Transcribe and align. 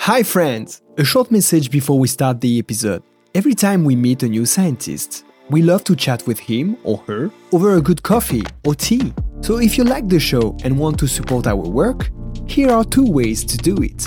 Hi, 0.00 0.22
friends! 0.22 0.82
A 0.98 1.04
short 1.04 1.30
message 1.30 1.70
before 1.70 1.98
we 1.98 2.08
start 2.08 2.40
the 2.40 2.58
episode. 2.58 3.02
Every 3.34 3.54
time 3.54 3.84
we 3.84 3.96
meet 3.96 4.22
a 4.22 4.28
new 4.28 4.44
scientist, 4.44 5.24
we 5.50 5.62
love 5.62 5.82
to 5.84 5.96
chat 5.96 6.26
with 6.26 6.38
him 6.38 6.76
or 6.84 6.98
her 7.06 7.30
over 7.52 7.76
a 7.76 7.80
good 7.80 8.02
coffee 8.02 8.42
or 8.66 8.74
tea. 8.74 9.12
So 9.40 9.58
if 9.58 9.78
you 9.78 9.84
like 9.84 10.08
the 10.08 10.20
show 10.20 10.56
and 10.62 10.78
want 10.78 10.98
to 10.98 11.06
support 11.06 11.46
our 11.46 11.56
work, 11.56 12.10
here 12.46 12.70
are 12.70 12.84
two 12.84 13.06
ways 13.06 13.44
to 13.44 13.56
do 13.56 13.76
it. 13.82 14.06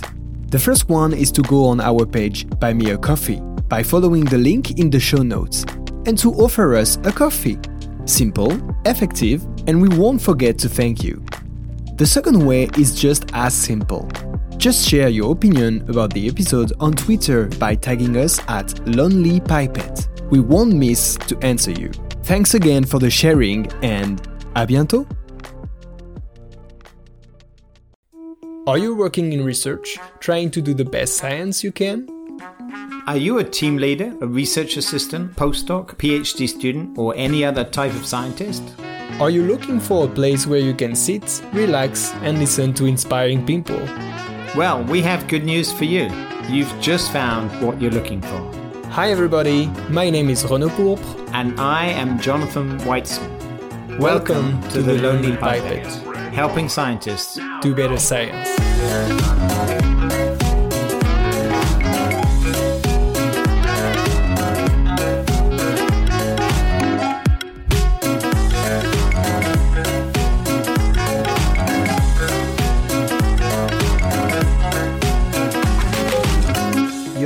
The 0.50 0.60
first 0.60 0.88
one 0.88 1.14
is 1.14 1.32
to 1.32 1.42
go 1.42 1.66
on 1.66 1.82
our 1.82 2.06
page 2.06 2.48
Buy 2.60 2.74
Me 2.74 2.92
a 2.92 2.98
Coffee 2.98 3.42
by 3.68 3.84
following 3.84 4.26
the 4.26 4.38
link 4.38 4.80
in 4.80 4.90
the 4.90 5.00
show 5.00 5.24
notes 5.24 5.66
and 6.06 6.18
to 6.20 6.32
offer 6.34 6.76
us 6.76 6.98
a 7.06 7.12
coffee. 7.12 7.60
Simple, 8.06 8.54
effective, 8.86 9.44
and 9.68 9.82
we 9.82 9.90
won't 9.90 10.22
forget 10.22 10.58
to 10.60 10.70
thank 10.70 11.04
you. 11.04 11.24
The 11.96 12.06
second 12.06 12.46
way 12.46 12.70
is 12.78 12.94
just 12.94 13.26
as 13.34 13.54
simple. 13.54 14.08
Just 14.68 14.86
share 14.90 15.08
your 15.08 15.32
opinion 15.32 15.90
about 15.90 16.12
the 16.12 16.28
episode 16.28 16.74
on 16.82 16.92
Twitter 16.92 17.46
by 17.58 17.74
tagging 17.74 18.18
us 18.18 18.42
at 18.50 18.86
Lonely 18.86 19.40
Pipette. 19.40 20.10
We 20.30 20.42
won't 20.42 20.74
miss 20.74 21.16
to 21.30 21.38
answer 21.38 21.72
you. 21.72 21.90
Thanks 22.24 22.54
again 22.54 22.84
for 22.84 23.00
the 23.00 23.10
sharing 23.10 23.72
and 23.82 24.22
à 24.58 24.68
bientôt! 24.68 25.08
Are 28.68 28.78
you 28.78 28.94
working 28.94 29.32
in 29.32 29.46
research, 29.46 29.98
trying 30.20 30.52
to 30.52 30.62
do 30.62 30.74
the 30.74 30.84
best 30.84 31.16
science 31.16 31.64
you 31.64 31.72
can? 31.72 32.06
Are 33.08 33.16
you 33.16 33.38
a 33.38 33.46
team 33.46 33.78
leader, 33.78 34.14
a 34.20 34.28
research 34.28 34.76
assistant, 34.76 35.34
postdoc, 35.38 35.96
PhD 35.96 36.46
student, 36.46 36.98
or 36.98 37.14
any 37.16 37.46
other 37.46 37.64
type 37.64 37.94
of 37.94 38.06
scientist? 38.06 38.64
Are 39.22 39.30
you 39.30 39.44
looking 39.44 39.80
for 39.80 40.04
a 40.04 40.10
place 40.10 40.46
where 40.46 40.60
you 40.60 40.74
can 40.74 40.94
sit, 40.94 41.42
relax, 41.54 42.12
and 42.16 42.38
listen 42.38 42.74
to 42.74 42.86
inspiring 42.86 43.46
people? 43.46 43.80
Well, 44.58 44.84
we 44.86 45.04
have 45.04 45.28
good 45.28 45.44
news 45.44 45.72
for 45.72 45.84
you. 45.84 46.10
You've 46.50 46.74
just 46.82 47.12
found 47.12 47.52
what 47.64 47.80
you're 47.80 47.92
looking 47.92 48.22
for. 48.22 48.52
Hi, 48.90 49.12
everybody. 49.12 49.68
My 49.88 50.10
name 50.10 50.32
is 50.32 50.44
Renaud 50.44 50.70
Pourpre. 50.70 51.30
And 51.32 51.60
I 51.60 51.86
am 51.86 52.20
Jonathan 52.20 52.80
Weitzman. 52.80 54.00
Welcome, 54.00 54.60
to, 54.70 54.82
the, 54.82 55.00
Lonely 55.00 55.38
Pipette, 55.38 55.86
helping 56.34 56.70
scientists 56.70 57.38
do 57.62 57.76
better 57.76 58.00
science. 58.00 58.50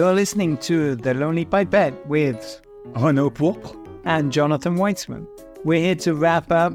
You're 0.02 0.16
listening 0.16 0.58
to 0.62 0.96
The 0.96 1.14
Lonely 1.14 1.46
Pipette 1.46 1.94
with 2.08 2.60
Renaud 2.96 3.30
Pourpre 3.30 3.78
and 4.04 4.32
Jonathan 4.32 4.76
Weitzman. 4.76 5.28
We're 5.64 5.80
here 5.80 5.94
to 5.94 6.16
wrap 6.16 6.52
up 6.52 6.74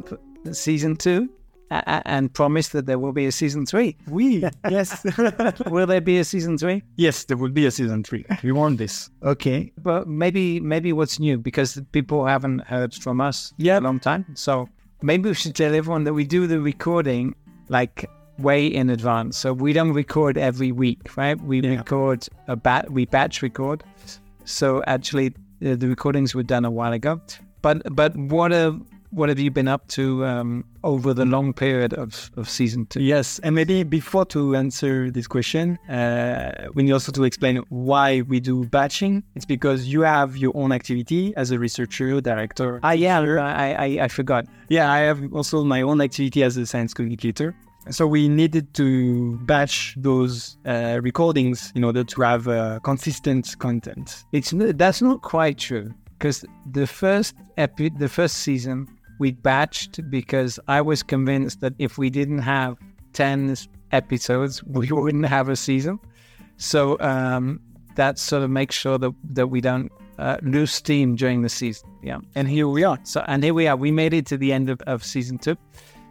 season 0.53 0.95
two 0.95 1.29
and 1.73 2.33
promise 2.33 2.69
that 2.69 2.87
there 2.87 3.01
will 3.01 3.11
be 3.11 3.27
a 3.27 3.33
season 3.33 3.67
three. 3.67 3.97
We, 4.07 4.45
yes. 4.71 5.05
will 5.67 5.89
there 5.89 6.01
be 6.01 6.19
a 6.19 6.25
season 6.25 6.57
three? 6.57 6.85
Yes, 6.95 7.25
there 7.25 7.37
will 7.37 7.51
be 7.51 7.67
a 7.67 7.73
season 7.73 8.05
three. 8.05 8.25
We 8.45 8.53
want 8.53 8.79
this. 8.79 9.11
Okay. 9.25 9.73
But 9.83 10.07
maybe 10.07 10.61
maybe 10.61 10.93
what's 10.93 11.19
new 11.19 11.37
because 11.37 11.83
people 11.91 12.27
haven't 12.27 12.61
heard 12.61 12.95
from 12.95 13.21
us 13.21 13.53
Yeah. 13.57 13.81
a 13.81 13.81
long 13.81 13.99
time. 13.99 14.25
So 14.35 14.69
maybe 15.03 15.31
we 15.31 15.35
should 15.35 15.57
tell 15.57 15.75
everyone 15.75 16.05
that 16.05 16.15
we 16.15 16.25
do 16.25 16.47
the 16.47 16.61
recording 16.61 17.35
like 17.71 18.09
way 18.39 18.67
in 18.67 18.91
advance. 18.91 19.37
So 19.39 19.53
we 19.53 19.73
don't 19.73 19.93
record 19.93 20.37
every 20.39 20.73
week, 20.73 21.17
right? 21.17 21.41
We 21.41 21.61
Yeah. 21.61 21.77
record 21.79 22.27
a 22.49 22.57
bat 22.57 22.91
we 22.91 23.07
batch 23.07 23.43
record. 23.43 23.83
So 24.45 24.83
actually 24.87 25.29
uh, 25.65 25.77
the 25.77 25.89
recordings 25.89 26.35
were 26.35 26.43
done 26.43 26.65
a 26.65 26.71
while 26.71 26.93
ago. 26.93 27.21
But 27.63 27.83
but 27.95 28.17
what 28.17 28.53
have 28.53 28.81
what 29.11 29.29
have 29.31 29.39
you 29.39 29.51
been 29.51 29.69
up 29.69 29.87
to 29.89 30.25
um, 30.27 30.65
over 30.85 31.15
the 31.15 31.25
long 31.25 31.53
period 31.55 31.95
of, 31.95 32.31
of 32.37 32.49
season 32.51 32.85
two? 32.87 33.01
Yes, 33.01 33.39
and 33.39 33.55
maybe 33.55 33.83
before 33.83 34.27
to 34.27 34.55
answer 34.57 35.11
this 35.11 35.27
question, 35.27 35.79
uh, 35.89 36.69
we 36.75 36.83
need 36.83 36.93
also 36.93 37.13
to 37.13 37.25
explain 37.25 37.63
why 37.71 38.23
we 38.23 38.41
do 38.41 38.65
batching. 38.67 39.23
It's 39.35 39.47
because 39.47 39.87
you 39.87 40.03
have 40.03 40.37
your 40.37 40.53
own 40.55 40.71
activity 40.73 41.33
as 41.37 41.51
a 41.51 41.59
researcher, 41.59 42.21
director. 42.21 42.79
Ah, 42.83 42.93
yeah, 42.93 43.21
I, 43.21 43.73
I, 43.73 44.05
I 44.05 44.09
forgot. 44.09 44.45
Yeah, 44.69 44.93
I 44.93 44.99
have 44.99 45.33
also 45.33 45.65
my 45.65 45.81
own 45.83 46.01
activity 46.03 46.43
as 46.43 46.57
a 46.59 46.67
science 46.67 46.93
communicator. 46.93 47.55
So 47.91 48.07
we 48.07 48.29
needed 48.29 48.75
to 48.75 49.37
batch 49.45 49.95
those 49.97 50.59
uh, 50.67 50.99
recordings 51.03 51.73
in 51.77 51.85
order 51.85 52.03
to 52.03 52.23
have 52.23 52.49
uh, 52.49 52.81
consistent 52.81 53.57
content. 53.59 54.25
It's 54.33 54.53
that's 54.57 55.01
not 55.03 55.23
quite 55.23 55.59
true 55.59 55.95
because 56.19 56.45
the 56.73 56.87
first 56.87 57.35
epi- 57.59 57.91
the 57.91 58.09
first 58.09 58.39
season 58.39 58.89
we 59.21 59.33
batched 59.33 60.11
because 60.11 60.59
I 60.67 60.81
was 60.81 61.03
convinced 61.03 61.61
that 61.61 61.75
if 61.79 61.97
we 61.97 62.11
didn't 62.11 62.41
have 62.41 62.77
ten 63.13 63.55
episodes, 63.93 64.65
we 64.65 64.89
wouldn't 64.91 65.27
have 65.27 65.49
a 65.49 65.57
season. 65.57 66.01
So 66.57 66.99
um, 67.01 67.61
that 67.95 68.19
sort 68.19 68.43
of 68.43 68.51
makes 68.51 68.75
sure 68.75 68.99
that 68.99 69.13
that 69.33 69.47
we 69.47 69.61
don't 69.61 69.93
uh, 70.19 70.39
lose 70.43 70.73
steam 70.73 71.15
during 71.15 71.43
the 71.43 71.49
season. 71.49 71.89
Yeah, 72.03 72.19
And 72.35 72.49
here 72.49 72.67
we 72.67 72.83
are. 72.85 72.99
so 73.05 73.23
and 73.29 73.45
here 73.45 73.55
we 73.55 73.69
are. 73.69 73.77
We 73.77 73.93
made 73.93 74.13
it 74.13 74.27
to 74.27 74.37
the 74.37 74.53
end 74.53 74.71
of, 74.71 74.81
of 74.89 75.05
season 75.05 75.39
two. 75.39 75.57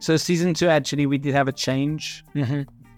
So 0.05 0.17
season 0.17 0.53
two 0.53 0.67
actually 0.67 1.05
we 1.07 1.17
did 1.17 1.33
have 1.33 1.47
a 1.47 1.51
change 1.67 2.23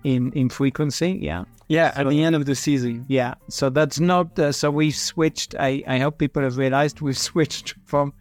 in 0.04 0.32
in 0.34 0.50
frequency. 0.50 1.12
Yeah. 1.22 1.46
Yeah, 1.70 1.92
at 1.96 2.08
the 2.10 2.22
end 2.24 2.36
of 2.36 2.46
the 2.46 2.56
season. 2.56 3.06
Yeah, 3.08 3.34
so 3.50 3.70
that's 3.70 4.00
not. 4.00 4.38
Uh, 4.40 4.52
so 4.52 4.72
we 4.72 4.92
switched. 4.92 5.56
I, 5.60 5.84
I 5.88 5.98
hope 6.00 6.18
people 6.18 6.42
have 6.44 6.58
realized 6.58 7.00
we've 7.08 7.18
switched 7.18 7.76
from 7.86 8.14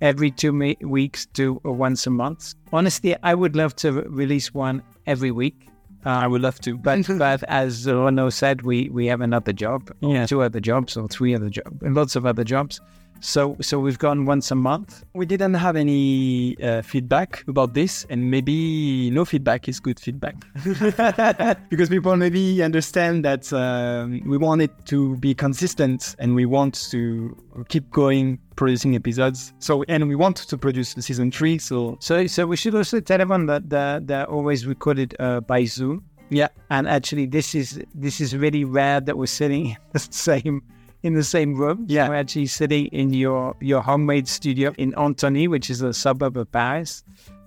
every 0.00 0.30
two 0.30 0.52
me- 0.52 0.76
weeks 0.98 1.26
to 1.38 1.60
uh, 1.64 1.70
once 1.72 2.06
a 2.06 2.10
month. 2.10 2.54
Honestly, 2.72 3.14
I 3.22 3.34
would 3.34 3.54
love 3.56 3.74
to 3.82 3.92
re- 3.92 4.04
release 4.22 4.54
one 4.54 4.82
every 5.06 5.30
week. 5.32 5.68
Uh, 6.06 6.10
I 6.10 6.26
would 6.26 6.42
love 6.42 6.58
to. 6.60 6.76
but 6.78 7.06
but 7.18 7.42
as 7.48 7.86
Renaud 7.86 8.30
said, 8.30 8.62
we 8.62 8.88
we 8.90 9.06
have 9.06 9.20
another 9.20 9.52
job, 9.52 9.90
Yeah. 10.00 10.26
two 10.26 10.42
other 10.42 10.60
jobs, 10.60 10.96
or 10.96 11.06
three 11.08 11.32
other 11.34 11.50
jobs, 11.50 11.76
and 11.82 11.94
lots 11.94 12.14
of 12.16 12.24
other 12.26 12.44
jobs. 12.44 12.80
So 13.22 13.56
so 13.60 13.78
we've 13.78 13.98
gone 13.98 14.26
once 14.26 14.50
a 14.50 14.56
month. 14.56 15.04
We 15.14 15.26
didn't 15.26 15.54
have 15.54 15.76
any 15.76 16.56
uh, 16.60 16.82
feedback 16.82 17.44
about 17.46 17.72
this, 17.72 18.04
and 18.10 18.30
maybe 18.32 19.10
no 19.10 19.24
feedback 19.24 19.68
is 19.68 19.78
good 19.78 20.00
feedback 20.00 20.34
because 21.70 21.88
people 21.88 22.16
maybe 22.16 22.62
understand 22.64 23.24
that 23.24 23.52
um, 23.52 24.22
we 24.26 24.36
want 24.36 24.60
it 24.60 24.72
to 24.86 25.16
be 25.18 25.34
consistent 25.34 26.16
and 26.18 26.34
we 26.34 26.46
want 26.46 26.90
to 26.90 27.36
keep 27.68 27.88
going 27.92 28.40
producing 28.56 28.96
episodes. 28.96 29.52
So, 29.60 29.84
and 29.88 30.08
we 30.08 30.16
want 30.16 30.36
to 30.38 30.58
produce 30.58 30.94
the 30.94 31.02
season 31.02 31.30
three. 31.30 31.58
So, 31.58 31.96
So 32.00 32.26
so 32.26 32.46
we 32.46 32.56
should 32.56 32.74
also 32.74 32.98
tell 32.98 33.20
everyone 33.20 33.46
that 33.46 33.70
they're, 33.70 34.00
they're 34.00 34.28
always 34.28 34.66
recorded 34.66 35.14
uh, 35.20 35.40
by 35.40 35.64
Zoom. 35.64 36.04
yeah, 36.30 36.48
and 36.70 36.88
actually 36.88 37.26
this 37.26 37.54
is 37.54 37.80
this 37.94 38.20
is 38.20 38.34
really 38.36 38.64
rare 38.64 39.00
that 39.00 39.16
we're 39.16 39.26
sitting 39.26 39.66
in 39.66 39.76
the 39.92 40.00
same 40.00 40.62
in 41.02 41.14
the 41.14 41.24
same 41.24 41.54
room. 41.54 41.84
Yeah. 41.88 42.08
we're 42.08 42.14
actually 42.16 42.46
sitting 42.46 42.86
in 42.86 43.12
your 43.12 43.56
your 43.60 43.82
homemade 43.82 44.28
studio 44.28 44.72
in 44.78 44.94
Antony 44.98 45.48
which 45.48 45.70
is 45.70 45.82
a 45.82 45.92
suburb 45.92 46.36
of 46.36 46.50
Paris. 46.52 47.04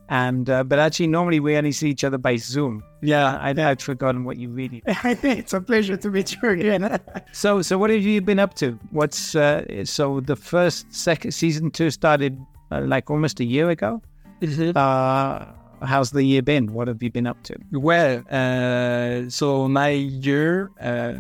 And 0.08 0.50
uh, 0.50 0.64
but 0.64 0.78
actually 0.78 1.08
normally 1.08 1.40
we 1.40 1.56
only 1.58 1.72
see 1.72 1.90
each 1.90 2.04
other 2.04 2.18
by 2.18 2.36
Zoom. 2.36 2.84
Yeah. 3.02 3.38
I, 3.38 3.50
I'd 3.50 3.82
forgotten 3.82 4.24
what 4.24 4.38
you 4.38 4.50
really 4.50 4.84
it's 4.88 5.54
a 5.54 5.62
pleasure 5.62 5.98
to 5.98 6.10
meet 6.10 6.36
you 6.36 6.50
again. 6.50 7.00
so 7.32 7.62
so 7.62 7.78
what 7.78 7.90
have 7.90 8.02
you 8.02 8.22
been 8.22 8.40
up 8.40 8.54
to? 8.56 8.78
What's 8.92 9.36
uh, 9.36 9.86
so 9.86 10.20
the 10.20 10.36
first 10.36 10.94
second 10.94 11.32
season 11.32 11.72
two 11.72 11.90
started 11.90 12.38
uh, 12.72 12.82
like 12.82 13.10
almost 13.10 13.40
a 13.40 13.46
year 13.46 13.70
ago. 13.70 14.02
Uh 14.76 15.46
how's 15.82 16.12
the 16.12 16.24
year 16.24 16.42
been? 16.42 16.74
What 16.74 16.88
have 16.88 17.02
you 17.02 17.12
been 17.12 17.28
up 17.28 17.42
to? 17.44 17.56
Well, 17.72 18.24
uh, 18.30 19.30
so 19.30 19.68
my 19.68 19.90
year, 19.90 20.72
uh, 20.82 21.20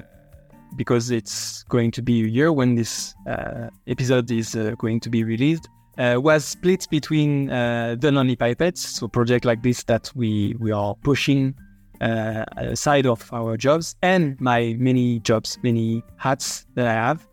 because 0.75 1.11
it's 1.11 1.63
going 1.63 1.91
to 1.91 2.01
be 2.01 2.23
a 2.23 2.27
year 2.27 2.51
when 2.51 2.75
this 2.75 3.15
uh, 3.27 3.69
episode 3.87 4.29
is 4.31 4.55
uh, 4.55 4.75
going 4.77 4.99
to 5.01 5.09
be 5.09 5.23
released, 5.23 5.69
uh, 5.97 6.15
was 6.17 6.45
split 6.45 6.87
between 6.89 7.49
uh, 7.49 7.95
the 7.99 8.11
Lonely 8.11 8.35
Pipettes, 8.35 8.77
so 8.77 9.07
project 9.07 9.45
like 9.45 9.63
this 9.63 9.83
that 9.83 10.11
we 10.15 10.55
we 10.59 10.71
are 10.71 10.95
pushing 10.95 11.55
uh, 12.01 12.43
aside 12.57 13.05
of 13.05 13.31
our 13.33 13.57
jobs, 13.57 13.95
and 14.01 14.39
my 14.41 14.75
many 14.77 15.19
jobs, 15.19 15.57
many 15.63 16.03
hats 16.17 16.65
that 16.75 16.87
I 16.87 16.93
have. 16.93 17.27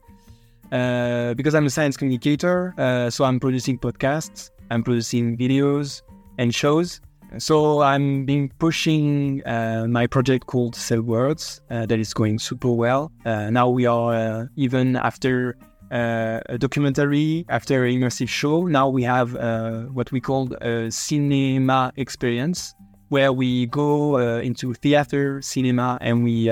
Uh, 0.71 1.35
because 1.35 1.55
I'm 1.55 1.67
a 1.67 1.71
science 1.71 1.97
communicator, 1.97 2.73
so 3.11 3.25
I'm 3.25 3.39
producing 3.39 3.79
podcasts, 3.79 4.51
I'm 4.71 4.83
producing 4.83 5.37
videos 5.37 6.03
and 6.39 6.55
shows. 6.55 7.01
So 7.39 7.81
I'm 7.81 8.27
been 8.27 8.51
pushing 8.59 9.43
uh, 9.47 9.87
my 9.89 10.07
project 10.07 10.47
called 10.47 10.77
Cell 10.77 11.01
Worlds 11.01 11.63
uh, 11.71 11.87
that 11.87 11.99
is 11.99 12.13
going 12.13 12.39
super 12.39 12.71
well. 12.71 13.11
Uh, 13.25 13.49
now 13.51 13.71
we 13.71 13.87
are 13.87 14.15
uh, 14.15 14.47
even 14.57 14.97
after 14.97 15.57
uh, 15.91 16.41
a 16.47 16.59
documentary, 16.59 17.47
after 17.49 17.85
an 17.87 17.95
immersive 17.95 18.29
show. 18.29 18.67
Now 18.67 18.89
we 18.89 19.03
have 19.03 19.35
uh, 19.37 19.85
what 19.85 20.13
we 20.13 20.21
call 20.21 20.53
a 20.61 20.91
cinema 20.91 21.93
experience 21.97 22.75
where 23.09 23.33
we 23.33 23.67
go 23.67 24.17
into 24.41 24.73
theater, 24.75 25.41
cinema, 25.43 25.99
and 26.01 26.25
we 26.25 26.49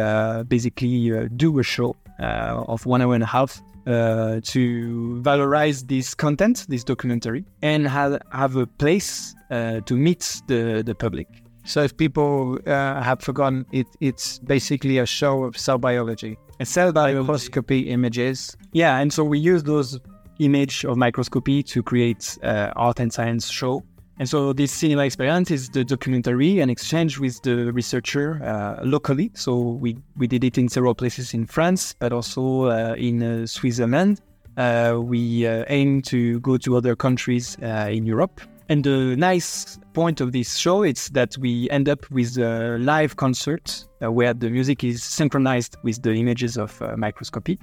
basically 0.49 1.29
do 1.37 1.59
a 1.59 1.62
show 1.62 1.97
of 2.19 2.85
one 2.85 3.00
hour 3.00 3.15
and 3.15 3.23
a 3.23 3.26
half 3.26 3.62
uh, 3.90 4.40
to 4.44 5.20
valorize 5.22 5.87
this 5.88 6.14
content, 6.14 6.66
this 6.69 6.84
documentary, 6.84 7.44
and 7.62 7.87
have, 7.88 8.20
have 8.32 8.56
a 8.56 8.66
place 8.66 9.34
uh, 9.50 9.81
to 9.81 9.96
meet 9.96 10.40
the, 10.46 10.82
the 10.84 10.94
public. 10.94 11.26
So 11.64 11.82
if 11.82 11.96
people 11.96 12.58
uh, 12.66 13.02
have 13.02 13.20
forgotten, 13.20 13.66
it, 13.72 13.87
it's 14.00 14.38
basically 14.40 14.98
a 14.98 15.06
show 15.06 15.44
of 15.44 15.56
cell 15.58 15.78
biology, 15.78 16.38
A 16.58 16.64
cell 16.64 16.92
biology. 16.92 17.20
microscopy 17.20 17.81
images. 17.90 18.56
Yeah, 18.72 18.98
and 18.98 19.12
so 19.12 19.25
we 19.25 19.38
use 19.38 19.62
those 19.64 19.98
image 20.38 20.84
of 20.84 20.96
microscopy 20.96 21.62
to 21.62 21.82
create 21.82 22.38
uh, 22.42 22.72
art 22.76 22.98
and 22.98 23.12
science 23.12 23.50
show. 23.50 23.82
And 24.20 24.28
so 24.28 24.52
this 24.52 24.70
cinema 24.70 25.06
experience 25.06 25.50
is 25.50 25.70
the 25.70 25.82
documentary 25.82 26.61
and 26.61 26.70
exchange 26.70 27.19
with 27.19 27.40
the 27.40 27.72
researcher 27.72 28.38
uh, 28.44 28.84
locally. 28.84 29.31
So 29.32 29.58
we, 29.58 29.96
we 30.14 30.26
did 30.26 30.44
it 30.44 30.58
in 30.58 30.69
several 30.69 30.94
places 30.94 31.32
in 31.32 31.46
France, 31.46 31.94
but 31.99 32.12
also 32.12 32.64
uh, 32.64 32.96
in 32.99 33.22
uh, 33.22 33.46
Switzerland. 33.46 34.20
Uh, 34.58 34.99
we 35.02 35.46
uh, 35.46 35.64
aim 35.69 36.02
to 36.02 36.38
go 36.40 36.58
to 36.58 36.76
other 36.76 36.94
countries 36.94 37.56
uh, 37.62 37.88
in 37.90 38.05
Europe. 38.05 38.43
And 38.69 38.84
the 38.84 39.17
nice 39.17 39.78
point 39.94 40.20
of 40.20 40.32
this 40.32 40.58
show 40.58 40.82
is 40.82 41.08
that 41.14 41.38
we 41.38 41.70
end 41.70 41.88
up 41.88 42.08
with 42.11 42.37
a 42.37 42.76
live 42.78 43.16
concert 43.16 43.87
where 44.00 44.34
the 44.34 44.50
music 44.50 44.84
is 44.84 45.02
synchronized 45.02 45.78
with 45.82 46.02
the 46.02 46.12
images 46.12 46.58
of 46.58 46.78
microscopy. 46.99 47.58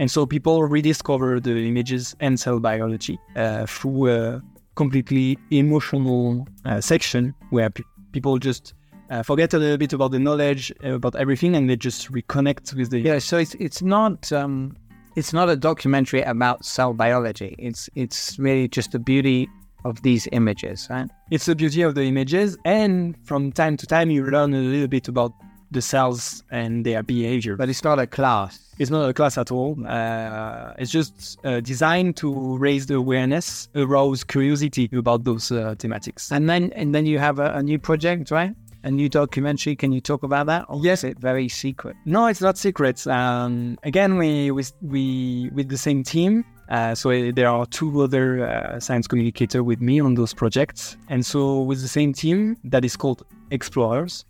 And 0.00 0.10
so 0.10 0.26
people 0.26 0.64
rediscover 0.64 1.38
the 1.38 1.68
images 1.68 2.16
and 2.18 2.38
cell 2.38 2.58
biology 2.58 3.16
through 3.68 4.42
completely 4.74 5.38
emotional 5.50 6.46
uh, 6.64 6.80
section 6.80 7.34
where 7.50 7.70
pe- 7.70 7.82
people 8.12 8.38
just 8.38 8.74
uh, 9.10 9.22
forget 9.22 9.54
a 9.54 9.58
little 9.58 9.76
bit 9.76 9.92
about 9.92 10.10
the 10.10 10.18
knowledge 10.18 10.72
uh, 10.84 10.94
about 10.94 11.14
everything 11.16 11.54
and 11.54 11.68
they 11.68 11.76
just 11.76 12.10
reconnect 12.10 12.74
with 12.74 12.90
the 12.90 13.00
Yeah, 13.00 13.18
so 13.18 13.38
it's 13.38 13.54
it's 13.54 13.82
not 13.82 14.32
um, 14.32 14.76
it's 15.16 15.32
not 15.32 15.48
a 15.48 15.56
documentary 15.56 16.22
about 16.22 16.64
cell 16.64 16.92
biology. 16.94 17.54
It's 17.58 17.88
it's 17.94 18.38
really 18.38 18.68
just 18.68 18.92
the 18.92 18.98
beauty 18.98 19.48
of 19.84 20.00
these 20.02 20.26
images, 20.32 20.88
right? 20.90 21.08
it's 21.30 21.44
the 21.46 21.54
beauty 21.54 21.82
of 21.82 21.94
the 21.94 22.02
images 22.02 22.56
and 22.64 23.16
from 23.26 23.52
time 23.52 23.76
to 23.76 23.86
time 23.86 24.10
you 24.10 24.24
learn 24.24 24.54
a 24.54 24.58
little 24.58 24.88
bit 24.88 25.08
about 25.08 25.32
the 25.74 25.82
cells 25.82 26.42
and 26.50 26.84
their 26.86 27.02
behavior 27.02 27.56
But 27.56 27.68
it's 27.68 27.84
not 27.84 27.98
a 27.98 28.06
class. 28.06 28.58
It's 28.78 28.90
not 28.90 29.08
a 29.08 29.12
class 29.12 29.38
at 29.38 29.50
all. 29.52 29.76
Uh, 29.86 30.72
it's 30.78 30.90
just 30.90 31.38
uh, 31.44 31.60
designed 31.60 32.16
to 32.16 32.56
raise 32.58 32.86
the 32.86 32.94
awareness, 32.94 33.68
arouse 33.74 34.24
curiosity 34.24 34.88
about 34.92 35.24
those 35.24 35.52
uh, 35.52 35.74
thematics. 35.78 36.32
And 36.32 36.48
then 36.48 36.72
and 36.74 36.94
then 36.94 37.06
you 37.06 37.18
have 37.18 37.38
a, 37.38 37.52
a 37.54 37.62
new 37.62 37.78
project, 37.78 38.30
right? 38.30 38.52
A 38.82 38.90
new 38.90 39.08
documentary. 39.08 39.76
Can 39.76 39.92
you 39.92 40.00
talk 40.00 40.22
about 40.22 40.46
that? 40.46 40.64
Or 40.68 40.80
Yes. 40.82 41.04
it 41.04 41.18
very 41.18 41.48
secret? 41.48 41.96
No, 42.04 42.26
it's 42.26 42.40
not 42.40 42.58
secret. 42.58 43.06
Um, 43.06 43.78
again, 43.82 44.18
we 44.18 44.50
with 44.50 44.72
we 44.82 45.50
with 45.54 45.68
the 45.68 45.78
same 45.78 46.02
team. 46.02 46.44
Uh, 46.70 46.94
so 46.94 47.10
there 47.32 47.48
are 47.48 47.66
two 47.66 48.02
other 48.02 48.26
uh, 48.46 48.80
science 48.80 49.06
communicators 49.06 49.60
with 49.62 49.80
me 49.80 50.00
on 50.00 50.14
those 50.14 50.32
projects, 50.34 50.96
and 51.08 51.24
so 51.24 51.60
with 51.60 51.80
the 51.82 51.88
same 51.88 52.12
team 52.12 52.56
that 52.64 52.84
is 52.84 52.96
called 52.96 53.22
Explorers, 53.50 54.24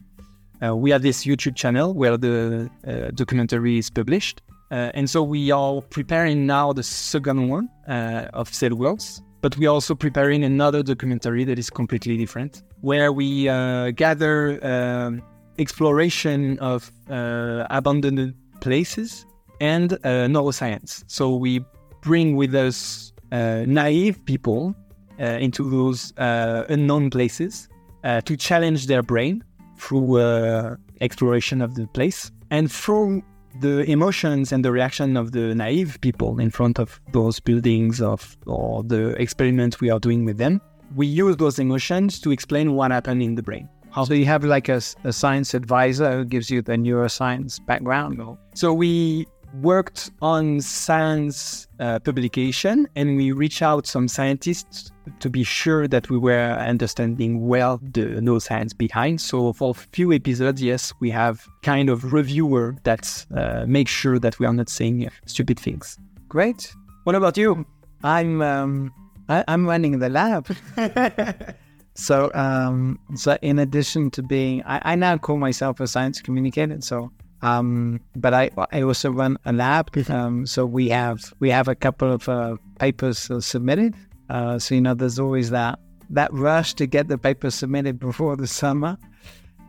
uh, 0.63 0.75
we 0.77 0.91
have 0.91 1.03
this 1.03 1.25
YouTube 1.25 1.57
channel 1.57 1.95
where 1.95 2.17
the 2.17 2.71
uh, 2.87 3.11
documentary 3.15 3.79
is 3.79 3.91
published, 3.91 4.43
uh, 4.71 4.91
and 4.95 5.11
so 5.11 5.23
we 5.23 5.51
are 5.51 5.81
preparing 5.83 6.47
now 6.47 6.73
the 6.73 6.83
second 6.83 7.49
one 7.49 7.69
uh, 7.89 8.29
of 8.33 8.53
Cell 8.53 8.75
Worlds. 8.75 9.23
But 9.41 9.57
we 9.59 9.67
are 9.67 9.75
also 9.75 9.95
preparing 9.95 10.43
another 10.43 10.83
documentary 10.83 11.45
that 11.45 11.59
is 11.59 11.69
completely 11.69 12.17
different, 12.17 12.63
where 12.81 13.13
we 13.13 13.49
uh, 13.49 13.91
gather 13.91 14.59
um, 14.65 15.23
exploration 15.59 16.59
of 16.61 16.91
uh, 17.11 17.67
abandoned 17.69 18.35
places 18.61 19.27
and 19.61 19.91
neuroscience. 20.03 21.05
So 21.09 21.37
we 21.37 21.63
bring 22.01 22.37
with 22.37 22.55
us 22.55 23.13
naive 23.31 24.25
people 24.25 24.75
into 25.19 25.71
those 25.71 26.15
unknown 26.17 27.11
places 27.11 27.69
to 28.03 28.37
challenge 28.37 28.87
their 28.87 29.03
brain 29.03 29.45
through 29.77 30.21
uh, 30.21 30.77
exploration 31.01 31.61
of 31.61 31.75
the 31.75 31.87
place 31.89 32.31
and 32.51 32.71
through 32.71 33.23
the 33.61 33.83
emotions 33.91 34.53
and 34.53 34.65
the 34.65 34.73
reaction 34.73 35.17
of 35.17 35.33
the 35.33 35.55
naive 35.55 35.99
people 36.01 36.41
in 36.41 36.51
front 36.51 36.79
of 36.79 37.01
those 37.13 37.39
buildings 37.39 38.01
of 38.01 38.37
or 38.47 38.83
the 38.83 39.11
experiment 39.21 39.81
we 39.81 39.91
are 39.91 40.01
doing 40.01 40.25
with 40.25 40.39
them 40.39 40.61
we 40.97 41.07
use 41.07 41.37
those 41.37 41.59
emotions 41.59 42.21
to 42.21 42.31
explain 42.31 42.75
what 42.75 42.91
happened 42.91 43.23
in 43.23 43.35
the 43.35 43.43
brain 43.43 43.69
So 44.03 44.13
you 44.13 44.27
have 44.27 44.43
like 44.43 44.69
a 44.69 44.81
science 45.13 45.55
advisor 45.55 46.11
who 46.17 46.25
gives 46.25 46.51
you 46.51 46.63
the 46.63 46.73
neuroscience 46.73 47.65
background. 47.65 48.21
So 48.55 48.75
we 48.75 49.29
worked 49.61 50.11
on 50.21 50.61
science 50.61 51.69
uh, 51.81 51.99
publication 52.01 52.89
and 52.97 53.17
we 53.17 53.33
reached 53.33 53.63
out 53.63 53.87
some 53.87 54.09
scientists 54.09 54.91
to 55.21 55.31
be 55.31 55.45
sure 55.45 55.87
that 55.87 56.11
we 56.11 56.19
were 56.19 56.53
understanding 56.59 57.47
well 57.47 57.79
the 57.83 58.07
neuroscience 58.21 58.77
behind. 58.77 59.21
So 59.21 59.53
for 59.53 59.71
a 59.71 59.75
few 59.75 60.13
episodes, 60.13 60.63
yes, 60.63 60.93
we 61.01 61.11
have 61.11 61.47
kind 61.63 61.89
of 61.89 62.13
reviewer 62.13 62.77
that 62.85 63.27
uh, 63.35 63.65
makes 63.67 63.91
sure 63.91 64.19
that 64.19 64.39
we 64.39 64.47
are 64.47 64.53
not 64.53 64.69
saying 64.69 65.09
stupid 65.27 65.59
things. 65.59 65.99
Great. 66.29 66.73
What 67.05 67.15
about 67.15 67.37
you? 67.37 67.67
I'm 68.03 68.43
um, 68.43 68.93
I, 69.29 69.45
I'm 69.49 69.67
running 69.67 69.99
the 69.99 70.09
lab. 70.09 70.47
so 71.95 72.31
um, 72.35 72.99
so 73.15 73.39
in 73.43 73.59
addition 73.59 74.11
to 74.13 74.23
being, 74.23 74.63
I, 74.65 74.93
I 74.93 74.95
now 74.95 75.17
call 75.17 75.37
myself 75.37 75.81
a 75.81 75.87
science 75.87 76.21
communicator. 76.21 76.81
So 76.81 77.11
um, 77.43 78.01
but 78.17 78.35
I 78.35 78.51
I 78.73 78.83
also 78.83 79.11
run 79.11 79.37
a 79.45 79.53
lab. 79.53 79.91
Um, 80.09 80.47
so 80.47 80.65
we 80.67 80.89
have 80.89 81.33
we 81.41 81.51
have 81.51 81.69
a 81.69 81.75
couple 81.75 82.13
of 82.13 82.29
uh, 82.29 82.57
papers 82.79 83.31
uh, 83.31 83.41
submitted. 83.41 83.95
Uh, 84.31 84.59
so 84.59 84.75
you 84.75 84.81
know, 84.81 84.95
there's 84.95 85.19
always 85.19 85.51
that 85.51 85.79
that 86.11 86.33
rush 86.33 86.75
to 86.75 86.87
get 86.87 87.09
the 87.09 87.19
paper 87.19 87.51
submitted 87.51 87.99
before 87.99 88.37
the 88.37 88.47
summer. 88.47 88.97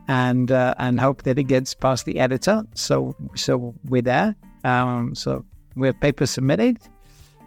And 0.08 0.52
uh, 0.52 0.74
and 0.78 1.00
hope 1.00 1.24
that 1.24 1.36
it 1.36 1.44
gets 1.44 1.74
past 1.74 2.04
the 2.06 2.20
editor. 2.20 2.62
So 2.74 3.16
so 3.34 3.74
we're 3.84 4.02
there. 4.02 4.36
Um, 4.62 5.16
so 5.16 5.44
we 5.74 5.88
have 5.88 6.00
papers 6.00 6.30
submitted 6.30 6.78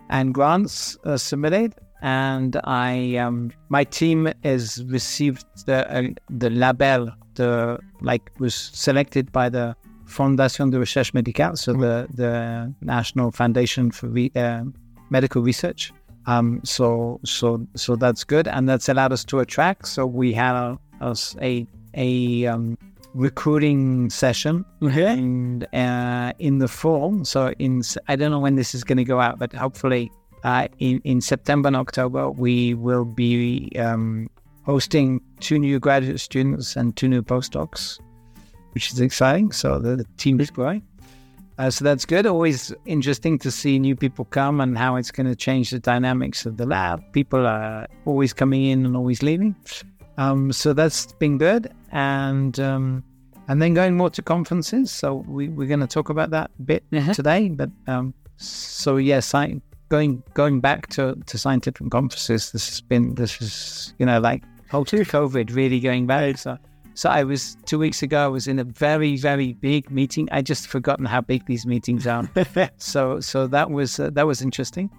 and 0.10 0.34
grants 0.34 0.98
uh, 1.06 1.18
submitted. 1.18 1.76
And 2.02 2.60
I, 2.64 3.18
um, 3.18 3.52
my 3.68 3.84
team 3.84 4.32
has 4.44 4.84
received 4.86 5.46
the 5.66 5.92
uh, 5.94 6.04
the 6.30 6.50
label, 6.50 7.12
the 7.36 7.78
like 8.00 8.32
was 8.40 8.56
selected 8.56 9.34
by 9.34 9.50
the 9.50 9.76
Fondation 10.10 10.70
de 10.70 10.80
Recherche 10.80 11.14
Médicale, 11.14 11.58
so 11.58 11.74
the 11.74 12.08
the 12.14 12.74
National 12.82 13.32
Foundation 13.32 13.92
for 13.92 14.08
Re- 14.10 14.32
uh, 14.36 14.64
Medical 15.10 15.42
Research. 15.42 15.94
Um, 16.26 16.62
so 16.64 17.20
so 17.24 17.66
so 17.76 17.96
that's 17.96 18.24
good, 18.24 18.48
and 18.48 18.68
that's 18.68 18.90
allowed 18.90 19.14
us 19.14 19.24
to 19.26 19.40
attract. 19.40 19.88
So 19.88 20.06
we 20.06 20.34
had 20.34 20.56
a 20.56 20.78
us 21.02 21.36
a 21.42 21.66
a 21.94 22.46
um, 22.48 22.78
recruiting 23.14 24.10
session 24.10 24.66
and 24.82 25.68
uh, 25.74 26.34
in 26.40 26.60
the 26.60 26.68
fall. 26.68 27.24
So 27.24 27.54
in 27.60 27.82
I 28.08 28.16
don't 28.16 28.32
know 28.32 28.40
when 28.40 28.56
this 28.56 28.76
is 28.76 28.84
going 28.84 28.98
to 28.98 29.04
go 29.04 29.20
out, 29.20 29.40
but 29.40 29.54
hopefully 29.54 30.12
uh, 30.44 30.68
in 30.80 31.02
in 31.04 31.22
September 31.22 31.68
and 31.68 31.76
October 31.76 32.30
we 32.30 32.74
will 32.74 33.06
be 33.06 33.72
um, 33.78 34.30
hosting 34.66 35.22
two 35.40 35.58
new 35.58 35.80
graduate 35.80 36.20
students 36.20 36.76
and 36.76 36.96
two 36.96 37.08
new 37.08 37.24
postdocs, 37.24 38.00
which 38.74 38.92
is 38.92 39.00
exciting. 39.00 39.52
So 39.52 39.80
the, 39.80 39.98
the 39.98 40.06
team 40.18 40.40
is 40.40 40.50
growing. 40.50 40.84
Uh, 41.58 41.70
so 41.70 41.84
that's 41.84 42.06
good. 42.06 42.26
Always 42.26 42.74
interesting 42.86 43.38
to 43.40 43.52
see 43.52 43.80
new 43.80 43.96
people 43.96 44.24
come 44.26 44.62
and 44.62 44.78
how 44.78 44.96
it's 44.96 45.12
going 45.12 45.28
to 45.28 45.36
change 45.36 45.72
the 45.72 45.80
dynamics 45.80 46.46
of 46.46 46.56
the 46.56 46.66
lab. 46.66 47.02
People 47.12 47.46
are 47.46 47.86
always 48.06 48.32
coming 48.32 48.64
in 48.64 48.86
and 48.86 48.96
always 48.96 49.22
leaving. 49.22 49.56
Um, 50.18 50.54
so 50.54 50.72
that's 50.72 51.12
been 51.14 51.38
good. 51.38 51.70
And 51.92 52.58
um, 52.62 53.04
and 53.50 53.62
then 53.62 53.74
going 53.74 53.98
more 53.98 54.10
to 54.12 54.22
conferences. 54.22 54.92
So 54.92 55.26
we, 55.28 55.50
we're 55.50 55.68
going 55.68 55.80
to 55.82 55.88
talk 55.88 56.10
about 56.10 56.30
that 56.30 56.52
a 56.60 56.62
bit 56.62 56.84
today. 57.14 57.50
But 57.50 57.72
um, 57.88 58.14
so 58.38 58.96
yes, 58.96 59.34
I 59.34 59.60
going 59.90 60.24
going 60.36 60.62
back 60.62 60.88
to, 60.92 61.16
to 61.26 61.38
scientific 61.38 61.90
conferences. 61.90 62.52
This 62.52 62.70
has 62.70 62.82
been 62.82 63.16
this 63.16 63.42
is 63.42 63.94
you 63.98 64.06
know 64.06 64.20
like 64.20 64.44
whole 64.72 64.86
COVID 64.86 65.54
really 65.54 65.80
going 65.80 66.08
back. 66.08 66.38
So 66.38 66.58
so 67.00 67.10
I 67.10 67.24
was 67.24 67.56
two 67.66 67.80
weeks 67.80 68.04
ago. 68.04 68.26
I 68.26 68.28
was 68.28 68.46
in 68.46 68.60
a 68.60 68.66
very 68.66 69.16
very 69.16 69.54
big 69.54 69.90
meeting. 69.90 70.28
I 70.34 70.42
just 70.42 70.68
forgotten 70.68 71.06
how 71.06 71.22
big 71.22 71.46
these 71.46 71.66
meetings 71.66 72.06
are. 72.06 72.30
so 72.78 73.22
so 73.22 73.48
that 73.48 73.72
was 73.72 74.02
uh, 74.02 74.10
that 74.16 74.28
was 74.28 74.42
interesting. 74.42 74.90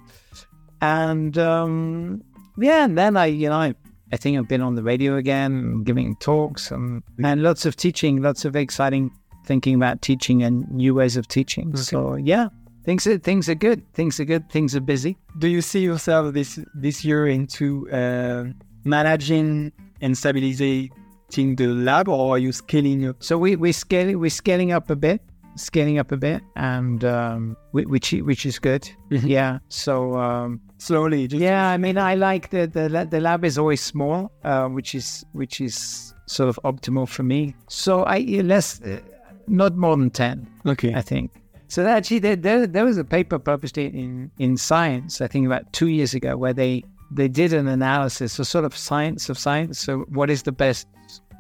And 0.81 1.37
um, 1.37 2.23
yeah, 2.57 2.85
and 2.85 2.97
then 2.97 3.19
I 3.19 3.27
you 3.27 3.51
know 3.51 3.57
I, 3.57 3.75
I 4.15 4.17
think 4.17 4.39
I've 4.39 4.49
been 4.49 4.63
on 4.63 4.77
the 4.77 4.83
radio 4.83 5.17
again, 5.17 5.83
giving 5.85 6.17
talks 6.17 6.71
and, 6.71 7.03
and 7.23 7.43
lots 7.43 7.67
of 7.67 7.77
teaching, 7.77 8.23
lots 8.23 8.47
of 8.47 8.57
exciting 8.57 9.11
thinking 9.45 9.75
about 9.75 10.01
teaching 10.01 10.43
and 10.43 10.67
new 10.71 10.95
ways 10.95 11.19
of 11.19 11.29
teaching. 11.29 11.77
So 11.77 12.15
yeah, 12.15 12.49
things 12.83 13.07
are 13.07 13.19
things 13.19 13.47
are 13.51 13.55
good. 13.55 13.83
Things 13.93 14.19
are 14.19 14.25
good. 14.25 14.49
Things 14.49 14.75
are 14.75 14.81
busy. 14.81 15.19
Do 15.39 15.49
you 15.49 15.61
see 15.61 15.81
yourself 15.81 16.33
this 16.33 16.59
this 16.75 17.05
year 17.05 17.27
into 17.27 17.91
uh, 17.91 18.45
managing 18.85 19.73
and 20.01 20.17
stabilizing 20.17 20.89
restricting 21.31 21.57
the 21.57 21.67
lab, 21.73 22.09
or 22.09 22.35
are 22.35 22.39
you 22.39 22.53
scaling 22.53 23.09
up? 23.09 23.17
So 23.23 23.39
we 23.39 23.57
we 23.57 23.73
scaling 23.73 24.19
we're 24.19 24.31
scaling 24.31 24.73
up 24.73 24.91
a 24.91 24.97
bit, 24.97 25.21
scaling 25.57 25.99
up 25.99 26.13
a 26.13 26.17
bit, 26.17 26.43
and 26.57 27.05
um, 27.05 27.57
which 27.73 28.13
which 28.13 28.47
is 28.47 28.59
good. 28.59 28.91
Yeah. 29.11 29.59
So 29.69 30.17
um, 30.17 30.61
Slowly, 30.79 31.29
just 31.29 31.43
yeah, 31.43 31.69
I 31.69 31.77
mean, 31.79 31.99
I 31.99 32.15
like 32.15 32.51
the 32.51 32.67
the 32.67 33.07
the 33.11 33.21
lab 33.21 33.45
is 33.45 33.59
always 33.59 33.81
small, 33.81 34.31
uh, 34.45 34.69
which 34.69 34.95
is 34.95 35.25
which 35.33 35.61
is 35.61 36.15
sort 36.27 36.49
of 36.49 36.59
optimal 36.65 37.09
for 37.09 37.23
me. 37.23 37.55
So 37.69 38.05
I 38.05 38.21
less, 38.43 38.81
uh, 38.83 39.01
not 39.47 39.77
more 39.77 39.97
than 39.97 40.11
ten. 40.11 40.47
okay. 40.67 40.95
I 40.95 41.03
think. 41.03 41.31
So 41.69 41.87
actually, 41.87 42.19
there, 42.19 42.35
there, 42.35 42.67
there 42.67 42.85
was 42.85 42.99
a 42.99 43.05
paper 43.05 43.39
published 43.39 43.79
in, 43.79 44.29
in 44.41 44.57
Science, 44.57 45.21
I 45.21 45.29
think 45.29 45.47
about 45.47 45.73
two 45.73 45.87
years 45.87 46.15
ago, 46.15 46.37
where 46.37 46.53
they, 46.53 46.83
they 47.13 47.29
did 47.29 47.53
an 47.53 47.69
analysis, 47.69 48.41
a 48.41 48.45
sort 48.45 48.65
of 48.65 48.77
science 48.77 49.29
of 49.29 49.39
science. 49.39 49.79
So 49.79 50.01
what 50.09 50.31
is 50.31 50.43
the 50.43 50.51
best, 50.51 50.89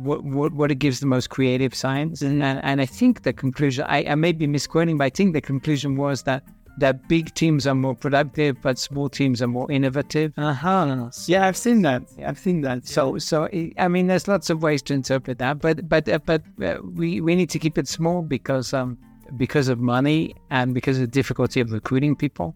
what 0.00 0.24
what, 0.24 0.52
what 0.52 0.70
it 0.70 0.76
gives 0.76 1.00
the 1.00 1.06
most 1.06 1.30
creative 1.30 1.74
science? 1.74 2.22
And, 2.22 2.42
and, 2.42 2.60
and 2.62 2.80
I 2.80 2.86
think 2.86 3.22
the 3.22 3.32
conclusion, 3.32 3.84
I, 3.88 4.04
I 4.04 4.14
may 4.14 4.32
be 4.32 4.46
misquoting, 4.46 4.96
but 4.98 5.04
I 5.04 5.10
think 5.10 5.32
the 5.34 5.40
conclusion 5.40 5.96
was 5.96 6.22
that 6.24 6.42
that 6.78 7.08
big 7.08 7.34
teams 7.34 7.66
are 7.66 7.74
more 7.74 7.94
productive, 7.94 8.56
but 8.62 8.78
small 8.78 9.08
teams 9.08 9.42
are 9.42 9.48
more 9.48 9.70
innovative. 9.70 10.32
Uh-huh. 10.38 11.10
Yeah, 11.26 11.46
I've 11.46 11.56
seen 11.56 11.82
that. 11.82 12.02
I've 12.24 12.38
seen 12.38 12.62
that. 12.62 12.86
So, 12.86 13.18
so 13.18 13.48
I- 13.52 13.72
I 13.76 13.88
mean, 13.88 14.06
there's 14.06 14.28
lots 14.28 14.48
of 14.50 14.62
ways 14.62 14.80
to 14.82 14.94
interpret 14.94 15.38
that, 15.38 15.60
but 15.60 15.88
but 15.88 16.08
uh, 16.08 16.20
but 16.24 16.42
uh, 16.62 16.76
we 16.94 17.20
we 17.20 17.34
need 17.34 17.50
to 17.50 17.58
keep 17.58 17.76
it 17.76 17.88
small 17.88 18.22
because 18.22 18.72
um 18.72 18.96
because 19.36 19.68
of 19.68 19.78
money 19.78 20.34
and 20.50 20.74
because 20.74 20.96
of 20.98 21.02
the 21.02 21.06
difficulty 21.06 21.60
of 21.60 21.72
recruiting 21.72 22.16
people. 22.16 22.54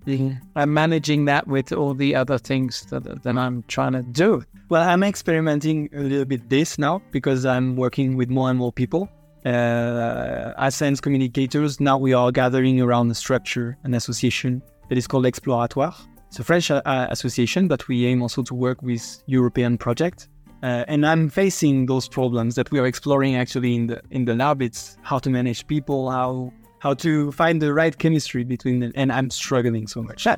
I'm 0.56 0.72
managing 0.72 1.24
that 1.26 1.46
with 1.46 1.72
all 1.72 1.94
the 1.94 2.14
other 2.14 2.38
things 2.38 2.86
that 2.90 3.22
that 3.22 3.38
I'm 3.38 3.64
trying 3.68 3.92
to 3.92 4.02
do. 4.02 4.44
Well, 4.68 4.82
I'm 4.88 5.02
experimenting 5.02 5.88
a 5.94 6.00
little 6.00 6.24
bit 6.24 6.48
this 6.48 6.78
now 6.78 7.02
because 7.10 7.44
I'm 7.44 7.76
working 7.76 8.16
with 8.16 8.30
more 8.30 8.50
and 8.50 8.58
more 8.58 8.72
people. 8.72 9.08
Uh, 9.44 10.54
as 10.56 10.74
science 10.74 11.00
communicators, 11.00 11.78
now 11.78 11.98
we 11.98 12.14
are 12.14 12.32
gathering 12.32 12.80
around 12.80 13.10
a 13.10 13.14
structure, 13.14 13.76
an 13.84 13.92
association 13.92 14.62
that 14.88 14.96
is 14.96 15.06
called 15.06 15.26
Exploratoire. 15.26 15.94
It's 16.28 16.38
a 16.38 16.44
French 16.44 16.70
uh, 16.70 16.80
association, 17.10 17.68
but 17.68 17.86
we 17.86 18.06
aim 18.06 18.22
also 18.22 18.42
to 18.42 18.54
work 18.54 18.80
with 18.82 19.22
European 19.26 19.76
projects. 19.76 20.28
Uh, 20.62 20.82
and 20.88 21.06
I'm 21.06 21.28
facing 21.28 21.84
those 21.84 22.08
problems 22.08 22.54
that 22.54 22.70
we 22.70 22.78
are 22.78 22.86
exploring 22.86 23.36
actually 23.36 23.74
in 23.74 23.86
the 23.88 24.00
in 24.10 24.24
the 24.24 24.34
lab. 24.34 24.62
It's 24.62 24.96
how 25.02 25.18
to 25.18 25.28
manage 25.28 25.66
people, 25.66 26.10
how 26.10 26.52
how 26.84 26.92
to 26.92 27.32
find 27.32 27.62
the 27.62 27.72
right 27.72 27.96
chemistry 27.98 28.44
between 28.44 28.80
them, 28.80 28.92
and 28.94 29.10
I'm 29.10 29.30
struggling 29.30 29.86
so 29.88 30.02
much. 30.02 30.26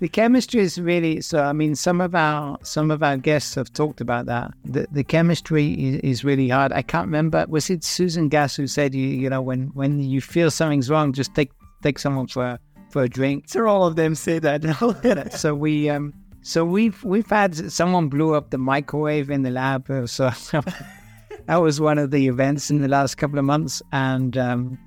The 0.00 0.08
chemistry 0.08 0.60
is 0.60 0.78
really 0.78 1.22
so. 1.22 1.42
I 1.44 1.54
mean, 1.54 1.74
some 1.76 2.02
of 2.02 2.14
our 2.14 2.58
some 2.62 2.90
of 2.90 3.02
our 3.02 3.16
guests 3.16 3.54
have 3.54 3.72
talked 3.72 4.02
about 4.02 4.26
that. 4.26 4.50
The 4.66 4.86
the 4.92 5.02
chemistry 5.02 5.72
is, 5.72 5.96
is 6.00 6.24
really 6.24 6.48
hard. 6.48 6.72
I 6.72 6.82
can't 6.82 7.06
remember. 7.06 7.46
Was 7.48 7.70
it 7.70 7.82
Susan 7.82 8.28
Gasser 8.28 8.62
who 8.62 8.66
said 8.66 8.94
you 8.94 9.06
you 9.06 9.30
know 9.30 9.40
when 9.40 9.68
when 9.72 10.00
you 10.00 10.20
feel 10.20 10.50
something's 10.50 10.90
wrong, 10.90 11.14
just 11.14 11.34
take 11.34 11.52
take 11.82 11.98
someone 11.98 12.26
for 12.26 12.44
a, 12.44 12.58
for 12.90 13.04
a 13.04 13.08
drink. 13.08 13.44
so 13.48 13.66
all 13.66 13.86
of 13.86 13.96
them 13.96 14.14
say 14.14 14.38
that. 14.40 15.32
so 15.32 15.54
we 15.54 15.88
um 15.88 16.12
so 16.42 16.66
we've 16.66 17.02
we've 17.02 17.30
had 17.30 17.54
someone 17.72 18.08
blew 18.08 18.34
up 18.34 18.50
the 18.50 18.58
microwave 18.58 19.30
in 19.30 19.42
the 19.42 19.50
lab 19.50 19.90
uh, 19.90 20.06
so 20.06 20.30
that 21.46 21.56
was 21.56 21.80
one 21.80 21.98
of 21.98 22.10
the 22.10 22.26
events 22.26 22.70
in 22.70 22.82
the 22.82 22.88
last 22.88 23.14
couple 23.16 23.38
of 23.38 23.44
months 23.44 23.80
and 23.92 24.36
um 24.36 24.78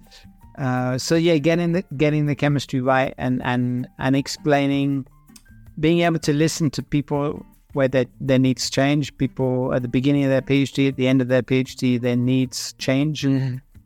uh 0.57 0.97
so 0.97 1.15
yeah 1.15 1.37
getting 1.37 1.73
the 1.73 1.83
getting 1.97 2.25
the 2.25 2.35
chemistry 2.35 2.81
right 2.81 3.13
and 3.17 3.41
and 3.43 3.87
and 3.99 4.15
explaining 4.15 5.05
being 5.79 5.99
able 6.01 6.19
to 6.19 6.33
listen 6.33 6.69
to 6.69 6.81
people 6.81 7.45
where 7.73 7.89
their, 7.89 8.05
their 8.21 8.39
needs 8.39 8.69
change 8.69 9.15
people 9.17 9.73
at 9.73 9.81
the 9.81 9.87
beginning 9.87 10.23
of 10.23 10.29
their 10.29 10.41
phd 10.41 10.87
at 10.87 10.95
the 10.95 11.07
end 11.07 11.21
of 11.21 11.27
their 11.27 11.43
phd 11.43 12.01
their 12.01 12.15
needs 12.15 12.73
change. 12.73 13.25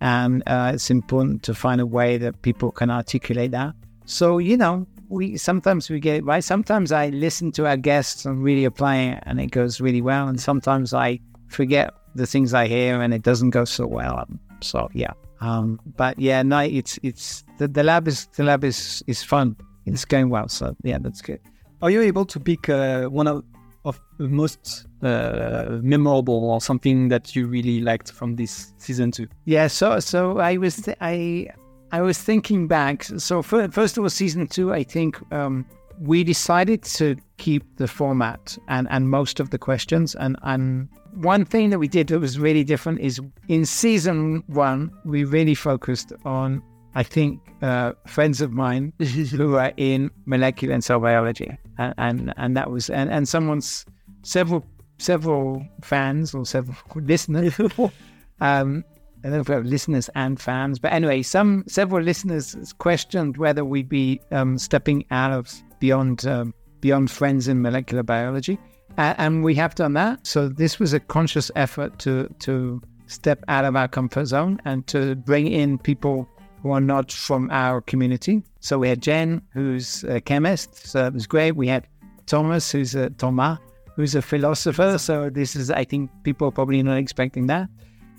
And 0.01 0.43
uh, 0.47 0.71
it's 0.75 0.89
important 0.89 1.43
to 1.43 1.53
find 1.53 1.81
a 1.81 1.85
way 1.85 2.17
that 2.17 2.41
people 2.41 2.71
can 2.71 2.89
articulate 2.89 3.51
that. 3.51 3.73
So 4.05 4.37
you 4.37 4.55
know 4.55 4.87
we 5.09 5.37
sometimes 5.37 5.89
we 5.89 5.99
get 5.99 6.17
it 6.17 6.25
right. 6.25 6.43
Sometimes 6.43 6.91
i 6.91 7.09
listen 7.09 7.51
to 7.53 7.65
our 7.65 7.77
guests 7.77 8.25
and 8.25 8.43
really 8.43 8.63
apply 8.63 8.97
it 8.97 9.23
and 9.25 9.41
it 9.41 9.47
goes 9.47 9.81
really 9.81 10.01
well. 10.01 10.27
And 10.27 10.39
sometimes 10.39 10.93
i 10.93 11.19
forget 11.47 11.93
the 12.15 12.27
things 12.27 12.53
i 12.53 12.67
hear 12.67 13.01
and 13.01 13.13
it 13.13 13.23
doesn't 13.23 13.49
go 13.49 13.65
so 13.65 13.87
well. 13.87 14.25
So 14.61 14.89
yeah 14.93 15.13
um 15.41 15.79
but 15.97 16.17
yeah 16.19 16.41
no 16.43 16.59
it's 16.59 16.99
it's 17.03 17.43
the, 17.57 17.67
the 17.67 17.83
lab 17.83 18.07
is 18.07 18.27
the 18.37 18.43
lab 18.43 18.63
is 18.63 19.03
is 19.07 19.23
fun 19.23 19.55
it's 19.85 20.05
going 20.05 20.29
well 20.29 20.47
so 20.47 20.75
yeah 20.83 20.97
that's 20.99 21.21
good 21.21 21.39
Are 21.81 21.89
you 21.89 22.01
able 22.01 22.25
to 22.25 22.39
pick 22.39 22.67
uh, 22.67 23.05
one 23.05 23.27
of, 23.27 23.43
of 23.85 23.99
the 24.17 24.27
most 24.27 24.85
uh, 25.01 25.79
memorable 25.81 26.49
or 26.51 26.59
something 26.59 27.07
that 27.09 27.35
you 27.35 27.47
really 27.47 27.79
liked 27.79 28.11
from 28.11 28.35
this 28.35 28.73
season 28.77 29.11
two? 29.11 29.27
Yeah, 29.45 29.67
so 29.67 29.99
so 30.01 30.39
I 30.39 30.57
was 30.57 30.75
th- 30.75 30.97
I 30.99 31.47
I 31.91 32.01
was 32.01 32.17
thinking 32.21 32.67
back. 32.67 33.03
So 33.03 33.41
fir- 33.41 33.69
first 33.71 33.97
of 33.97 34.03
all, 34.03 34.09
season 34.09 34.47
two, 34.47 34.73
I 34.73 34.83
think 34.83 35.17
um, 35.31 35.65
we 36.01 36.25
decided 36.25 36.83
to 36.97 37.15
keep 37.39 37.63
the 37.77 37.87
format 37.87 38.57
and 38.67 38.87
and 38.91 39.09
most 39.09 39.39
of 39.39 39.49
the 39.49 39.57
questions. 39.57 40.15
And 40.15 40.37
and 40.43 40.87
one 41.15 41.45
thing 41.45 41.71
that 41.71 41.79
we 41.79 41.87
did 41.87 42.07
that 42.07 42.19
was 42.19 42.37
really 42.37 42.63
different 42.63 42.99
is 42.99 43.19
in 43.47 43.65
season 43.65 44.43
one, 44.47 44.91
we 45.05 45.23
really 45.23 45.55
focused 45.55 46.13
on 46.25 46.61
I 46.95 47.03
think 47.03 47.39
uh, 47.61 47.93
friends 48.07 48.41
of 48.41 48.51
mine 48.51 48.93
who 48.99 49.55
are 49.55 49.73
in 49.77 50.11
molecular 50.25 50.73
and 50.73 50.83
cell 50.83 50.99
biology, 50.99 51.57
and 51.77 51.93
and, 51.97 52.33
and 52.37 52.57
that 52.57 52.69
was 52.71 52.89
and, 52.89 53.09
and 53.09 53.27
someone's 53.27 53.85
several 54.23 54.65
several 54.97 55.65
fans 55.81 56.33
or 56.33 56.45
several 56.45 56.77
listeners. 56.95 57.59
um, 58.41 58.83
I 59.21 59.27
don't 59.27 59.33
know 59.33 59.39
if 59.41 59.49
we 59.49 59.55
have 59.55 59.65
listeners 59.65 60.09
and 60.15 60.39
fans, 60.39 60.79
but 60.79 60.93
anyway, 60.93 61.21
some 61.23 61.65
several 61.67 62.01
listeners 62.01 62.73
questioned 62.77 63.35
whether 63.35 63.65
we'd 63.65 63.89
be 63.89 64.21
um, 64.31 64.57
stepping 64.57 65.05
out 65.11 65.33
of 65.33 65.53
beyond 65.79 66.25
um, 66.25 66.53
beyond 66.81 67.11
friends 67.11 67.47
in 67.47 67.61
molecular 67.61 68.03
biology, 68.03 68.57
and 68.97 69.43
we 69.43 69.55
have 69.55 69.75
done 69.75 69.93
that. 69.93 70.25
So 70.25 70.49
this 70.49 70.79
was 70.79 70.93
a 70.93 70.99
conscious 70.99 71.51
effort 71.55 71.99
to 71.99 72.33
to 72.39 72.81
step 73.07 73.43
out 73.47 73.65
of 73.65 73.75
our 73.75 73.87
comfort 73.87 74.25
zone 74.25 74.61
and 74.65 74.85
to 74.87 75.15
bring 75.15 75.47
in 75.47 75.77
people 75.77 76.27
who 76.61 76.71
are 76.71 76.81
not 76.81 77.11
from 77.11 77.49
our 77.51 77.81
community. 77.81 78.43
So 78.59 78.77
we 78.77 78.89
had 78.89 79.01
Jen, 79.01 79.41
who's 79.53 80.03
a 80.03 80.19
chemist, 80.21 80.75
so 80.75 81.05
it 81.07 81.13
was 81.13 81.25
great. 81.25 81.55
We 81.55 81.67
had 81.67 81.87
Thomas, 82.25 82.71
who's 82.71 82.95
a 82.95 83.09
Thomas, 83.11 83.57
who's 83.95 84.15
a 84.15 84.21
philosopher. 84.21 84.97
So 84.97 85.29
this 85.29 85.55
is, 85.55 85.71
I 85.71 85.85
think, 85.85 86.11
people 86.23 86.47
are 86.47 86.51
probably 86.51 86.83
not 86.83 86.97
expecting 86.97 87.47
that. 87.47 87.69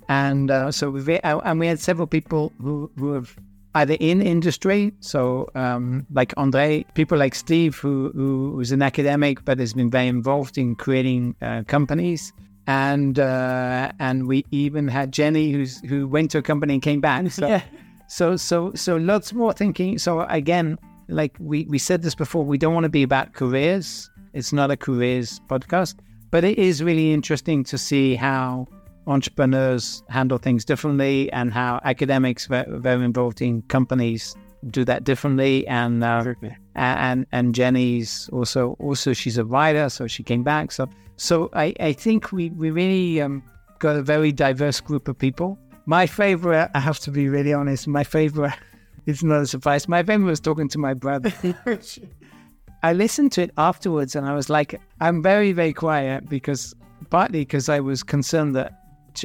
And 0.08 0.50
uh, 0.50 0.72
so 0.72 0.90
we 0.90 1.18
and 1.20 1.60
we 1.60 1.66
had 1.66 1.78
several 1.78 2.06
people 2.06 2.52
who 2.60 2.90
who 2.98 3.12
have 3.12 3.36
either 3.74 3.96
in 4.00 4.20
industry, 4.22 4.92
so 5.00 5.48
um, 5.54 6.06
like 6.12 6.34
Andre, 6.36 6.84
people 6.94 7.18
like 7.18 7.34
Steve, 7.34 7.76
who 7.76 8.10
who 8.14 8.52
was 8.56 8.72
an 8.72 8.82
academic 8.82 9.44
but 9.44 9.58
has 9.58 9.72
been 9.74 9.90
very 9.90 10.08
involved 10.08 10.58
in 10.58 10.74
creating 10.74 11.34
uh, 11.42 11.62
companies. 11.66 12.32
And 12.66 13.18
uh, 13.18 13.90
and 13.98 14.26
we 14.28 14.44
even 14.50 14.86
had 14.88 15.12
Jenny, 15.12 15.50
who's 15.50 15.80
who 15.80 16.06
went 16.06 16.30
to 16.32 16.38
a 16.38 16.42
company 16.42 16.74
and 16.74 16.82
came 16.82 17.00
back. 17.00 17.30
So, 17.32 17.46
Yeah. 17.48 17.62
so 18.06 18.36
so 18.36 18.72
so 18.74 18.96
lots 18.96 19.32
more 19.32 19.52
thinking. 19.52 19.98
So 19.98 20.20
again, 20.22 20.78
like 21.08 21.34
we 21.40 21.64
we 21.68 21.78
said 21.78 22.02
this 22.02 22.14
before, 22.14 22.44
we 22.44 22.58
don't 22.58 22.74
want 22.74 22.84
to 22.84 22.90
be 22.90 23.02
about 23.02 23.32
careers. 23.32 24.08
It's 24.34 24.52
not 24.52 24.70
a 24.70 24.76
careers 24.76 25.40
podcast, 25.48 25.96
but 26.30 26.44
it 26.44 26.58
is 26.58 26.82
really 26.82 27.12
interesting 27.12 27.64
to 27.64 27.76
see 27.78 28.14
how 28.14 28.68
entrepreneurs 29.06 30.02
handle 30.08 30.38
things 30.38 30.64
differently 30.64 31.30
and 31.32 31.52
how 31.52 31.80
academics 31.84 32.46
ve- 32.46 32.64
very 32.68 33.04
involved 33.04 33.40
in 33.40 33.62
companies 33.62 34.34
do 34.68 34.84
that 34.84 35.04
differently. 35.04 35.66
And 35.66 36.04
uh, 36.04 36.34
and 36.74 37.26
and 37.32 37.54
Jenny's 37.54 38.28
also 38.32 38.76
also 38.78 39.12
she's 39.12 39.38
a 39.38 39.44
writer, 39.44 39.88
so 39.88 40.06
she 40.06 40.22
came 40.22 40.42
back. 40.42 40.72
So 40.72 40.88
so 41.16 41.50
I 41.52 41.74
I 41.80 41.92
think 41.92 42.32
we 42.32 42.50
we 42.50 42.70
really 42.70 43.20
um, 43.20 43.42
got 43.78 43.96
a 43.96 44.02
very 44.02 44.32
diverse 44.32 44.80
group 44.80 45.08
of 45.08 45.18
people. 45.18 45.58
My 45.86 46.06
favorite, 46.06 46.70
I 46.74 46.80
have 46.80 46.98
to 47.00 47.10
be 47.10 47.28
really 47.28 47.52
honest. 47.52 47.88
My 47.88 48.04
favorite, 48.04 48.52
it's 49.06 49.22
not 49.22 49.42
a 49.42 49.46
surprise. 49.46 49.88
My 49.88 50.02
favorite 50.02 50.26
was 50.26 50.40
talking 50.40 50.68
to 50.68 50.78
my 50.78 50.94
brother. 50.94 51.32
I 52.82 52.94
listened 52.94 53.32
to 53.32 53.42
it 53.42 53.50
afterwards, 53.58 54.14
and 54.16 54.26
I 54.26 54.34
was 54.34 54.48
like, 54.48 54.80
I'm 55.00 55.22
very 55.22 55.52
very 55.52 55.72
quiet 55.72 56.28
because 56.28 56.74
partly 57.08 57.40
because 57.40 57.68
I 57.68 57.80
was 57.80 58.02
concerned 58.02 58.54
that 58.56 58.79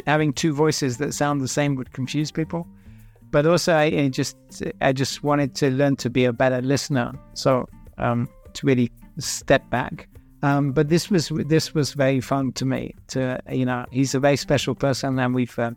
having 0.07 0.33
two 0.33 0.53
voices 0.53 0.97
that 0.97 1.13
sound 1.13 1.41
the 1.41 1.47
same 1.47 1.75
would 1.75 1.91
confuse 1.93 2.31
people 2.31 2.67
but 3.35 3.45
also 3.45 3.73
I, 3.73 3.83
I 3.83 4.07
just 4.07 4.37
I 4.79 4.93
just 4.93 5.21
wanted 5.21 5.55
to 5.55 5.69
learn 5.69 5.97
to 5.97 6.09
be 6.09 6.23
a 6.23 6.31
better 6.31 6.61
listener. 6.61 7.11
So 7.33 7.67
um, 7.97 8.29
to 8.53 8.65
really 8.65 8.89
step 9.17 9.69
back. 9.69 10.07
Um, 10.41 10.71
but 10.71 10.87
this 10.87 11.09
was 11.09 11.29
this 11.47 11.73
was 11.73 11.93
very 11.93 12.21
fun 12.21 12.53
to 12.53 12.65
me. 12.65 12.95
To 13.09 13.37
you 13.51 13.65
know, 13.65 13.85
he's 13.91 14.15
a 14.15 14.21
very 14.21 14.37
special 14.37 14.73
person, 14.73 15.19
and 15.19 15.35
we've. 15.35 15.59
Uh, 15.59 15.71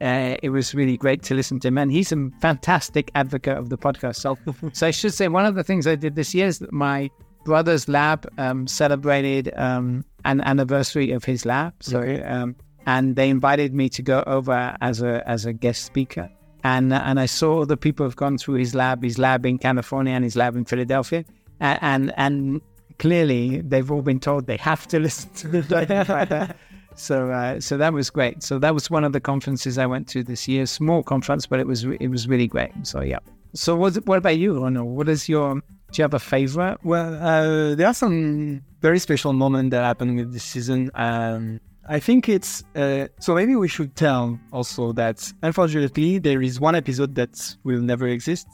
uh, 0.00 0.36
it 0.42 0.48
was 0.48 0.74
really 0.74 0.96
great 0.96 1.22
to 1.22 1.34
listen 1.34 1.60
to 1.60 1.68
him, 1.68 1.78
and 1.78 1.92
he's 1.92 2.12
a 2.12 2.30
fantastic 2.40 3.10
advocate 3.14 3.58
of 3.58 3.68
the 3.68 3.78
podcast. 3.78 4.16
So, 4.16 4.36
so 4.72 4.86
I 4.86 4.90
should 4.90 5.12
say 5.12 5.28
one 5.28 5.44
of 5.44 5.54
the 5.54 5.62
things 5.62 5.86
I 5.86 5.94
did 5.94 6.16
this 6.16 6.34
year 6.34 6.46
is 6.46 6.58
that 6.60 6.72
my 6.72 7.08
brother's 7.44 7.88
lab 7.88 8.26
um, 8.38 8.66
celebrated 8.66 9.52
um, 9.56 10.04
an 10.24 10.40
anniversary 10.40 11.12
of 11.12 11.24
his 11.24 11.44
lab. 11.44 11.74
So 11.80 12.00
um, 12.24 12.56
and 12.86 13.16
they 13.16 13.28
invited 13.28 13.74
me 13.74 13.88
to 13.90 14.02
go 14.02 14.22
over 14.26 14.76
as 14.80 15.02
a 15.02 15.26
as 15.28 15.46
a 15.46 15.52
guest 15.52 15.84
speaker. 15.84 16.30
And 16.64 16.92
and 16.92 17.18
I 17.18 17.26
saw 17.26 17.64
the 17.64 17.76
people 17.76 18.06
have 18.06 18.16
gone 18.16 18.38
through 18.38 18.54
his 18.54 18.74
lab, 18.74 19.02
his 19.02 19.18
lab 19.18 19.44
in 19.46 19.58
California 19.58 20.12
and 20.12 20.24
his 20.24 20.36
lab 20.36 20.56
in 20.56 20.64
Philadelphia, 20.64 21.24
and 21.60 21.78
and, 21.82 22.12
and 22.16 22.60
clearly 22.98 23.60
they've 23.62 23.90
all 23.90 24.02
been 24.02 24.20
told 24.20 24.46
they 24.46 24.56
have 24.58 24.86
to 24.88 24.98
listen 25.06 25.30
to 25.34 25.48
the 25.48 26.54
So 26.94 27.30
uh, 27.30 27.60
so 27.60 27.76
that 27.78 27.92
was 27.92 28.10
great. 28.10 28.42
So 28.42 28.58
that 28.58 28.74
was 28.74 28.90
one 28.90 29.04
of 29.04 29.12
the 29.12 29.20
conferences 29.20 29.78
I 29.78 29.86
went 29.86 30.08
to 30.08 30.22
this 30.22 30.46
year. 30.46 30.66
Small 30.66 31.02
conference, 31.02 31.46
but 31.46 31.58
it 31.58 31.66
was 31.66 31.84
it 31.84 32.08
was 32.08 32.28
really 32.28 32.46
great. 32.46 32.70
So 32.82 33.00
yeah. 33.00 33.18
So 33.54 33.76
what 33.76 33.94
what 34.06 34.18
about 34.18 34.38
you, 34.38 34.62
Renaud? 34.62 34.84
What 34.84 35.08
is 35.08 35.28
your 35.28 35.54
do 35.54 36.00
you 36.00 36.02
have 36.02 36.14
a 36.14 36.18
favorite? 36.18 36.78
Well, 36.84 37.14
uh, 37.14 37.74
there 37.74 37.86
are 37.86 37.94
some 37.94 38.62
very 38.80 38.98
special 38.98 39.32
moments 39.32 39.72
that 39.72 39.84
happened 39.84 40.16
with 40.16 40.32
this 40.32 40.44
season. 40.44 40.90
Um, 40.94 41.60
I 41.88 41.98
think 41.98 42.28
it's 42.28 42.62
uh, 42.76 43.08
so. 43.20 43.34
Maybe 43.34 43.56
we 43.56 43.68
should 43.68 43.96
tell 43.96 44.38
also 44.52 44.92
that 44.92 45.32
unfortunately 45.42 46.18
there 46.18 46.40
is 46.40 46.60
one 46.60 46.74
episode 46.74 47.14
that 47.16 47.56
will 47.64 47.80
never 47.80 48.06
exist 48.06 48.46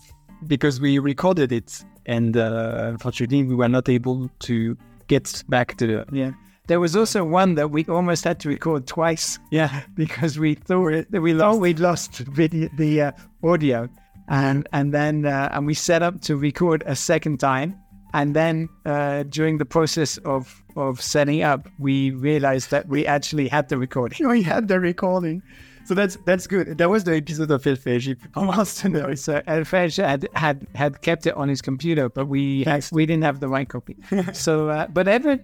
because 0.46 0.80
we 0.80 0.98
recorded 0.98 1.52
it, 1.52 1.84
and 2.06 2.36
uh, 2.36 2.86
unfortunately 2.92 3.44
we 3.44 3.54
were 3.54 3.68
not 3.68 3.88
able 3.88 4.30
to 4.40 4.76
get 5.08 5.44
back 5.48 5.76
to 5.76 5.86
the 5.86 6.06
yeah. 6.12 6.30
There 6.68 6.80
was 6.80 6.96
also 6.96 7.24
one 7.24 7.54
that 7.54 7.70
we 7.70 7.84
almost 7.86 8.24
had 8.24 8.40
to 8.40 8.48
record 8.48 8.86
twice. 8.86 9.38
Yeah, 9.50 9.82
because 9.94 10.38
we 10.38 10.54
thought 10.54 11.10
that 11.10 11.20
we 11.20 11.34
thought 11.34 11.60
we'd 11.60 11.80
lost 11.80 12.18
video, 12.18 12.68
the 12.76 13.02
uh, 13.02 13.12
audio 13.42 13.88
and 14.28 14.68
and 14.72 14.92
then 14.92 15.24
uh, 15.24 15.48
and 15.52 15.66
we 15.66 15.74
set 15.74 16.02
up 16.02 16.20
to 16.22 16.36
record 16.36 16.82
a 16.86 16.94
second 16.94 17.38
time 17.40 17.78
and 18.14 18.34
then 18.34 18.68
uh, 18.86 19.22
during 19.24 19.58
the 19.58 19.64
process 19.64 20.18
of 20.18 20.62
of 20.76 21.00
setting 21.00 21.42
up 21.42 21.68
we 21.78 22.10
realized 22.12 22.70
that 22.70 22.88
we 22.88 23.06
actually 23.06 23.48
had 23.48 23.68
the 23.68 23.78
recording 23.78 24.28
we 24.36 24.42
had 24.42 24.68
the 24.68 24.80
recording 24.80 25.42
so 25.84 25.94
that's 25.94 26.16
that's 26.24 26.46
good 26.46 26.78
that 26.78 26.90
was 26.90 27.04
the 27.04 27.16
episode 27.16 27.50
of 27.50 27.62
Elphège 27.62 28.16
almost 28.34 28.84
know 28.96 29.14
so 29.14 29.40
Elphège 29.42 30.02
had, 30.02 30.28
had 30.34 30.66
had 30.74 31.02
kept 31.02 31.26
it 31.26 31.34
on 31.34 31.48
his 31.48 31.62
computer 31.62 32.08
but 32.08 32.26
we 32.26 32.64
we 32.92 33.06
didn't 33.06 33.24
have 33.24 33.40
the 33.40 33.48
right 33.48 33.68
copy 33.68 33.96
so 34.32 34.68
uh, 34.68 34.86
but 34.88 35.08
ever 35.08 35.38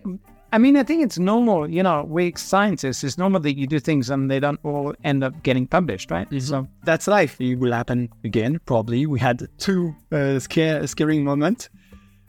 I 0.55 0.59
mean, 0.59 0.77
I 0.77 0.85
think 0.85 1.03
it's 1.03 1.19
normal, 1.19 1.69
you 1.69 1.83
know, 1.83 2.05
we 2.09 2.33
scientists, 2.37 3.03
it's 3.03 3.19
normal 3.19 3.41
that 3.41 3.59
you 3.59 3.67
do 3.67 3.81
things 3.81 4.09
and 4.09 4.31
they 4.31 4.39
don't 4.39 4.61
all 4.63 4.95
end 5.03 5.25
up 5.25 5.43
getting 5.43 5.67
published, 5.67 6.13
right? 6.13 6.31
Mm-hmm. 6.31 6.39
So 6.39 6.69
that's 6.85 7.09
life. 7.09 7.41
It 7.41 7.57
will 7.57 7.73
happen 7.73 8.09
again, 8.23 8.61
probably. 8.65 9.05
We 9.05 9.19
had 9.19 9.49
two 9.59 9.97
uh, 10.13 10.39
scare, 10.39 10.87
scary 10.87 11.19
moments. 11.19 11.71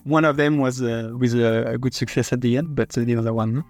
One 0.06 0.24
of 0.24 0.38
them 0.38 0.60
was 0.60 0.82
uh, 0.82 1.12
with 1.18 1.34
a, 1.34 1.74
a, 1.74 1.78
good 1.78 1.94
success 1.94 2.32
at 2.32 2.42
the 2.42 2.58
end, 2.58 2.76
but 2.76 2.90
the 2.90 3.16
other 3.16 3.34
one. 3.34 3.64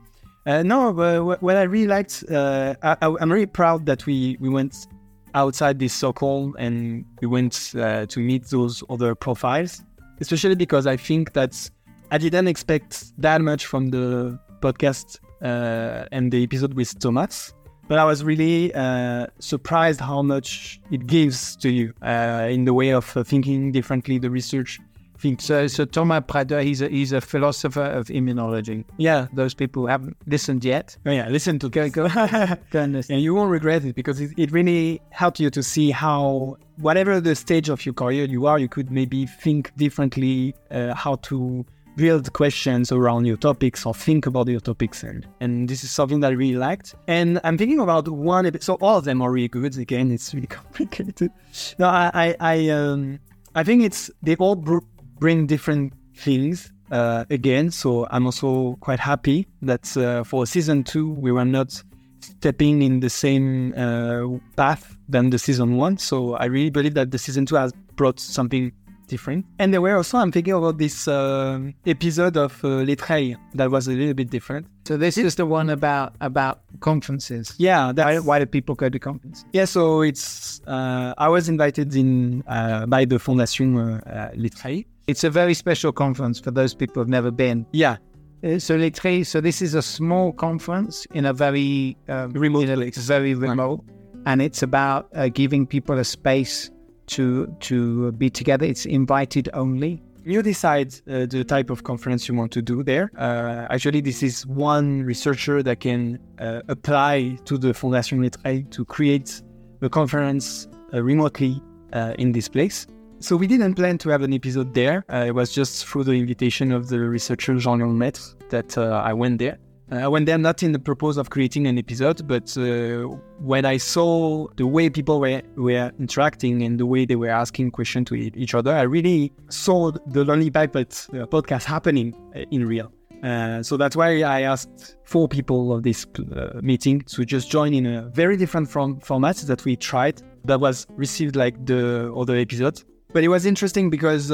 Uh, 0.46 0.62
no, 0.62 0.92
what 1.40 1.58
I 1.58 1.64
really 1.64 1.88
liked, 1.88 2.24
uh, 2.30 2.76
I, 2.84 2.98
am 3.02 3.32
really 3.32 3.48
proud 3.48 3.86
that 3.88 4.06
we, 4.06 4.38
we 4.40 4.50
went 4.50 4.88
outside 5.34 5.80
this 5.80 5.94
circle 5.94 6.54
and 6.58 7.06
we 7.22 7.28
went 7.28 7.74
uh, 7.78 8.06
to 8.08 8.20
meet 8.20 8.46
those 8.50 8.84
other 8.90 9.16
profiles, 9.16 9.84
especially 10.20 10.56
because 10.56 10.86
I 10.88 10.98
think 10.98 11.34
that 11.34 11.70
I 12.12 12.18
didn't 12.18 12.48
expect 12.48 13.20
that 13.22 13.42
much 13.42 13.66
from 13.66 13.90
the 13.90 14.40
podcast 14.62 15.20
uh, 15.42 16.06
and 16.12 16.32
the 16.32 16.44
episode 16.44 16.74
with 16.74 16.98
Thomas. 17.00 17.54
But 17.88 18.00
I 18.00 18.06
was 18.06 18.24
really 18.24 18.74
uh, 18.74 19.28
surprised 19.40 20.00
how 20.00 20.22
much 20.24 20.82
it 20.90 21.06
gives 21.06 21.56
to 21.58 21.70
you 21.70 21.94
uh, 22.02 22.48
in 22.50 22.66
the 22.66 22.74
way 22.74 22.90
of 22.90 23.16
uh, 23.16 23.24
thinking 23.24 23.72
differently, 23.72 24.18
the 24.18 24.32
research. 24.32 24.80
Think. 25.26 25.42
So, 25.42 25.66
so 25.66 25.86
Thomas 25.86 26.20
Pradeu, 26.22 26.64
he's 26.64 26.84
a, 26.84 26.88
he's 26.88 27.12
a 27.12 27.20
philosopher 27.20 27.82
of 27.82 28.10
immunology. 28.10 28.86
Yeah. 28.98 29.26
Those 29.34 29.56
people 29.56 29.82
who 29.82 29.88
haven't 29.88 30.16
listened 30.28 30.64
yet. 30.64 30.96
Oh, 31.04 31.10
yeah, 31.10 31.28
listen 31.30 31.58
to 31.60 31.70
Go, 31.70 31.90
go, 31.90 32.08
go 32.70 32.80
and 32.80 32.94
listen. 32.94 33.16
And 33.16 33.24
you 33.24 33.34
won't 33.34 33.50
regret 33.50 33.84
it 33.86 33.96
because 33.96 34.22
it, 34.22 34.32
it 34.38 34.52
really 34.52 35.02
helped 35.10 35.40
you 35.40 35.50
to 35.50 35.64
see 35.64 35.90
how, 35.90 36.58
whatever 36.76 37.20
the 37.20 37.34
stage 37.34 37.70
of 37.70 37.88
your 37.88 37.96
career 37.96 38.26
you 38.26 38.46
are, 38.46 38.60
you 38.60 38.70
could 38.70 38.92
maybe 38.92 39.26
think 39.26 39.76
differently, 39.78 40.54
uh, 40.70 40.94
how 40.94 41.16
to 41.24 41.66
build 41.96 42.32
questions 42.34 42.92
around 42.92 43.26
your 43.26 43.38
topics 43.38 43.84
or 43.84 43.96
think 43.96 44.28
about 44.28 44.48
your 44.50 44.60
topics 44.60 45.02
and 45.02 45.26
and 45.40 45.70
this 45.70 45.82
is 45.82 45.90
something 45.90 46.20
that 46.20 46.34
I 46.34 46.36
really 46.36 46.58
liked. 46.58 46.94
And 47.08 47.40
I'm 47.44 47.58
thinking 47.58 47.80
about 47.80 48.08
one 48.10 48.46
episode. 48.46 48.64
So 48.64 48.74
all 48.76 48.98
of 48.98 49.06
them 49.06 49.24
are 49.24 49.32
really 49.32 49.48
good. 49.48 49.76
Again, 49.78 50.12
it's 50.12 50.36
really 50.36 50.48
complicated. 50.62 51.32
No, 51.80 51.88
I 51.88 52.12
I 52.14 52.36
I, 52.40 52.70
um, 52.70 53.20
I 53.56 53.64
think 53.64 53.84
it's 53.84 54.12
they 54.22 54.36
all 54.36 54.56
br- 54.56 54.80
bring 55.20 55.48
different 55.48 55.94
things. 56.16 56.72
Uh, 56.92 57.26
again, 57.30 57.72
so 57.72 58.08
I'm 58.12 58.26
also 58.26 58.78
quite 58.80 59.00
happy 59.00 59.48
that 59.64 59.98
uh, 59.98 60.24
for 60.24 60.46
season 60.46 60.84
two 60.84 61.12
we 61.14 61.32
were 61.32 61.46
not 61.46 61.82
stepping 62.20 62.82
in 62.82 63.00
the 63.00 63.10
same 63.10 63.74
uh, 63.76 64.38
path 64.56 64.96
than 65.10 65.30
the 65.30 65.40
season 65.40 65.78
one. 65.78 65.98
So 65.98 66.36
I 66.36 66.46
really 66.46 66.70
believe 66.70 66.94
that 66.94 67.12
the 67.12 67.18
season 67.18 67.46
two 67.46 67.56
has 67.56 67.74
brought 67.96 68.20
something 68.20 68.72
different. 69.08 69.46
And 69.60 69.74
there 69.74 69.82
were 69.82 69.96
also, 69.96 70.18
I'm 70.18 70.32
thinking 70.32 70.54
about 70.54 70.78
this 70.78 71.08
uh, 71.08 71.60
episode 71.86 72.38
of 72.38 72.64
uh, 72.64 72.84
Les 72.84 72.96
Treilles 72.96 73.38
that 73.54 73.70
was 73.70 73.88
a 73.88 73.92
little 73.92 74.14
bit 74.14 74.30
different. 74.30 74.68
So 74.86 74.98
this 74.98 75.18
is 75.18 75.34
the 75.34 75.48
one 75.48 75.72
about 75.72 76.14
about 76.22 76.62
conferences. 76.80 77.56
Yeah, 77.58 77.92
why, 77.92 78.20
why 78.20 78.40
do 78.40 78.46
people 78.46 78.76
go 78.76 78.88
to 78.88 79.00
conferences? 79.00 79.44
Yeah, 79.52 79.66
so 79.66 80.02
it's 80.02 80.62
uh, 80.68 81.16
I 81.18 81.28
was 81.28 81.50
invited 81.50 81.96
in 81.96 82.44
uh, 82.48 82.86
by 82.86 83.06
the 83.06 83.16
Fondation 83.16 83.76
uh, 84.06 84.30
Les 84.36 84.86
It's 85.08 85.24
a 85.24 85.32
very 85.32 85.56
special 85.56 85.92
conference 85.92 86.40
for 86.40 86.52
those 86.52 86.76
people 86.76 87.02
who've 87.02 87.10
never 87.10 87.32
been. 87.32 87.66
Yeah. 87.72 87.98
Uh, 88.44 88.60
so 88.60 88.78
Treilles, 88.78 89.26
so 89.26 89.42
this 89.42 89.60
is 89.64 89.74
a 89.74 89.82
small 89.82 90.32
conference 90.34 91.08
in 91.16 91.26
a 91.26 91.34
very 91.34 91.98
um, 92.08 92.32
remote 92.34 92.68
place. 92.68 92.98
very 92.98 93.34
remote, 93.34 93.84
right. 93.88 94.24
and 94.28 94.42
it's 94.42 94.62
about 94.62 95.10
uh, 95.16 95.30
giving 95.30 95.66
people 95.66 95.98
a 95.98 96.04
space 96.04 96.70
to 97.08 97.48
to 97.62 98.12
be 98.14 98.30
together. 98.30 98.68
It's 98.68 98.86
invited 98.86 99.50
only. 99.54 100.04
You 100.28 100.42
decide 100.42 100.92
uh, 101.08 101.28
the 101.28 101.44
type 101.44 101.70
of 101.70 101.84
conference 101.84 102.28
you 102.28 102.34
want 102.34 102.52
to 102.54 102.62
do 102.64 102.82
there. 102.82 103.12
Uh, 103.16 103.68
actually, 103.70 104.02
this 104.02 104.24
is 104.24 104.44
one 104.48 105.04
researcher 105.04 105.62
that 105.62 105.82
can 105.82 106.18
uh, 106.40 106.62
apply 106.68 107.38
to 107.46 107.60
the 107.60 107.74
Fondation 107.74 108.24
Les 108.24 108.32
Treilles 108.32 108.68
to 108.72 108.86
create 108.86 109.44
a 109.84 109.90
conference 109.90 110.68
uh, 110.96 111.04
remotely 111.04 111.62
uh, 111.94 112.16
in 112.18 112.32
this 112.32 112.48
place. 112.48 112.88
So 113.20 113.36
we 113.36 113.46
didn't 113.46 113.76
plan 113.76 114.00
to 114.00 114.10
have 114.10 114.24
an 114.24 114.34
episode 114.34 114.74
there. 114.74 115.06
Uh, 115.14 115.26
it 115.28 115.36
was 115.36 115.52
just 115.52 115.86
through 115.86 116.06
the 116.06 116.14
invitation 116.14 116.72
of 116.72 116.88
the 116.88 117.02
researcher 117.02 117.56
Jean-Léon 117.60 117.96
Maître 117.96 118.36
that 118.50 118.80
I 118.80 119.14
went 119.14 119.38
there. 119.38 119.60
Uh, 119.92 120.10
when 120.10 120.26
they're 120.26 120.38
not 120.38 120.64
in 120.64 120.72
the 120.72 120.80
purpose 120.80 121.16
of 121.16 121.30
creating 121.30 121.68
an 121.68 121.78
episode, 121.78 122.28
but 122.28 122.58
uh, 122.58 123.04
when 123.40 123.66
I 123.66 123.78
saw 123.78 124.48
the 124.56 124.66
way 124.66 124.90
people 124.90 125.20
were, 125.20 125.44
were 125.56 125.92
interacting 126.00 126.64
and 126.64 126.80
the 126.80 126.88
way 126.88 127.06
they 127.06 127.16
were 127.16 127.30
asking 127.30 127.70
questions 127.70 128.08
to 128.10 128.16
each 128.16 128.56
other, 128.56 128.74
I 128.74 128.82
really 128.82 129.32
saw 129.50 129.92
the 129.92 130.26
Lonely 130.26 130.50
Pipette 130.50 131.08
uh, 131.14 131.28
podcast 131.28 131.66
happening 131.66 132.16
uh, 132.36 132.40
in 132.50 132.66
real. 132.66 132.92
Uh, 133.24 133.62
so 133.62 133.78
that's 133.78 133.96
why 133.96 134.24
I 134.24 134.42
asked 134.42 134.98
four 135.04 135.28
people 135.28 135.72
of 135.72 135.84
this 135.84 136.06
uh, 136.36 136.60
meeting 136.62 137.02
to 137.02 137.24
just 137.24 137.52
join 137.52 137.74
in 137.74 137.86
a 137.86 138.10
very 138.10 138.38
different 138.38 138.70
form- 138.70 139.00
format 139.00 139.38
that 139.38 139.66
we 139.66 139.76
tried 139.76 140.22
that 140.46 140.60
was 140.60 140.88
received 140.96 141.36
like 141.36 141.64
the 141.66 142.12
other 142.16 142.36
episodes. 142.36 142.86
But 143.14 143.24
it 143.24 143.30
was 143.30 143.46
interesting 143.46 143.90
because 143.90 144.30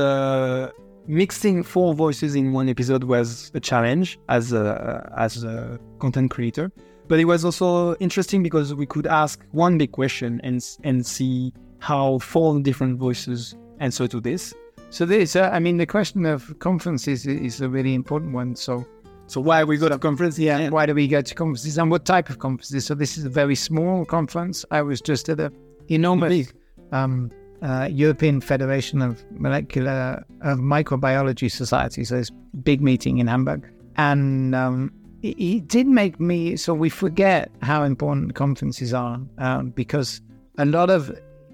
mixing 1.08 1.64
four 1.64 1.94
voices 1.94 2.36
in 2.36 2.54
one 2.54 2.70
episode 2.70 3.04
was 3.04 3.52
a 3.54 3.60
challenge 3.60 4.20
as 4.30 4.54
a, 4.54 5.12
as 5.18 5.44
a 5.44 5.80
content 6.00 6.32
creator. 6.32 6.72
But 7.08 7.20
it 7.20 7.26
was 7.26 7.44
also 7.44 7.96
interesting 7.96 8.42
because 8.42 8.74
we 8.74 8.86
could 8.86 9.06
ask 9.06 9.44
one 9.52 9.78
big 9.78 9.92
question 9.92 10.40
and 10.44 10.66
and 10.84 11.06
see 11.06 11.54
how 11.80 12.20
four 12.20 12.60
different 12.62 13.00
voices 13.00 13.56
answer 13.80 14.08
to 14.08 14.22
this. 14.22 14.54
So 14.92 15.06
this, 15.06 15.36
uh, 15.36 15.50
I 15.52 15.60
mean, 15.60 15.78
the 15.78 15.86
question 15.86 16.26
of 16.26 16.58
conferences 16.60 17.26
is 17.26 17.62
a 17.62 17.68
really 17.68 17.94
important 17.94 18.34
one. 18.34 18.56
So, 18.56 18.86
so 19.28 19.42
why 19.42 19.64
we 19.64 19.78
go 19.78 19.90
to 19.90 19.98
conferences? 19.98 20.40
Yeah, 20.40 20.70
why 20.70 20.86
do 20.86 20.94
we 20.94 21.08
go 21.08 21.22
to 21.22 21.36
conferences 21.36 21.78
and 21.78 21.90
what 21.90 22.06
type 22.06 22.30
of 22.30 22.40
conferences? 22.40 22.86
So 22.86 22.94
this 22.94 23.18
is 23.18 23.26
a 23.26 23.30
very 23.30 23.56
small 23.56 24.06
conference. 24.06 24.66
I 24.70 24.82
was 24.82 25.02
just 25.02 25.30
at 25.30 25.40
a 25.40 25.52
enormous 25.88 26.54
um, 26.92 27.32
uh, 27.62 27.88
European 27.92 28.42
Federation 28.42 29.02
of 29.02 29.24
Molecular 29.32 30.24
of 30.42 30.60
Microbiology 30.60 31.52
Society. 31.52 32.04
So 32.04 32.16
this 32.16 32.32
big 32.64 32.82
meeting 32.82 33.20
in 33.20 33.28
Hamburg, 33.28 33.70
and 33.98 34.56
um, 34.56 34.92
it, 35.22 35.40
it, 35.40 35.68
did 35.68 35.88
make 35.88 36.20
me. 36.20 36.56
So 36.56 36.74
we 36.74 36.90
forget 36.90 37.52
how 37.62 37.84
important 37.84 38.36
conferences 38.36 38.94
are 38.94 39.20
um, 39.38 39.70
because 39.70 40.22
a 40.58 40.66
lot 40.66 40.90
of 40.90 41.10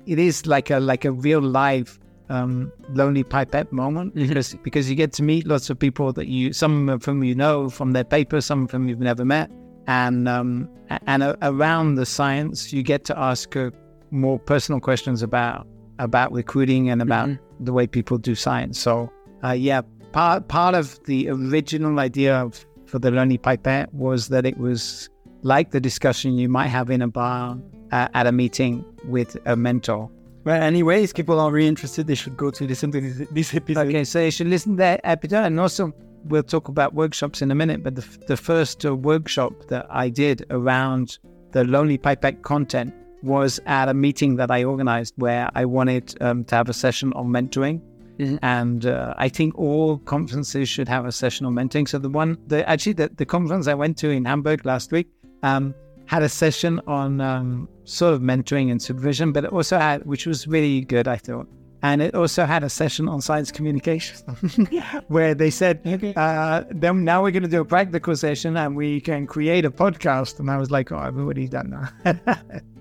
it 0.05 0.19
is 0.19 0.45
like 0.45 0.69
a 0.69 0.79
like 0.79 1.03
a 1.05 1.11
real 1.11 1.41
live 1.41 1.99
um, 2.29 2.71
lonely 2.93 3.23
pipette 3.23 3.71
moment 3.71 4.15
mm-hmm. 4.15 4.27
because 4.27 4.55
because 4.63 4.89
you 4.89 4.95
get 4.95 5.13
to 5.13 5.23
meet 5.23 5.45
lots 5.45 5.69
of 5.69 5.77
people 5.77 6.13
that 6.13 6.27
you 6.27 6.53
some 6.53 6.89
of 6.89 7.03
whom 7.03 7.23
you 7.23 7.35
know 7.35 7.69
from 7.69 7.91
their 7.91 8.05
papers, 8.05 8.45
some 8.45 8.63
of 8.63 8.71
whom 8.71 8.87
you've 8.87 8.99
never 8.99 9.25
met, 9.25 9.51
and 9.87 10.27
um, 10.29 10.69
and 11.05 11.23
uh, 11.23 11.35
around 11.41 11.95
the 11.95 12.05
science 12.05 12.71
you 12.71 12.81
get 12.81 13.03
to 13.05 13.19
ask 13.19 13.55
uh, 13.55 13.71
more 14.11 14.39
personal 14.39 14.79
questions 14.79 15.21
about 15.21 15.67
about 15.99 16.31
recruiting 16.31 16.89
and 16.89 17.01
about 17.01 17.29
mm-hmm. 17.29 17.65
the 17.65 17.73
way 17.73 17.87
people 17.87 18.17
do 18.17 18.35
science. 18.35 18.79
So, 18.79 19.11
uh, 19.43 19.51
yeah, 19.51 19.81
part 20.11 20.47
part 20.47 20.75
of 20.75 21.03
the 21.05 21.29
original 21.29 21.99
idea 21.99 22.35
of, 22.35 22.65
for 22.85 22.99
the 22.99 23.11
Lonely 23.11 23.37
Pipette 23.37 23.93
was 23.93 24.29
that 24.29 24.45
it 24.45 24.57
was 24.57 25.09
like 25.41 25.71
the 25.71 25.79
discussion 25.79 26.33
you 26.37 26.49
might 26.49 26.67
have 26.67 26.89
in 26.89 27.01
a 27.01 27.07
bar 27.07 27.57
uh, 27.91 28.07
at 28.13 28.27
a 28.27 28.31
meeting 28.31 28.83
with 29.05 29.37
a 29.45 29.55
mentor. 29.55 30.09
Well, 30.43 30.61
anyways, 30.61 31.13
people 31.13 31.39
are 31.39 31.51
really 31.51 31.67
interested. 31.67 32.07
They 32.07 32.15
should 32.15 32.37
go 32.37 32.51
to 32.51 32.65
listen 32.65 32.91
to 32.93 33.01
this, 33.01 33.27
this 33.31 33.53
episode. 33.53 33.87
Okay, 33.87 34.03
so 34.05 34.21
you 34.21 34.31
should 34.31 34.47
listen 34.47 34.73
to 34.73 34.77
that 34.77 35.01
episode, 35.03 35.43
and 35.43 35.59
also 35.59 35.93
we'll 36.25 36.43
talk 36.43 36.69
about 36.69 36.93
workshops 36.93 37.41
in 37.41 37.51
a 37.51 37.55
minute. 37.55 37.83
But 37.83 37.95
the, 37.95 38.05
the 38.27 38.37
first 38.37 38.85
uh, 38.85 38.95
workshop 38.95 39.67
that 39.67 39.85
I 39.89 40.09
did 40.09 40.45
around 40.49 41.19
the 41.51 41.65
Lonely 41.65 41.97
Pipette 41.97 42.43
content 42.43 42.93
was 43.27 43.59
at 43.65 43.89
a 43.89 43.93
meeting 43.93 44.37
that 44.37 44.49
I 44.49 44.63
organized 44.63 45.13
where 45.17 45.49
I 45.53 45.65
wanted 45.65 46.05
um, 46.21 46.43
to 46.45 46.55
have 46.55 46.69
a 46.69 46.73
session 46.73 47.13
on 47.13 47.27
mentoring. 47.27 47.81
Mhm. 48.19 48.39
And 48.41 48.85
uh, 48.85 49.13
I 49.17 49.29
think 49.29 49.57
all 49.59 49.99
conferences 49.99 50.67
should 50.67 50.87
have 50.87 51.05
a 51.05 51.11
session 51.11 51.45
on 51.45 51.53
mentoring. 51.53 51.87
So 51.87 51.99
the 51.99 52.09
one, 52.09 52.37
the 52.47 52.67
actually 52.67 52.93
the, 52.93 53.09
the 53.15 53.25
conference 53.25 53.67
I 53.67 53.75
went 53.75 53.97
to 53.99 54.09
in 54.09 54.25
Hamburg 54.25 54.65
last 54.65 54.91
week 54.91 55.07
um, 55.43 55.75
had 56.05 56.23
a 56.23 56.29
session 56.29 56.81
on 56.87 57.21
um, 57.21 57.69
sort 57.83 58.13
of 58.15 58.21
mentoring 58.21 58.71
and 58.71 58.81
supervision, 58.81 59.31
but 59.31 59.43
it 59.43 59.51
also 59.51 59.77
had, 59.77 60.05
which 60.05 60.25
was 60.25 60.47
really 60.47 60.81
good, 60.81 61.07
I 61.07 61.17
thought. 61.17 61.47
And 61.83 62.01
it 62.01 62.15
also 62.15 62.45
had 62.45 62.63
a 62.63 62.69
session 62.69 63.07
on 63.07 63.21
science 63.21 63.51
communication, 63.51 64.17
where 65.09 65.35
they 65.35 65.51
said, 65.51 65.75
uh, 66.17 66.63
"Then 66.71 67.03
now 67.03 67.21
we're 67.21 67.29
going 67.29 67.43
to 67.43 67.49
do 67.49 67.61
a 67.61 67.65
practical 67.65 68.15
session, 68.15 68.57
and 68.57 68.75
we 68.75 68.99
can 68.99 69.27
create 69.27 69.63
a 69.63 69.69
podcast." 69.69 70.39
And 70.39 70.49
I 70.49 70.57
was 70.57 70.71
like, 70.71 70.91
"Oh, 70.91 70.97
I've 70.97 71.17
already 71.17 71.47
done 71.47 71.69
that." 72.03 72.63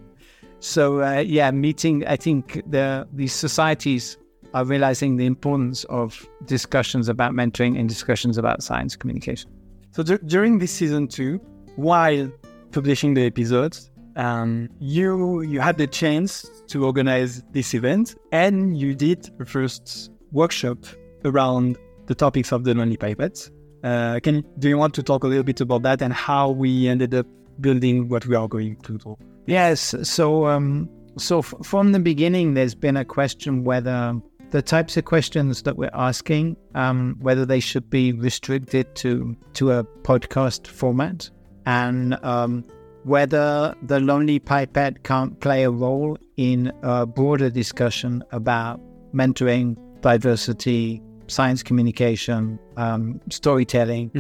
so 0.67 1.03
uh, 1.03 1.21
yeah, 1.21 1.51
meeting. 1.53 2.05
I 2.07 2.17
think 2.17 2.63
the 2.69 3.07
these 3.13 3.33
societies 3.33 4.19
are 4.53 4.65
realizing 4.65 5.17
the 5.17 5.27
importance 5.27 5.85
of 5.85 6.27
discussions 6.47 7.09
about 7.09 7.33
mentoring 7.33 7.79
and 7.79 7.89
discussions 7.89 8.37
about 8.37 8.63
science 8.63 8.97
communication. 8.97 9.51
So 9.93 10.03
dur- 10.03 10.19
during 10.27 10.59
this 10.59 10.73
season 10.73 11.07
two, 11.07 11.39
while 11.77 12.31
publishing 12.73 13.15
the 13.15 13.27
episodes, 13.27 13.91
um, 14.17 14.69
you 14.81 15.43
you 15.43 15.61
had 15.61 15.79
the 15.79 15.87
chance 15.87 16.51
to 16.67 16.85
organize 16.85 17.45
this 17.53 17.73
event, 17.73 18.17
and 18.33 18.77
you 18.77 18.95
did 18.95 19.31
the 19.39 19.47
first 19.47 20.11
workshop 20.33 20.79
around 21.25 21.79
the 22.07 22.15
topics 22.15 22.51
of 22.51 22.65
the 22.65 22.75
lonely 22.75 22.97
pipettes. 22.97 23.51
Uh, 23.85 24.19
can 24.21 24.45
do 24.59 24.69
you 24.69 24.79
want 24.79 24.95
to 24.95 25.03
talk 25.03 25.23
a 25.23 25.29
little 25.29 25.45
bit 25.45 25.61
about 25.61 25.83
that 25.83 26.03
and 26.03 26.13
how 26.13 26.51
we 26.51 26.89
ended 26.89 27.15
up 27.15 27.27
building 27.61 28.09
what 28.09 28.27
we 28.27 28.35
are 28.35 28.49
going 28.49 28.75
to 28.83 28.99
do? 28.99 29.17
Yes. 29.47 29.95
So, 30.03 30.47
um, 30.47 30.89
so 31.17 31.39
f- 31.39 31.55
from 31.63 31.93
the 31.93 32.01
beginning, 32.01 32.55
there's 32.55 32.75
been 32.75 32.97
a 32.97 33.05
question 33.05 33.65
whether 33.65 34.15
the 34.51 34.63
types 34.63 34.97
of 34.97 35.05
questions 35.05 35.63
that 35.63 35.77
we're 35.77 35.91
asking, 35.95 36.57
um, 36.75 37.17
whether 37.21 37.45
they 37.45 37.61
should 37.61 37.89
be 37.91 38.13
restricted 38.13 38.95
to 38.97 39.37
to 39.55 39.73
a 39.73 39.85
podcast 40.03 40.67
format, 40.67 41.31
and 41.65 42.15
um, 42.25 42.65
whether 43.05 43.75
the 43.83 44.01
lonely 44.01 44.39
pipette 44.39 45.03
can't 45.05 45.39
play 45.41 45.63
a 45.63 45.71
role 45.71 46.19
in 46.37 46.73
a 46.83 47.07
broader 47.07 47.51
discussion 47.51 48.23
about 48.33 48.81
mentoring, 49.15 49.77
diversity, 50.01 51.01
science 51.29 51.63
communication, 51.63 52.59
um, 52.77 53.21
storytelling. 53.31 54.11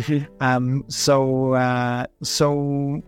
Um, 0.40 0.84
so, 0.88 1.54
uh, 1.54 2.06
so 2.22 3.02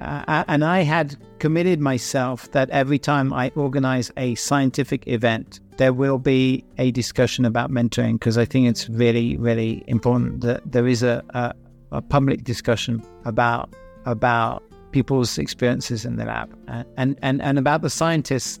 uh, 0.00 0.44
and 0.48 0.64
I 0.64 0.80
had 0.80 1.16
committed 1.38 1.80
myself 1.80 2.50
that 2.52 2.70
every 2.70 2.98
time 2.98 3.32
I 3.32 3.50
organize 3.54 4.10
a 4.16 4.34
scientific 4.34 5.06
event, 5.06 5.60
there 5.76 5.92
will 5.92 6.18
be 6.18 6.64
a 6.78 6.90
discussion 6.90 7.44
about 7.44 7.70
mentoring 7.70 8.14
because 8.14 8.38
I 8.38 8.44
think 8.44 8.68
it's 8.68 8.88
really, 8.88 9.36
really 9.36 9.84
important 9.86 10.40
that 10.42 10.60
there 10.70 10.86
is 10.86 11.02
a, 11.02 11.22
a, 11.30 11.54
a 11.92 12.02
public 12.02 12.44
discussion 12.44 13.02
about 13.24 13.72
about 14.04 14.62
people's 14.92 15.36
experiences 15.36 16.04
in 16.04 16.16
the 16.16 16.24
lab 16.24 16.48
and 16.96 17.18
and, 17.22 17.42
and 17.42 17.58
about 17.58 17.82
the 17.82 17.90
scientists, 17.90 18.58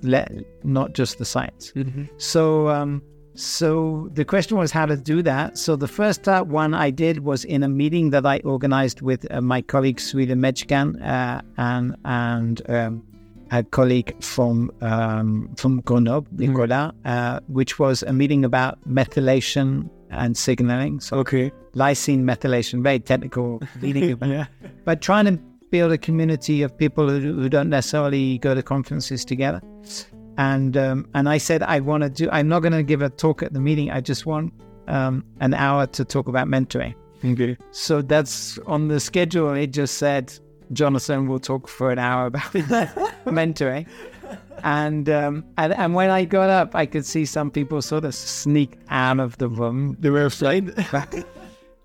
not 0.64 0.92
just 0.92 1.18
the 1.18 1.24
science. 1.24 1.72
So, 2.18 2.68
um, 2.68 3.02
so 3.36 4.08
the 4.14 4.24
question 4.24 4.56
was 4.56 4.72
how 4.72 4.86
to 4.86 4.96
do 4.96 5.22
that. 5.22 5.58
So 5.58 5.76
the 5.76 5.86
first 5.86 6.26
uh, 6.26 6.42
one 6.42 6.72
I 6.74 6.90
did 6.90 7.20
was 7.20 7.44
in 7.44 7.62
a 7.62 7.68
meeting 7.68 8.10
that 8.10 8.24
I 8.24 8.38
organized 8.44 9.02
with 9.02 9.26
uh, 9.30 9.40
my 9.40 9.60
colleague 9.62 10.00
Sweden 10.00 10.40
Mechkan 10.40 11.00
uh, 11.02 11.42
and 11.58 11.96
and 12.04 12.62
um, 12.70 13.02
a 13.50 13.62
colleague 13.62 14.22
from 14.22 14.70
um, 14.80 15.54
from 15.56 15.80
Grenoble, 15.82 16.26
Nicolas, 16.32 16.92
uh, 17.04 17.40
which 17.48 17.78
was 17.78 18.02
a 18.02 18.12
meeting 18.12 18.44
about 18.44 18.78
methylation 18.88 19.88
and 20.10 20.36
signaling. 20.36 21.00
So 21.00 21.18
Okay. 21.18 21.52
lysine 21.74 22.22
methylation, 22.24 22.82
very 22.82 23.00
technical 23.00 23.60
meeting 23.82 24.12
about 24.12 24.48
but 24.84 25.00
trying 25.02 25.26
to 25.26 25.38
build 25.70 25.92
a 25.92 25.98
community 25.98 26.62
of 26.62 26.76
people 26.76 27.08
who, 27.08 27.20
who 27.20 27.48
don't 27.48 27.68
necessarily 27.68 28.38
go 28.38 28.54
to 28.54 28.62
conferences 28.62 29.24
together. 29.24 29.60
And 30.38 30.76
um, 30.76 31.08
and 31.14 31.28
I 31.28 31.38
said 31.38 31.62
I 31.62 31.80
want 31.80 32.02
to 32.02 32.10
do. 32.10 32.28
I'm 32.30 32.48
not 32.48 32.60
going 32.60 32.72
to 32.72 32.82
give 32.82 33.02
a 33.02 33.08
talk 33.08 33.42
at 33.42 33.52
the 33.52 33.60
meeting. 33.60 33.90
I 33.90 34.00
just 34.00 34.26
want 34.26 34.52
um, 34.86 35.24
an 35.40 35.54
hour 35.54 35.86
to 35.86 36.04
talk 36.04 36.28
about 36.28 36.46
mentoring. 36.46 36.94
Okay. 37.24 37.56
So 37.70 38.02
that's 38.02 38.58
on 38.66 38.88
the 38.88 39.00
schedule. 39.00 39.52
It 39.54 39.68
just 39.68 39.96
said 39.98 40.38
Jonathan 40.72 41.26
will 41.26 41.38
talk 41.40 41.68
for 41.68 41.90
an 41.90 41.98
hour 41.98 42.26
about 42.26 42.42
mentoring. 43.24 43.86
And, 44.64 45.08
um, 45.08 45.44
and 45.58 45.72
and 45.74 45.94
when 45.94 46.10
I 46.10 46.24
got 46.24 46.50
up, 46.50 46.74
I 46.74 46.86
could 46.86 47.06
see 47.06 47.24
some 47.24 47.50
people 47.50 47.82
sort 47.82 48.04
of 48.04 48.14
sneak 48.14 48.78
out 48.88 49.20
of 49.20 49.38
the 49.38 49.48
room 49.48 49.96
They 50.00 50.10
were 50.10 50.24
afraid. 50.26 50.74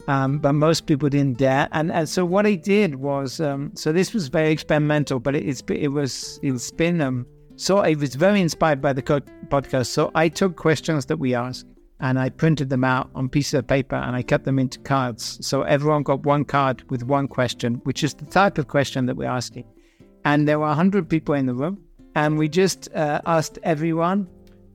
um, 0.08 0.40
but 0.40 0.54
most 0.54 0.88
people 0.88 1.10
didn't 1.10 1.38
dare. 1.38 1.68
And, 1.72 1.92
and 1.92 2.08
so 2.08 2.26
what 2.26 2.46
I 2.46 2.56
did 2.56 2.96
was, 2.96 3.40
um, 3.40 3.72
so 3.76 3.92
this 3.92 4.14
was 4.14 4.30
very 4.30 4.52
experimental, 4.52 5.20
but 5.20 5.36
it, 5.36 5.48
it's 5.48 5.62
it 5.70 5.90
was 5.90 6.40
it's 6.42 6.72
been 6.72 7.02
um, 7.02 7.26
so 7.62 7.78
I 7.78 7.93
was 7.93 8.15
very 8.15 8.41
inspired 8.41 8.82
by 8.82 8.91
the 8.91 9.04
co- 9.04 9.19
podcast. 9.50 9.86
So 9.86 10.10
I 10.15 10.30
took 10.30 10.56
questions 10.56 11.06
that 11.06 11.17
we 11.17 11.36
asked 11.36 11.67
and 12.00 12.17
I 12.17 12.30
printed 12.30 12.71
them 12.71 12.84
out 12.84 13.12
on 13.13 13.30
pieces 13.30 13.54
of 13.54 13.67
paper 13.67 13.97
and 13.97 14.15
I 14.15 14.24
cut 14.24 14.45
them 14.45 14.58
into 14.58 14.80
cards. 14.80 15.38
So 15.45 15.62
everyone 15.62 16.02
got 16.02 16.26
one 16.26 16.43
card 16.43 16.82
with 16.89 17.04
one 17.04 17.28
question, 17.28 17.76
which 17.84 18.04
is 18.04 18.15
the 18.15 18.26
type 18.26 18.58
of 18.58 18.67
question 18.67 19.06
that 19.06 19.15
we're 19.15 19.30
asking. 19.30 19.65
And 20.26 20.47
there 20.47 20.58
were 20.58 20.74
hundred 20.74 21.08
people 21.08 21.36
in 21.36 21.45
the 21.45 21.54
room, 21.54 21.84
and 22.15 22.36
we 22.36 22.50
just 22.50 22.91
uh, 22.95 23.21
asked 23.28 23.60
everyone 23.62 24.28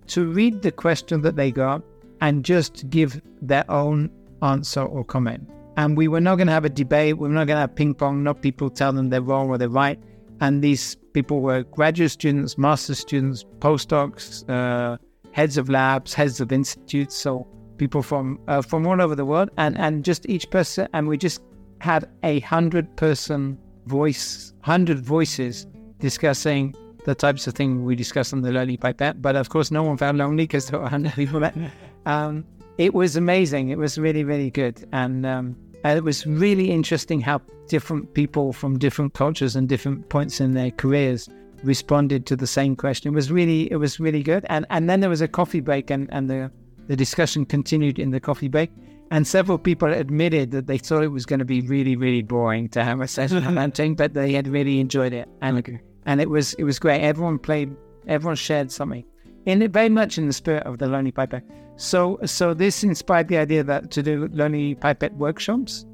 to 0.09 0.27
read 0.27 0.63
the 0.63 0.71
question 0.71 1.23
that 1.23 1.35
they 1.35 1.51
got 1.51 1.83
and 2.21 2.45
just 2.45 2.89
give 2.89 3.21
their 3.43 3.69
own 3.69 4.11
answer 4.43 4.83
or 4.83 5.05
comment. 5.05 5.51
And 5.77 5.97
we 5.97 6.07
were 6.07 6.21
not 6.21 6.37
going 6.37 6.47
to 6.47 6.53
have 6.53 6.65
a 6.65 6.69
debate. 6.71 7.19
We're 7.19 7.31
not 7.31 7.49
going 7.49 7.57
to 7.57 7.63
have 7.63 7.75
ping 7.75 7.95
pong, 7.95 8.23
not 8.23 8.43
people 8.43 8.71
tell 8.71 8.93
them 8.93 9.11
they're 9.11 9.23
wrong 9.23 9.49
or 9.49 9.59
they're 9.59 9.69
right. 9.69 9.99
And 10.41 10.63
these 10.63 10.97
people 11.17 11.41
were 11.41 11.63
graduate 11.63 12.11
students, 12.11 12.59
master 12.59 12.95
students, 12.95 13.43
postdocs, 13.61 14.27
uh, 14.51 14.99
heads 15.33 15.57
of 15.57 15.71
labs, 15.71 16.13
heads 16.13 16.43
of 16.43 16.53
institutes. 16.53 17.17
So 17.17 17.47
people 17.79 18.03
from 18.03 18.39
uh, 18.49 18.61
from 18.61 18.87
all 18.87 19.01
over 19.01 19.15
the 19.15 19.25
world, 19.25 19.49
and 19.57 19.79
and 19.79 20.05
just 20.05 20.29
each 20.29 20.51
person. 20.51 20.89
And 20.93 21.09
we 21.09 21.17
just 21.17 21.41
had 21.81 22.03
a 22.23 22.41
hundred 22.41 22.95
person 22.97 23.57
voice, 23.87 24.53
hundred 24.61 25.01
voices 25.01 25.67
discussing 25.99 26.75
the 27.07 27.15
types 27.15 27.47
of 27.47 27.55
things 27.55 27.81
we 27.81 27.97
discussed 27.97 28.35
on 28.35 28.43
the 28.43 28.53
Lonely 28.53 28.77
Pipette. 28.77 29.23
But 29.23 29.37
of 29.37 29.49
course, 29.49 29.71
no 29.71 29.83
one 29.85 29.97
found 29.97 30.19
lonely 30.19 30.45
because 30.45 30.69
there 30.69 30.79
were 30.79 30.85
100 30.85 31.15
people 31.15 31.41
there. 31.41 31.55
Um, 32.07 32.45
it 32.79 32.95
was 32.95 33.17
amazing. 33.17 33.71
It 33.71 33.79
was 33.79 33.99
really, 33.99 34.23
really 34.23 34.51
good. 34.51 34.89
And, 34.93 35.27
um, 35.27 35.57
and 35.85 35.97
it 35.99 36.05
was 36.05 36.27
really 36.27 36.71
interesting 36.71 37.21
how 37.21 37.41
different 37.69 38.15
people 38.15 38.53
from 38.53 38.79
different 38.79 39.15
cultures 39.15 39.57
and 39.57 39.69
different 39.69 40.09
points 40.09 40.41
in 40.41 40.53
their 40.55 40.71
careers 40.71 41.29
responded 41.63 42.27
to 42.27 42.37
the 42.37 42.47
same 42.47 42.77
question. 42.77 43.13
It 43.13 43.15
was 43.15 43.31
really, 43.31 43.71
it 43.73 43.77
was 43.77 43.99
really 44.01 44.23
good. 44.23 44.45
And, 44.49 44.67
and 44.71 44.89
then 44.89 45.01
there 45.01 45.11
was 45.11 45.21
a 45.21 45.29
coffee 45.29 45.61
break 45.61 45.91
and, 45.91 46.09
and 46.13 46.29
the, 46.29 46.51
the 46.87 46.97
discussion 46.97 47.45
continued 47.47 47.99
in 47.99 48.11
the 48.11 48.21
coffee 48.21 48.49
break. 48.49 48.71
And 49.11 49.27
several 49.27 49.59
people 49.59 49.93
admitted 49.93 50.51
that 50.51 50.67
they 50.67 50.79
thought 50.79 51.05
it 51.05 51.09
was 51.09 51.27
going 51.27 51.39
to 51.39 51.45
be 51.45 51.61
really, 51.61 51.95
really 51.97 52.23
boring 52.23 52.69
to 52.71 52.83
have 52.83 53.01
a 53.01 53.09
session 53.17 53.45
on 53.45 53.57
hunting, 53.57 53.95
but 54.01 54.15
they 54.15 54.33
had 54.33 54.49
really 54.49 54.81
enjoyed 54.81 55.13
it. 55.13 55.29
And 55.41 55.59
Okay. 55.59 55.81
and 56.07 56.21
it 56.21 56.29
was 56.29 56.55
it 56.55 56.65
was 56.65 56.79
great. 56.79 57.03
Everyone 57.03 57.39
played, 57.39 57.75
everyone 58.09 58.37
shared 58.37 58.73
something, 58.73 59.05
in 59.45 59.63
it 59.63 59.71
very 59.73 59.89
much 59.89 60.19
in 60.19 60.27
the 60.27 60.33
spirit 60.33 60.65
of 60.65 60.79
the 60.79 60.89
Lonely 60.89 61.13
Pipette. 61.13 61.45
So 61.77 62.19
so 62.25 62.55
this 62.55 62.83
inspired 62.83 63.29
the 63.29 63.37
idea 63.37 63.63
that 63.65 63.91
to 63.93 64.03
do 64.03 64.29
Lonely 64.33 64.75
Pipette 64.75 65.15
workshops. 65.17 65.87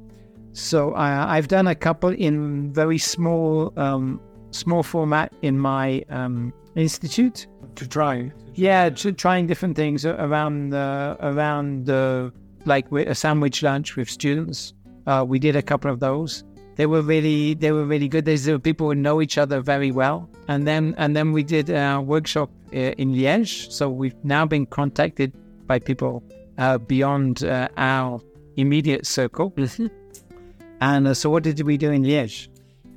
So 0.53 0.91
uh, 0.91 1.25
I've 1.27 1.47
done 1.47 1.67
a 1.67 1.75
couple 1.75 2.09
in 2.09 2.71
very 2.71 2.97
small 2.97 3.73
um, 3.77 4.21
small 4.51 4.83
format 4.83 5.33
in 5.41 5.59
my 5.59 6.03
um, 6.09 6.53
institute. 6.75 7.47
to 7.75 7.87
try. 7.87 8.31
Yeah, 8.53 8.89
tr- 8.89 9.11
trying 9.11 9.47
different 9.47 9.75
things 9.75 10.05
around 10.05 10.69
the 10.69 11.17
around 11.19 11.85
the 11.85 12.31
like 12.65 12.91
a 12.91 13.15
sandwich 13.15 13.63
lunch 13.63 13.95
with 13.95 14.09
students. 14.09 14.73
Uh, 15.07 15.25
we 15.27 15.39
did 15.39 15.55
a 15.55 15.61
couple 15.61 15.91
of 15.91 15.99
those. 15.99 16.43
They 16.75 16.85
were 16.85 17.01
really 17.01 17.55
they 17.55 17.71
were 17.71 17.85
really 17.85 18.07
good. 18.07 18.25
There's 18.25 18.47
uh, 18.47 18.57
people 18.57 18.87
who 18.87 18.95
know 18.95 19.21
each 19.21 19.37
other 19.37 19.61
very 19.61 19.91
well. 19.91 20.29
And 20.47 20.67
then 20.67 20.95
and 20.97 21.15
then 21.15 21.31
we 21.31 21.43
did 21.43 21.69
a 21.69 21.99
workshop 22.01 22.49
uh, 22.73 22.77
in 23.01 23.13
Liège. 23.13 23.71
So 23.71 23.89
we've 23.89 24.15
now 24.23 24.45
been 24.45 24.65
contacted 24.65 25.33
by 25.73 25.79
people 25.79 26.23
uh, 26.59 26.77
beyond 26.77 27.43
uh, 27.43 27.67
our 27.77 28.21
immediate 28.57 29.05
circle. 29.07 29.53
And 30.81 31.07
uh, 31.07 31.13
so 31.13 31.29
what 31.29 31.43
did 31.43 31.61
we 31.61 31.77
do 31.77 31.91
in 31.91 32.03
Liège? 32.03 32.49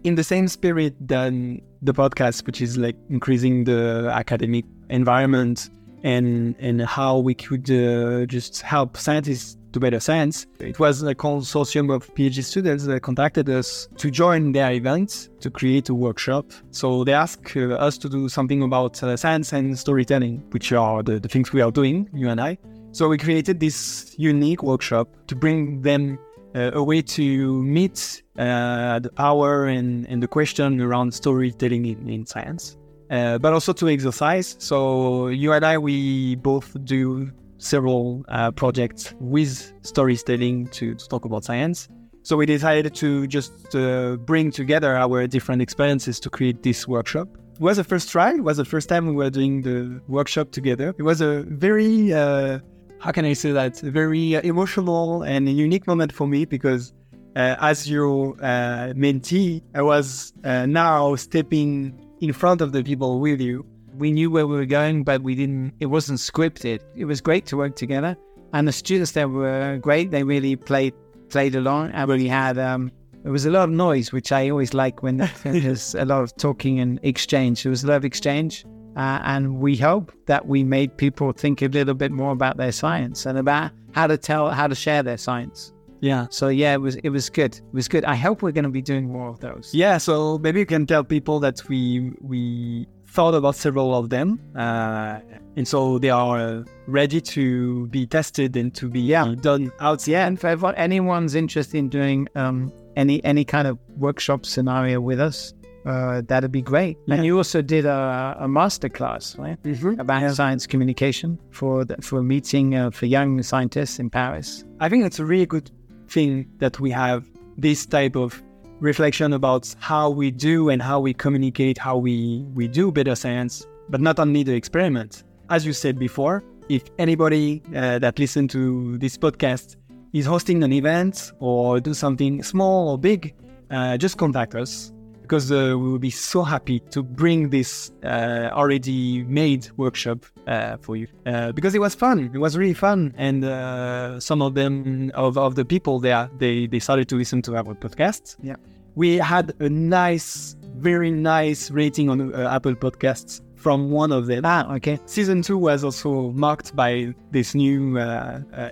in 0.06 0.14
the 0.14 0.24
same 0.24 0.46
spirit 0.46 0.94
than 1.00 1.60
the 1.82 1.92
podcast, 1.92 2.46
which 2.46 2.60
is 2.62 2.76
like 2.76 2.96
increasing 3.10 3.64
the 3.64 4.08
academic 4.12 4.64
environment 4.88 5.68
and 6.06 6.54
and 6.60 6.80
how 6.82 7.18
we 7.18 7.34
could 7.34 7.68
uh, 7.68 8.24
just 8.26 8.62
help 8.62 8.96
scientists 8.96 9.56
do 9.72 9.80
better 9.80 10.00
science. 10.00 10.46
It 10.60 10.78
was 10.78 11.02
a 11.02 11.14
consortium 11.14 11.92
of 11.94 12.00
PhD 12.14 12.44
students 12.44 12.84
that 12.86 13.00
contacted 13.02 13.50
us 13.50 13.88
to 13.96 14.10
join 14.10 14.52
their 14.52 14.72
event 14.72 15.28
to 15.40 15.50
create 15.50 15.88
a 15.88 15.94
workshop. 15.94 16.52
So 16.70 17.02
they 17.04 17.12
asked 17.12 17.56
uh, 17.56 17.74
us 17.86 17.98
to 17.98 18.08
do 18.08 18.28
something 18.28 18.62
about 18.62 19.02
uh, 19.02 19.16
science 19.16 19.52
and 19.52 19.76
storytelling, 19.76 20.44
which 20.52 20.72
are 20.72 21.02
the, 21.02 21.18
the 21.18 21.28
things 21.28 21.52
we 21.52 21.60
are 21.60 21.72
doing, 21.72 22.08
you 22.14 22.28
and 22.28 22.40
I. 22.40 22.56
So 22.92 23.08
we 23.08 23.18
created 23.18 23.58
this 23.60 24.14
unique 24.16 24.62
workshop 24.62 25.08
to 25.26 25.34
bring 25.34 25.82
them 25.82 26.18
uh, 26.54 26.70
a 26.72 26.82
way 26.82 27.02
to 27.02 27.62
meet 27.62 28.22
uh, 28.38 29.00
the 29.00 29.10
power 29.10 29.66
and, 29.66 30.06
and 30.08 30.22
the 30.22 30.28
question 30.28 30.80
around 30.80 31.12
storytelling 31.12 31.84
in, 31.84 32.08
in 32.08 32.24
science, 32.24 32.76
uh, 33.10 33.38
but 33.38 33.52
also 33.52 33.72
to 33.72 33.88
exercise. 33.88 34.56
So 34.58 35.28
you 35.28 35.52
and 35.52 35.64
I, 35.64 35.78
we 35.78 36.36
both 36.36 36.76
do 36.84 37.30
several 37.58 38.24
uh, 38.28 38.50
projects 38.50 39.14
with 39.20 39.72
storytelling 39.82 40.66
to, 40.68 40.94
to, 40.94 41.08
talk 41.08 41.24
about 41.24 41.44
science. 41.44 41.88
So 42.22 42.36
we 42.36 42.46
decided 42.46 42.94
to 42.96 43.26
just 43.26 43.74
uh, 43.74 44.16
bring 44.16 44.50
together 44.50 44.96
our 44.96 45.26
different 45.26 45.62
experiences 45.62 46.18
to 46.20 46.30
create 46.30 46.62
this 46.62 46.88
workshop. 46.88 47.28
It 47.54 47.60
was 47.60 47.76
the 47.78 47.84
first 47.84 48.10
try. 48.10 48.34
It 48.34 48.42
was 48.42 48.56
the 48.58 48.64
first 48.64 48.88
time 48.88 49.06
we 49.06 49.14
were 49.14 49.30
doing 49.30 49.62
the 49.62 50.00
workshop 50.08 50.50
together. 50.50 50.92
It 50.98 51.02
was 51.02 51.20
a 51.20 51.44
very 51.48 52.12
uh, 52.12 52.58
how 52.98 53.12
can 53.12 53.24
I 53.24 53.34
say 53.34 53.52
that? 53.52 53.82
A 53.82 53.90
very 53.90 54.34
emotional 54.34 55.22
and 55.22 55.48
unique 55.48 55.86
moment 55.86 56.12
for 56.12 56.26
me 56.26 56.44
because 56.44 56.92
uh, 57.36 57.54
as 57.60 57.88
your 57.88 58.34
mentee, 58.36 59.62
I 59.74 59.82
was 59.82 60.32
now 60.42 61.14
stepping 61.14 62.05
in 62.20 62.32
front 62.32 62.60
of 62.60 62.72
the 62.72 62.82
people 62.82 63.20
with 63.20 63.40
you. 63.40 63.64
We 63.94 64.12
knew 64.12 64.30
where 64.30 64.46
we 64.46 64.56
were 64.56 64.66
going, 64.66 65.04
but 65.04 65.22
we 65.22 65.34
didn't. 65.34 65.74
It 65.80 65.86
wasn't 65.86 66.18
scripted. 66.18 66.80
It 66.94 67.06
was 67.06 67.20
great 67.20 67.46
to 67.46 67.56
work 67.56 67.76
together, 67.76 68.16
and 68.52 68.68
the 68.68 68.72
students 68.72 69.12
there 69.12 69.28
were 69.28 69.78
great. 69.80 70.10
They 70.10 70.22
really 70.22 70.56
played 70.56 70.94
played 71.30 71.54
along, 71.54 71.92
and 71.92 72.08
we 72.08 72.28
had. 72.28 72.58
Um, 72.58 72.92
there 73.22 73.32
was 73.32 73.44
a 73.44 73.50
lot 73.50 73.64
of 73.64 73.70
noise, 73.70 74.12
which 74.12 74.30
I 74.30 74.50
always 74.50 74.72
like 74.72 75.02
when 75.02 75.16
there's 75.42 75.96
a 75.96 76.04
lot 76.04 76.22
of 76.22 76.36
talking 76.36 76.78
and 76.78 77.00
exchange. 77.02 77.64
There 77.64 77.70
was 77.70 77.82
a 77.82 77.88
lot 77.88 77.96
of 77.96 78.04
exchange, 78.04 78.64
uh, 78.96 79.20
and 79.24 79.58
we 79.58 79.76
hope 79.76 80.12
that 80.26 80.46
we 80.46 80.62
made 80.62 80.96
people 80.96 81.32
think 81.32 81.62
a 81.62 81.66
little 81.66 81.94
bit 81.94 82.12
more 82.12 82.32
about 82.32 82.56
their 82.56 82.70
science 82.70 83.26
and 83.26 83.36
about 83.38 83.72
how 83.92 84.06
to 84.06 84.16
tell, 84.16 84.50
how 84.50 84.66
to 84.66 84.74
share 84.74 85.02
their 85.02 85.16
science. 85.16 85.72
Yeah. 86.00 86.26
So 86.30 86.48
yeah, 86.48 86.74
it 86.74 86.80
was 86.80 86.96
it 86.96 87.10
was 87.10 87.30
good. 87.30 87.56
It 87.56 87.74
was 87.74 87.88
good. 87.88 88.04
I 88.04 88.14
hope 88.14 88.42
we're 88.42 88.52
going 88.52 88.64
to 88.64 88.70
be 88.70 88.82
doing 88.82 89.10
more 89.10 89.28
of 89.28 89.40
those. 89.40 89.70
Yeah. 89.72 89.98
So 89.98 90.38
maybe 90.38 90.60
you 90.60 90.66
can 90.66 90.86
tell 90.86 91.04
people 91.04 91.40
that 91.40 91.68
we 91.68 92.12
we 92.20 92.86
thought 93.08 93.34
about 93.34 93.54
several 93.54 93.94
of 93.94 94.10
them, 94.10 94.40
uh, 94.56 95.20
and 95.56 95.66
so 95.66 95.98
they 95.98 96.10
are 96.10 96.64
ready 96.86 97.20
to 97.20 97.86
be 97.88 98.06
tested 98.06 98.56
and 98.56 98.74
to 98.74 98.88
be 98.88 99.00
yeah 99.00 99.34
done 99.40 99.72
out. 99.80 100.06
Yeah. 100.06 100.26
And 100.26 100.38
for 100.38 100.74
anyone's 100.74 101.34
interested 101.34 101.78
in 101.78 101.88
doing 101.88 102.28
um, 102.34 102.72
any 102.96 103.24
any 103.24 103.44
kind 103.44 103.66
of 103.66 103.78
workshop 103.96 104.44
scenario 104.44 105.00
with 105.00 105.20
us, 105.20 105.54
uh, 105.86 106.20
that'd 106.26 106.52
be 106.52 106.62
great. 106.62 106.98
Yeah. 107.06 107.14
And 107.14 107.24
you 107.24 107.36
also 107.36 107.62
did 107.62 107.86
a, 107.86 108.36
a 108.40 108.48
master 108.48 108.88
class, 108.88 109.36
right, 109.38 109.62
mm-hmm. 109.62 110.00
about 110.00 110.22
yeah. 110.22 110.32
science 110.32 110.66
communication 110.66 111.38
for 111.50 111.84
the, 111.84 111.96
for 112.02 112.18
a 112.18 112.22
meeting 112.22 112.74
uh, 112.74 112.90
for 112.90 113.06
young 113.06 113.42
scientists 113.42 113.98
in 113.98 114.10
Paris. 114.10 114.64
I 114.80 114.88
think 114.88 115.04
it's 115.04 115.20
a 115.20 115.24
really 115.24 115.46
good 115.46 115.70
thing 116.08 116.46
that 116.58 116.80
we 116.80 116.90
have 116.90 117.24
this 117.56 117.86
type 117.86 118.16
of 118.16 118.42
reflection 118.80 119.32
about 119.32 119.74
how 119.78 120.10
we 120.10 120.30
do 120.30 120.68
and 120.68 120.82
how 120.82 121.00
we 121.00 121.14
communicate, 121.14 121.78
how 121.78 121.96
we 121.96 122.44
we 122.54 122.68
do 122.68 122.92
better 122.92 123.14
science, 123.14 123.66
but 123.88 124.00
not 124.00 124.18
only 124.18 124.42
the 124.42 124.54
experiment. 124.54 125.24
As 125.48 125.64
you 125.64 125.72
said 125.72 125.98
before, 125.98 126.42
if 126.68 126.82
anybody 126.98 127.62
uh, 127.74 127.98
that 128.00 128.18
listen 128.18 128.48
to 128.48 128.98
this 128.98 129.16
podcast 129.16 129.76
is 130.12 130.26
hosting 130.26 130.62
an 130.64 130.72
event 130.72 131.32
or 131.38 131.80
do 131.80 131.94
something 131.94 132.42
small 132.42 132.90
or 132.90 132.98
big, 132.98 133.34
uh, 133.70 133.96
just 133.96 134.18
contact 134.18 134.54
us 134.54 134.92
because 135.26 135.50
uh, 135.50 135.74
we 135.76 135.90
will 135.90 135.98
be 135.98 136.10
so 136.10 136.44
happy 136.44 136.78
to 136.78 137.02
bring 137.02 137.50
this 137.50 137.90
uh, 138.04 138.48
already 138.52 139.24
made 139.24 139.68
workshop 139.76 140.24
uh, 140.46 140.76
for 140.76 140.94
you 140.94 141.08
uh, 141.26 141.50
because 141.50 141.74
it 141.74 141.80
was 141.80 141.96
fun. 141.96 142.30
It 142.32 142.38
was 142.38 142.56
really 142.56 142.74
fun, 142.74 143.12
and 143.18 143.44
uh, 143.44 144.20
some 144.20 144.40
of 144.40 144.54
them 144.54 145.10
of, 145.14 145.36
of 145.36 145.56
the 145.56 145.64
people 145.64 145.98
there 145.98 146.30
they 146.38 146.68
they 146.68 146.78
started 146.78 147.08
to 147.08 147.16
listen 147.16 147.42
to 147.42 147.56
our 147.56 147.74
podcast. 147.74 148.36
Yeah, 148.40 148.54
we 148.94 149.16
had 149.16 149.52
a 149.60 149.68
nice, 149.68 150.56
very 150.76 151.10
nice 151.10 151.72
rating 151.72 152.08
on 152.08 152.32
uh, 152.32 152.48
Apple 152.48 152.76
Podcasts 152.76 153.40
from 153.56 153.90
one 153.90 154.12
of 154.12 154.26
them. 154.26 154.42
Ah, 154.44 154.72
okay. 154.76 155.00
Season 155.06 155.42
two 155.42 155.58
was 155.58 155.82
also 155.82 156.30
marked 156.32 156.76
by 156.76 157.12
this 157.32 157.54
new 157.54 157.98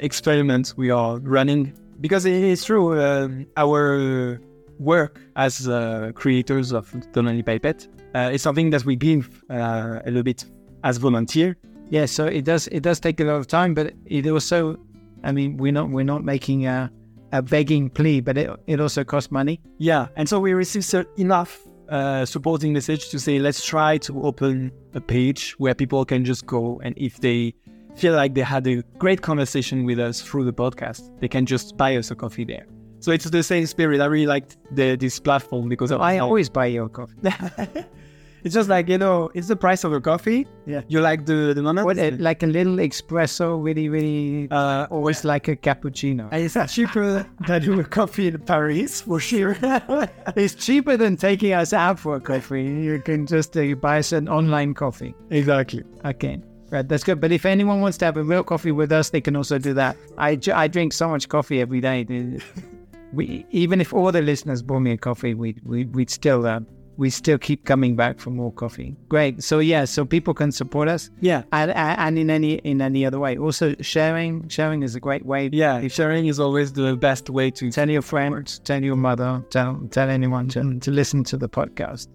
experiment 0.01 0.75
we 0.77 0.91
are 0.91 1.19
running 1.19 1.77
because 2.01 2.27
it 2.27 2.35
is 2.35 2.65
true. 2.65 3.01
Um, 3.01 3.47
our 3.57 4.41
work 4.79 5.21
as 5.37 5.69
uh, 5.69 6.13
creators 6.15 6.73
of 6.73 6.93
Lonely 7.15 7.43
Pipette 7.43 7.89
uh, 8.15 8.31
is 8.33 8.43
something 8.43 8.71
that 8.71 8.85
we 8.85 8.97
give 8.97 9.43
uh, 9.51 10.01
a 10.05 10.07
little 10.07 10.23
bit 10.23 10.45
as 10.85 10.99
volunteer. 10.99 11.57
Yeah, 11.91 12.07
so 12.07 12.27
it 12.27 12.45
does 12.45 12.67
it 12.69 12.83
does 12.83 13.01
take 13.01 13.21
a 13.21 13.25
lot 13.25 13.37
of 13.37 13.47
time, 13.47 13.75
but 13.75 13.93
it 14.07 14.27
also, 14.27 14.79
I 15.23 15.33
mean, 15.33 15.57
we're 15.57 15.73
not 15.73 15.91
we're 15.91 16.05
not 16.05 16.25
making 16.25 16.67
a, 16.67 16.91
a 17.33 17.43
begging 17.43 17.91
plea, 17.91 18.21
but 18.21 18.39
it 18.39 18.51
it 18.67 18.81
also 18.81 19.05
costs 19.05 19.31
money. 19.31 19.61
Yeah, 19.79 20.09
and 20.17 20.29
so 20.29 20.41
we 20.41 20.55
receive 20.55 21.07
enough 21.19 21.61
uh, 21.89 22.25
supporting 22.25 22.73
message 22.73 23.11
to 23.11 23.19
say 23.19 23.39
let's 23.39 23.65
try 23.65 23.99
to 23.99 24.23
open 24.23 24.73
a 24.95 25.01
page 25.01 25.53
where 25.59 25.75
people 25.75 26.05
can 26.05 26.25
just 26.25 26.47
go 26.47 26.81
and 26.83 26.95
if 26.97 27.21
they 27.21 27.55
feel 27.95 28.15
like 28.15 28.35
they 28.35 28.41
had 28.41 28.67
a 28.67 28.83
great 28.99 29.23
conversation 29.23 29.85
with 29.85 29.99
us 29.99 30.21
through 30.21 30.45
the 30.45 30.53
podcast, 30.53 31.19
they 31.21 31.29
can 31.29 31.47
just 31.47 31.77
buy 31.77 31.97
us 31.97 32.11
a 32.11 32.15
coffee 32.15 32.45
there. 32.45 32.67
So 33.05 33.13
it's 33.13 33.27
the 33.27 33.43
same 33.43 33.67
spirit. 33.67 34.01
I 34.01 34.07
really 34.07 34.27
liked 34.27 34.57
the, 34.71 34.97
this 34.97 35.21
platform 35.21 35.69
because 35.69 35.93
I 35.93 36.17
always 36.21 36.49
buy 36.49 36.65
your 36.65 36.89
coffee. 36.89 37.13
it's 38.43 38.55
just 38.55 38.71
like 38.71 38.89
you 38.89 38.97
know, 38.97 39.31
it's 39.35 39.49
the 39.49 39.57
price 39.57 39.85
of 39.85 39.93
a 39.93 40.01
coffee. 40.01 40.47
Yeah, 40.65 40.81
you 40.89 41.03
like 41.03 41.27
the 41.27 41.53
the 41.55 41.63
moment. 41.63 41.85
What, 41.85 41.99
like 42.19 42.43
a 42.43 42.47
little 42.47 42.77
espresso, 42.77 43.63
really, 43.63 43.91
really, 43.91 44.49
uh, 44.51 44.87
always 44.91 45.23
like 45.23 45.49
a 45.49 45.55
cappuccino. 45.55 46.33
It's 46.33 46.57
cheaper 46.75 47.29
than 47.47 47.79
a 47.79 47.85
coffee 47.85 48.29
in 48.29 48.39
Paris 48.39 49.03
for 49.03 49.21
sure. 49.21 49.55
it's 50.35 50.55
cheaper 50.55 50.97
than 50.97 51.19
taking 51.19 51.53
us 51.53 51.75
out 51.75 52.01
for 52.01 52.17
a 52.17 52.21
coffee. 52.23 52.65
You 52.65 53.03
can 53.03 53.27
just 53.27 53.55
uh, 53.55 53.75
buy 53.75 53.99
us 53.99 54.13
an 54.13 54.31
online 54.31 54.73
coffee. 54.73 55.15
Exactly. 55.29 55.83
Okay. 56.07 56.41
Right, 56.71 56.89
that's 56.89 57.05
good. 57.05 57.21
But 57.21 57.33
if 57.33 57.45
anyone 57.45 57.83
wants 57.83 57.99
to 57.99 58.07
have 58.07 58.17
a 58.17 58.25
real 58.25 58.43
coffee 58.43 58.73
with 58.73 58.93
us, 58.93 59.11
they 59.11 59.21
can 59.21 59.37
also 59.37 59.59
do 59.59 59.75
that. 59.75 59.99
I, 60.17 60.41
I 60.55 60.69
drink 60.69 60.95
so 60.95 61.11
much 61.11 61.29
coffee 61.29 61.61
every 61.61 61.83
day 61.83 62.07
we 63.15 63.47
even 63.51 63.81
if 63.81 63.93
all 63.93 64.13
the 64.13 64.23
listeners 64.23 64.63
bought 64.63 64.81
me 64.81 64.93
a 64.93 64.97
coffee, 64.97 65.35
we 65.35 65.57
we 65.65 65.85
we'd 65.87 66.11
still 66.11 66.47
uh, 66.47 66.61
we 66.97 67.11
still 67.11 67.39
keep 67.39 67.65
coming 67.65 67.97
back 67.97 68.19
for 68.19 68.31
more 68.31 68.53
coffee. 68.53 68.97
Great. 69.09 69.43
So 69.43 69.59
yeah, 69.59 69.85
so 69.85 70.05
people 70.05 70.35
can 70.35 70.53
support 70.53 70.89
us. 70.89 71.11
Yeah, 71.21 71.43
and 71.53 71.71
and 71.73 72.19
in 72.19 72.31
any 72.31 72.55
in 72.59 72.81
any 72.81 73.05
other 73.05 73.19
way. 73.19 73.37
Also, 73.37 73.75
sharing 73.81 74.49
sharing 74.49 74.83
is 74.83 74.95
a 74.95 75.01
great 75.01 75.25
way. 75.25 75.51
Yeah, 75.53 75.79
if 75.79 75.93
sharing 75.93 76.27
is 76.27 76.39
always 76.39 76.73
the 76.73 76.97
best 76.97 77.31
way 77.31 77.51
to 77.53 77.71
tell 77.71 77.89
your 77.89 78.03
friends, 78.03 78.59
tell 78.61 78.83
your 78.83 78.97
mother, 78.97 79.45
tell 79.51 79.81
tell 79.91 80.09
anyone 80.09 80.49
to 80.49 80.79
to 80.79 80.91
listen 80.91 81.25
to 81.25 81.37
the 81.37 81.49
podcast. 81.49 82.09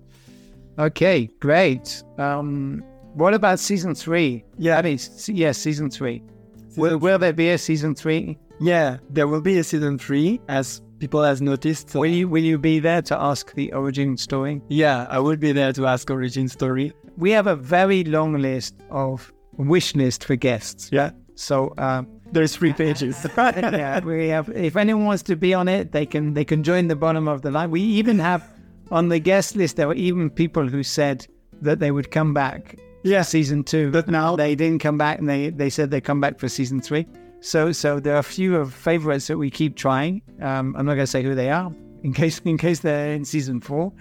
Okay, 0.77 1.29
great. 1.39 2.03
Um, 2.17 2.83
what 3.13 3.33
about 3.33 3.59
season 3.59 3.95
three? 3.95 4.45
Yeah, 4.57 4.77
I 4.77 4.81
mean, 4.81 4.99
yeah, 5.27 5.51
season 5.51 5.89
three. 5.89 6.23
Season 6.69 6.81
will, 6.81 6.97
will 6.97 7.19
there 7.19 7.33
be 7.33 7.49
a 7.49 7.57
season 7.57 7.95
three? 7.95 8.37
Yeah, 8.61 8.97
there 9.09 9.27
will 9.27 9.41
be 9.41 9.57
a 9.57 9.63
season 9.63 9.97
three 9.97 10.39
as 10.47 10.81
people 10.99 11.23
has 11.23 11.41
noticed. 11.41 11.95
Will 11.95 12.05
you 12.05 12.27
will 12.27 12.43
you 12.43 12.57
be 12.57 12.79
there 12.79 13.01
to 13.03 13.19
ask 13.19 13.53
the 13.53 13.71
origin 13.73 14.17
story? 14.17 14.61
Yeah, 14.67 15.07
I 15.09 15.19
will 15.19 15.37
be 15.37 15.51
there 15.51 15.73
to 15.73 15.87
ask 15.87 16.09
origin 16.09 16.47
story. 16.47 16.93
We 17.17 17.31
have 17.31 17.47
a 17.47 17.55
very 17.55 18.03
long 18.03 18.33
list 18.37 18.75
of 18.89 19.31
wish 19.57 19.95
list 19.95 20.23
for 20.23 20.35
guests. 20.35 20.89
Yeah. 20.91 21.11
So 21.35 21.73
um, 21.77 22.07
there's 22.31 22.55
three 22.55 22.73
pages. 22.83 23.25
yeah, 23.37 23.99
we 24.03 24.27
have. 24.27 24.49
If 24.49 24.75
anyone 24.75 25.05
wants 25.05 25.23
to 25.23 25.35
be 25.35 25.53
on 25.53 25.67
it, 25.67 25.91
they 25.91 26.05
can 26.05 26.33
they 26.33 26.45
can 26.45 26.63
join 26.63 26.87
the 26.87 26.95
bottom 26.95 27.27
of 27.27 27.41
the 27.41 27.51
line. 27.51 27.71
We 27.71 27.81
even 27.81 28.19
have 28.19 28.43
on 28.91 29.09
the 29.09 29.19
guest 29.19 29.55
list. 29.55 29.77
There 29.77 29.87
were 29.87 29.95
even 29.95 30.29
people 30.29 30.67
who 30.67 30.83
said 30.83 31.25
that 31.61 31.79
they 31.79 31.91
would 31.91 32.11
come 32.11 32.33
back. 32.33 32.77
Yeah, 33.03 33.21
season 33.21 33.63
two. 33.63 33.91
But 33.91 34.09
now 34.09 34.35
they 34.35 34.55
didn't 34.55 34.79
come 34.79 34.97
back, 34.97 35.19
and 35.19 35.29
they 35.29 35.49
they 35.49 35.69
said 35.69 35.91
they 35.91 36.01
come 36.01 36.19
back 36.19 36.39
for 36.39 36.49
season 36.49 36.81
three. 36.81 37.07
So, 37.41 37.71
so 37.71 37.99
there 37.99 38.15
are 38.15 38.19
a 38.19 38.23
few 38.23 38.55
of 38.57 38.73
favorites 38.73 39.27
that 39.27 39.37
we 39.37 39.49
keep 39.49 39.75
trying. 39.75 40.21
Um, 40.41 40.75
I'm 40.77 40.85
not 40.85 40.95
going 40.95 40.99
to 40.99 41.07
say 41.07 41.23
who 41.23 41.35
they 41.35 41.49
are 41.49 41.73
in 42.03 42.13
case 42.13 42.39
in 42.45 42.57
case 42.57 42.79
they're 42.79 43.13
in 43.13 43.25
season 43.25 43.61
four. 43.61 43.93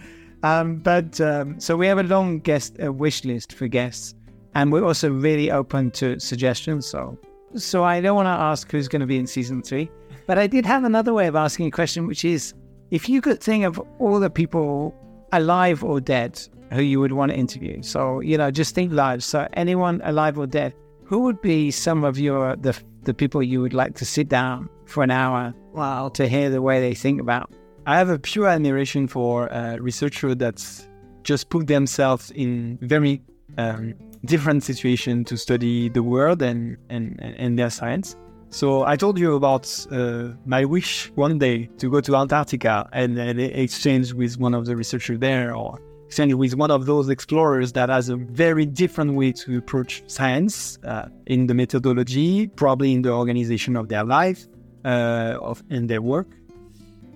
Um, 0.43 0.77
but 0.77 1.21
um, 1.21 1.59
so 1.59 1.77
we 1.77 1.87
have 1.87 1.99
a 1.99 2.05
long 2.05 2.39
guest 2.39 2.77
a 2.79 2.93
wish 2.93 3.25
list 3.25 3.53
for 3.53 3.67
guests, 3.67 4.15
and 4.55 4.73
we're 4.73 4.85
also 4.85 5.11
really 5.11 5.51
open 5.51 5.91
to 5.93 6.19
suggestions. 6.21 6.87
So, 6.87 7.19
so 7.57 7.83
I 7.85 8.01
don't 8.01 8.15
want 8.15 8.27
to 8.27 8.31
ask 8.31 8.71
who's 8.71 8.89
going 8.89 9.01
to 9.01 9.07
be 9.07 9.19
in 9.19 9.27
season 9.27 9.63
three, 9.63 9.91
but 10.27 10.39
I 10.39 10.47
did 10.47 10.65
have 10.67 10.85
another 10.85 11.13
way 11.13 11.27
of 11.27 11.35
asking 11.35 11.67
a 11.67 11.71
question, 11.71 12.07
which 12.07 12.25
is 12.25 12.55
if 12.91 13.09
you 13.09 13.21
could 13.21 13.41
think 13.41 13.65
of 13.65 13.81
all 13.99 14.21
the 14.21 14.31
people 14.31 14.95
alive 15.33 15.83
or 15.83 16.01
dead 16.01 16.41
who 16.73 16.83
you 16.83 17.01
would 17.01 17.13
want 17.13 17.33
to 17.33 17.37
interview, 17.37 17.83
so 17.83 18.21
you 18.21 18.39
know, 18.39 18.51
just 18.51 18.75
think 18.75 18.93
live. 18.93 19.25
So 19.25 19.49
anyone 19.55 20.01
alive 20.05 20.39
or 20.39 20.47
dead, 20.47 20.73
who 21.09 21.21
would 21.21 21.41
be 21.41 21.71
some 21.71 22.05
of 22.05 22.19
your 22.19 22.55
the 22.57 22.79
the 23.05 23.15
people 23.15 23.43
you 23.43 23.61
would 23.63 23.73
like 23.73 23.95
to 23.97 24.05
sit 24.05 24.29
down 24.29 24.69
for 24.85 25.03
an 25.03 25.11
hour, 25.11 25.55
wow, 25.73 26.11
to 26.11 26.29
hear 26.29 26.51
the 26.51 26.61
way 26.61 26.81
they 26.81 26.95
think 26.95 27.21
about? 27.21 27.51
I 27.87 27.97
have 27.97 28.11
a 28.11 28.19
pure 28.19 28.47
admiration 28.47 29.09
for 29.09 29.47
a 29.47 29.81
researcher 29.81 30.35
that's 30.35 30.87
just 31.23 31.49
put 31.49 31.67
themselves 31.67 32.31
in 32.33 32.79
very 32.83 33.23
um, 33.57 33.95
different 34.27 34.63
situation 34.63 35.25
to 35.25 35.39
study 35.39 35.89
the 35.89 36.03
world 36.03 36.43
and, 36.43 36.77
and, 36.91 37.19
and 37.21 37.59
their 37.59 37.71
science. 37.71 38.15
So 38.51 38.85
I 38.85 38.97
told 38.97 39.19
you 39.19 39.35
about 39.35 39.87
uh, 39.91 40.29
my 40.45 40.65
wish 40.65 41.11
one 41.15 41.39
day 41.39 41.71
to 41.79 41.91
go 41.91 42.01
to 42.03 42.17
Antarctica 42.17 42.89
and, 42.93 43.19
and 43.19 43.41
exchange 43.41 44.13
with 44.13 44.39
one 44.39 44.55
of 44.55 44.67
the 44.67 44.77
researchers 44.77 45.19
there 45.21 45.55
or 45.55 45.79
exchange 46.09 46.33
with 46.33 46.55
one 46.55 46.71
of 46.71 46.87
those 46.87 47.11
explorers 47.11 47.73
that 47.73 47.91
has 47.91 48.09
a 48.09 48.17
very 48.17 48.65
different 48.65 49.13
way 49.13 49.31
to 49.31 49.59
approach 49.59 50.03
science 50.07 50.79
uh, 50.85 51.07
in 51.27 51.49
the 51.49 51.55
methodology, 51.55 52.47
probably 52.47 52.95
in 52.95 53.03
the 53.03 53.13
organization 53.13 53.77
of 53.77 53.89
their 53.89 54.05
life, 54.05 54.47
uh, 54.87 55.37
of 55.43 55.63
in 55.69 55.87
their 55.87 56.01
work. 56.01 56.29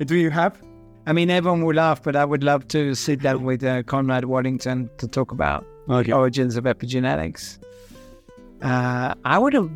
Do 0.04 0.14
you 0.16 0.28
have? 0.28 0.62
I 1.06 1.14
mean, 1.14 1.30
everyone 1.30 1.64
will 1.64 1.74
laugh, 1.74 2.02
but 2.02 2.16
I 2.16 2.26
would 2.26 2.44
love 2.44 2.68
to 2.68 2.94
sit 2.94 3.22
down 3.22 3.44
with 3.48 3.64
uh, 3.64 3.82
Conrad 3.84 4.26
Waddington 4.26 4.90
to 4.98 5.08
talk 5.08 5.32
about 5.32 5.66
okay. 5.88 6.12
origins 6.12 6.56
of 6.56 6.64
epigenetics. 6.64 7.58
Uh, 8.60 9.14
I 9.24 9.38
would 9.38 9.54
have, 9.54 9.70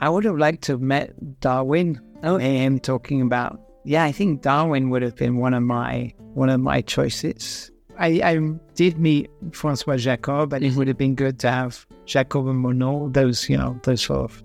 I 0.00 0.08
would 0.08 0.24
have 0.24 0.38
liked 0.38 0.62
to 0.64 0.72
have 0.72 0.80
met 0.80 1.40
Darwin. 1.40 2.00
Oh. 2.22 2.38
Him 2.38 2.80
talking 2.80 3.20
about, 3.20 3.60
yeah, 3.84 4.04
I 4.04 4.10
think 4.10 4.40
Darwin 4.40 4.88
would 4.88 5.02
have 5.02 5.16
been 5.16 5.36
one 5.36 5.52
of 5.52 5.62
my 5.62 6.14
one 6.32 6.48
of 6.48 6.60
my 6.60 6.80
choices. 6.80 7.70
I, 7.98 8.20
I 8.22 8.38
did 8.74 8.98
meet 8.98 9.30
Francois 9.52 9.96
Jacob, 9.96 10.50
but 10.50 10.62
it 10.62 10.74
would 10.74 10.88
have 10.88 10.98
been 10.98 11.14
good 11.14 11.38
to 11.40 11.50
have 11.50 11.86
Jacob 12.06 12.46
and 12.48 12.64
Monod, 12.64 13.12
those 13.14 13.48
you 13.48 13.56
know, 13.56 13.78
those 13.82 14.02
sort 14.02 14.30
of 14.30 14.42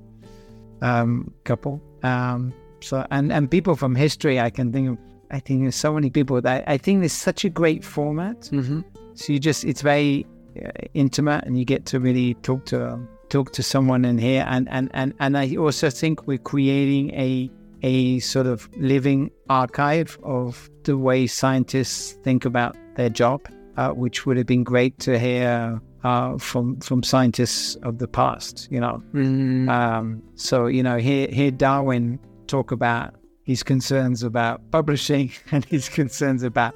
um, 0.81 1.33
couple. 1.43 1.81
Um, 2.03 2.53
so 2.81 3.05
and 3.11 3.31
and 3.31 3.49
people 3.49 3.75
from 3.75 3.95
history, 3.95 4.39
I 4.39 4.49
can 4.49 4.71
think 4.71 4.89
of. 4.89 4.97
I 5.31 5.39
think 5.39 5.61
there's 5.61 5.75
so 5.75 5.93
many 5.93 6.11
people 6.11 6.41
that 6.41 6.63
I 6.67 6.77
think 6.77 6.99
there's 6.99 7.13
such 7.13 7.43
a 7.43 7.49
great 7.49 7.83
format. 7.83 8.41
Mm-hmm. 8.51 8.81
So 9.15 9.33
you 9.33 9.39
just, 9.39 9.63
it's 9.63 9.81
very 9.81 10.27
uh, 10.63 10.69
intimate 10.93 11.43
and 11.45 11.57
you 11.57 11.65
get 11.65 11.85
to 11.87 11.99
really 11.99 12.35
talk 12.35 12.65
to 12.65 12.93
um, 12.93 13.07
talk 13.29 13.51
to 13.53 13.63
someone 13.63 14.05
in 14.05 14.19
here 14.19 14.45
and 14.47 14.69
and 14.69 14.91
and 14.93 15.13
and 15.19 15.35
I 15.35 15.55
also 15.55 15.89
think 15.89 16.27
we're 16.27 16.37
creating 16.37 17.11
a 17.15 17.49
a 17.83 18.19
sort 18.19 18.47
of 18.47 18.69
living 18.77 19.29
archive 19.49 20.17
of 20.23 20.69
the 20.83 20.97
way 20.97 21.27
scientists 21.27 22.13
think 22.23 22.45
about 22.45 22.75
their 22.95 23.09
job, 23.09 23.41
uh, 23.77 23.89
which 23.89 24.25
would 24.25 24.37
have 24.37 24.47
been 24.47 24.63
great 24.63 24.97
to 24.99 25.19
hear 25.19 25.81
uh, 26.03 26.37
from 26.37 26.79
from 26.79 27.03
scientists 27.03 27.75
of 27.83 27.99
the 27.99 28.07
past. 28.07 28.67
You 28.71 28.79
know, 28.79 29.03
mm. 29.13 29.69
um, 29.69 30.23
so 30.35 30.67
you 30.67 30.81
know, 30.81 30.97
hear 30.97 31.27
hear 31.27 31.51
Darwin 31.51 32.19
talk 32.47 32.71
about 32.71 33.15
his 33.43 33.63
concerns 33.63 34.23
about 34.23 34.61
publishing 34.71 35.31
and 35.51 35.65
his 35.65 35.89
concerns 35.89 36.43
about 36.43 36.73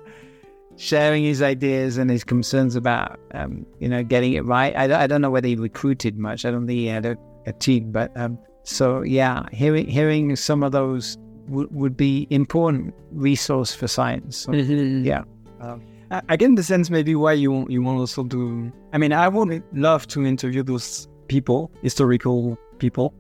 sharing 0.78 1.24
his 1.24 1.41
ideas 1.41 1.98
and 1.98 2.10
his 2.10 2.24
concerns 2.24 2.76
about, 2.76 3.20
um, 3.34 3.65
you 3.80 3.89
know, 3.89 4.04
getting 4.04 4.34
it 4.34 4.46
right. 4.46 4.76
I, 4.76 5.04
I 5.04 5.08
don't 5.08 5.22
know 5.22 5.32
whether 5.32 5.48
he 5.48 5.56
recruited 5.56 6.17
much. 6.17 6.46
I 6.46 6.52
don't 6.52 6.67
think 6.67 6.78
he 6.78 6.86
had 6.86 7.06
a, 7.06 7.17
a 7.48 7.54
team, 7.54 7.91
but 7.91 8.15
um, 8.15 8.38
so 8.68 9.02
yeah, 9.02 9.46
hearing 9.54 9.88
hearing 9.88 10.36
some 10.36 10.62
of 10.62 10.74
those 10.74 11.18
w- 11.48 11.70
would 11.72 11.96
be 11.96 12.28
important 12.30 12.94
resource 13.12 13.74
for 13.74 13.88
science. 13.88 14.38
So, 14.38 14.52
mm-hmm. 14.52 15.06
Yeah. 15.06 15.24
Um, 15.62 15.82
I 16.30 16.36
get 16.36 16.56
the 16.56 16.64
sense 16.64 16.90
maybe 16.90 17.16
why 17.16 17.34
you 17.34 17.66
you 17.70 17.82
want 17.82 18.00
also 18.00 18.26
to. 18.26 18.72
I 18.92 18.98
mean, 18.98 19.14
I 19.14 19.30
would 19.30 19.64
love 19.74 20.08
to 20.08 20.26
interview 20.26 20.64
those 20.64 21.08
people, 21.30 21.72
historical 21.82 22.58
people. 22.78 23.14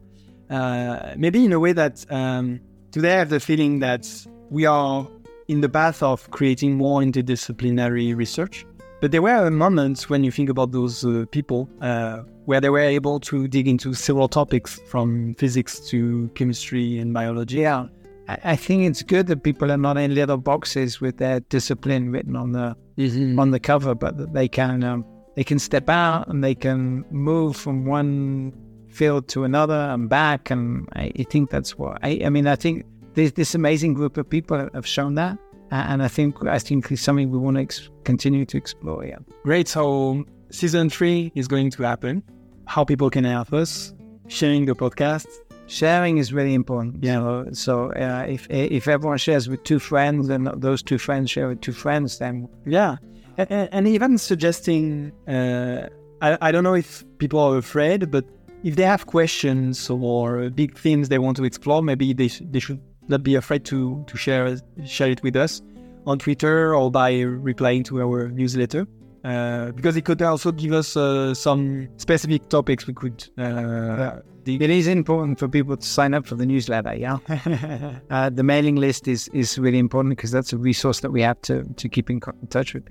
Uh, 0.49 1.13
maybe 1.17 1.45
in 1.45 1.53
a 1.53 1.59
way 1.59 1.71
that 1.73 2.05
um, 2.11 2.59
today 2.91 3.15
I 3.15 3.19
have 3.19 3.29
the 3.29 3.39
feeling 3.39 3.79
that 3.79 4.05
we 4.49 4.65
are 4.65 5.07
in 5.47 5.61
the 5.61 5.69
path 5.69 6.03
of 6.03 6.29
creating 6.31 6.75
more 6.75 7.01
interdisciplinary 7.01 8.15
research. 8.15 8.65
But 8.99 9.11
there 9.11 9.21
were 9.21 9.49
moments 9.49 10.09
when 10.09 10.23
you 10.23 10.31
think 10.31 10.49
about 10.49 10.71
those 10.71 11.05
uh, 11.05 11.25
people 11.31 11.69
uh, 11.81 12.23
where 12.47 12.61
they 12.61 12.69
were 12.69 12.79
able 12.79 13.19
to 13.19 13.45
dig 13.45 13.67
into 13.67 13.93
several 13.93 14.29
topics 14.29 14.79
from 14.87 15.33
physics 15.33 15.81
to 15.81 16.29
chemistry 16.33 16.97
and 16.97 17.13
biology. 17.13 17.57
Yeah, 17.57 17.87
I 18.29 18.55
think 18.55 18.83
it's 18.83 19.03
good 19.03 19.27
that 19.27 19.43
people 19.43 19.69
are 19.69 19.77
not 19.77 19.97
in 19.97 20.15
little 20.15 20.37
boxes 20.37 21.01
with 21.01 21.17
their 21.17 21.41
discipline 21.41 22.09
written 22.09 22.37
on 22.37 22.53
the 22.53 22.73
mm-hmm. 22.97 23.37
on 23.37 23.51
the 23.51 23.59
cover, 23.59 23.93
but 23.93 24.17
that 24.17 24.31
they 24.33 24.47
can 24.47 24.81
um, 24.85 25.05
they 25.35 25.43
can 25.43 25.59
step 25.59 25.89
out 25.89 26.29
and 26.29 26.41
they 26.41 26.55
can 26.55 27.03
move 27.11 27.57
from 27.57 27.85
one 27.85 28.53
field 28.89 29.27
to 29.27 29.43
another 29.43 29.81
and 29.91 30.07
back. 30.07 30.49
And 30.49 30.87
I, 30.93 31.11
I 31.19 31.23
think 31.23 31.49
that's 31.49 31.77
what 31.77 31.99
I, 32.01 32.21
I 32.23 32.29
mean. 32.29 32.47
I 32.47 32.55
think 32.55 32.85
this, 33.13 33.33
this 33.33 33.55
amazing 33.55 33.93
group 33.93 34.15
of 34.15 34.29
people 34.29 34.69
have 34.73 34.87
shown 34.87 35.15
that. 35.15 35.37
And 35.71 36.01
I 36.01 36.07
think 36.07 36.45
I 36.45 36.59
think 36.59 36.89
it's 36.93 37.01
something 37.01 37.29
we 37.29 37.37
want 37.37 37.57
to 37.57 37.63
ex- 37.63 37.89
continue 38.05 38.45
to 38.45 38.55
explore. 38.57 39.03
Yeah. 39.03 39.17
Great. 39.43 39.67
So 39.67 40.23
season 40.49 40.89
three 40.89 41.33
is 41.35 41.49
going 41.49 41.71
to 41.71 41.83
happen. 41.83 42.23
How 42.67 42.83
people 42.83 43.09
can 43.09 43.23
help 43.23 43.53
us 43.53 43.93
sharing 44.27 44.65
the 44.65 44.75
podcast. 44.75 45.27
Sharing 45.67 46.17
is 46.17 46.31
really 46.31 46.53
important. 46.53 47.03
Yeah. 47.03 47.19
Know? 47.19 47.45
So 47.51 47.91
uh, 47.93 48.25
if 48.27 48.47
if 48.49 48.87
everyone 48.87 49.17
shares 49.17 49.49
with 49.49 49.63
two 49.63 49.79
friends, 49.79 50.29
and 50.29 50.47
those 50.61 50.83
two 50.83 50.97
friends 50.97 51.31
share 51.31 51.47
with 51.49 51.61
two 51.61 51.73
friends, 51.73 52.19
then 52.19 52.47
yeah. 52.65 52.97
And, 53.37 53.69
and 53.71 53.87
even 53.87 54.17
suggesting. 54.17 55.11
Uh, 55.27 55.87
I, 56.21 56.37
I 56.41 56.51
don't 56.51 56.63
know 56.63 56.73
if 56.73 57.05
people 57.19 57.39
are 57.39 57.57
afraid, 57.57 58.09
but 58.09 58.25
if 58.63 58.75
they 58.75 58.83
have 58.83 59.05
questions 59.05 59.89
or 59.89 60.49
big 60.49 60.77
themes 60.77 61.09
they 61.09 61.19
want 61.19 61.37
to 61.37 61.43
explore, 61.43 61.83
maybe 61.83 62.11
they, 62.13 62.27
sh- 62.27 62.41
they 62.49 62.59
should 62.59 62.81
not 63.07 63.23
be 63.23 63.35
afraid 63.35 63.63
to 63.65 64.03
to 64.07 64.17
share 64.17 64.57
share 64.85 65.09
it 65.09 65.21
with 65.23 65.35
us 65.35 65.61
on 66.05 66.19
Twitter 66.19 66.75
or 66.75 66.89
by 66.89 67.19
replying 67.19 67.83
to 67.83 68.01
our 68.01 68.29
newsletter. 68.29 68.87
Uh, 69.23 69.71
because 69.71 69.97
it 69.97 70.05
could 70.05 70.21
also 70.21 70.51
give 70.51 70.73
us 70.73 70.95
uh, 70.95 71.33
some 71.33 71.87
specific 71.97 72.49
topics 72.49 72.87
we 72.87 72.93
could. 72.93 73.27
Uh, 73.37 74.19
it 74.45 74.69
is 74.69 74.87
important 74.87 75.39
for 75.39 75.47
people 75.47 75.75
to 75.75 75.85
sign 75.85 76.13
up 76.13 76.25
for 76.25 76.35
the 76.35 76.45
newsletter. 76.45 76.95
Yeah, 76.95 77.17
uh, 78.09 78.29
the 78.29 78.43
mailing 78.43 78.75
list 78.75 79.07
is 79.07 79.27
is 79.29 79.59
really 79.59 79.79
important 79.79 80.15
because 80.15 80.31
that's 80.31 80.53
a 80.53 80.57
resource 80.57 81.01
that 81.01 81.11
we 81.11 81.21
have 81.21 81.41
to 81.43 81.63
to 81.63 81.89
keep 81.89 82.09
in, 82.09 82.21
in 82.41 82.47
touch 82.47 82.73
with. 82.73 82.87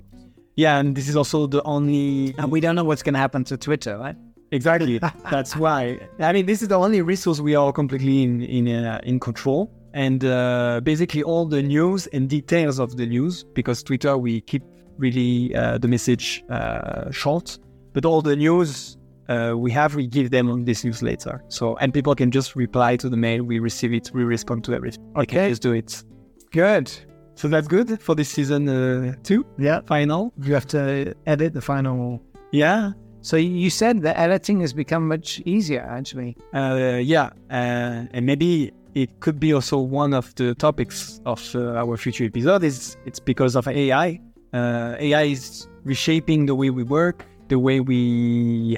Yeah, 0.55 0.77
and 0.79 0.95
this 0.95 1.07
is 1.07 1.15
also 1.15 1.47
the 1.47 1.63
only. 1.63 2.35
And 2.37 2.51
we 2.51 2.59
don't 2.59 2.75
know 2.75 2.83
what's 2.83 3.03
going 3.03 3.13
to 3.13 3.19
happen 3.19 3.43
to 3.45 3.57
Twitter, 3.57 3.97
right? 3.97 4.15
Exactly. 4.51 4.99
that's 5.31 5.55
why. 5.55 5.99
I 6.19 6.33
mean, 6.33 6.45
this 6.45 6.61
is 6.61 6.67
the 6.67 6.77
only 6.77 7.01
resource 7.01 7.39
we 7.39 7.55
are 7.55 7.71
completely 7.71 8.23
in 8.23 8.41
in 8.43 8.67
uh, 8.67 8.99
in 9.03 9.19
control 9.19 9.71
and 9.93 10.23
uh, 10.23 10.79
basically 10.83 11.23
all 11.23 11.45
the 11.47 11.63
news 11.63 12.05
and 12.07 12.29
details 12.29 12.77
of 12.79 12.97
the 12.97 13.05
news 13.05 13.43
because 13.55 13.81
Twitter 13.81 14.15
we 14.15 14.41
keep 14.41 14.63
really 14.97 15.55
uh, 15.55 15.77
the 15.77 15.87
message 15.87 16.43
uh, 16.49 17.11
short, 17.11 17.59
but 17.93 18.05
all 18.05 18.21
the 18.21 18.35
news 18.35 18.97
uh, 19.29 19.53
we 19.57 19.71
have 19.71 19.95
we 19.95 20.07
give 20.07 20.31
them 20.31 20.49
on 20.49 20.65
this 20.65 20.83
newsletter. 20.83 21.43
So 21.49 21.75
and 21.77 21.93
people 21.93 22.15
can 22.15 22.31
just 22.31 22.55
reply 22.55 22.95
to 22.97 23.09
the 23.09 23.17
mail, 23.17 23.43
we 23.43 23.59
receive 23.59 23.93
it, 23.93 24.11
we 24.13 24.23
respond 24.23 24.63
to 24.65 24.73
everything. 24.73 25.03
Okay, 25.17 25.49
just 25.49 25.61
do 25.61 25.73
it. 25.73 26.03
Good. 26.51 26.91
So 27.35 27.47
that's 27.47 27.67
good 27.67 28.01
for 28.01 28.15
this 28.15 28.29
season 28.29 28.67
uh, 28.67 29.13
two. 29.23 29.45
Yeah, 29.57 29.81
final. 29.85 30.33
You 30.41 30.53
have 30.53 30.65
to 30.67 31.13
edit 31.27 31.53
the 31.53 31.61
final. 31.61 32.21
Yeah. 32.51 32.93
So 33.21 33.35
you 33.35 33.69
said 33.69 34.01
that 34.03 34.17
editing 34.17 34.61
has 34.61 34.73
become 34.73 35.07
much 35.07 35.41
easier, 35.45 35.81
actually. 35.81 36.37
Uh, 36.53 36.99
yeah, 37.01 37.31
and 37.49 38.25
maybe 38.25 38.71
it 38.95 39.19
could 39.19 39.39
be 39.39 39.53
also 39.53 39.77
one 39.77 40.13
of 40.13 40.33
the 40.35 40.55
topics 40.55 41.19
of 41.25 41.53
uh, 41.53 41.73
our 41.73 41.97
future 41.97 42.23
episode 42.23 42.63
is 42.63 42.97
it's 43.05 43.19
because 43.19 43.55
of 43.55 43.67
AI. 43.67 44.19
Uh, 44.57 44.95
AI 44.99 45.23
is 45.23 45.67
reshaping 45.83 46.47
the 46.47 46.55
way 46.55 46.71
we 46.71 46.83
work, 46.83 47.25
the 47.47 47.59
way 47.59 47.79
we 47.79 48.75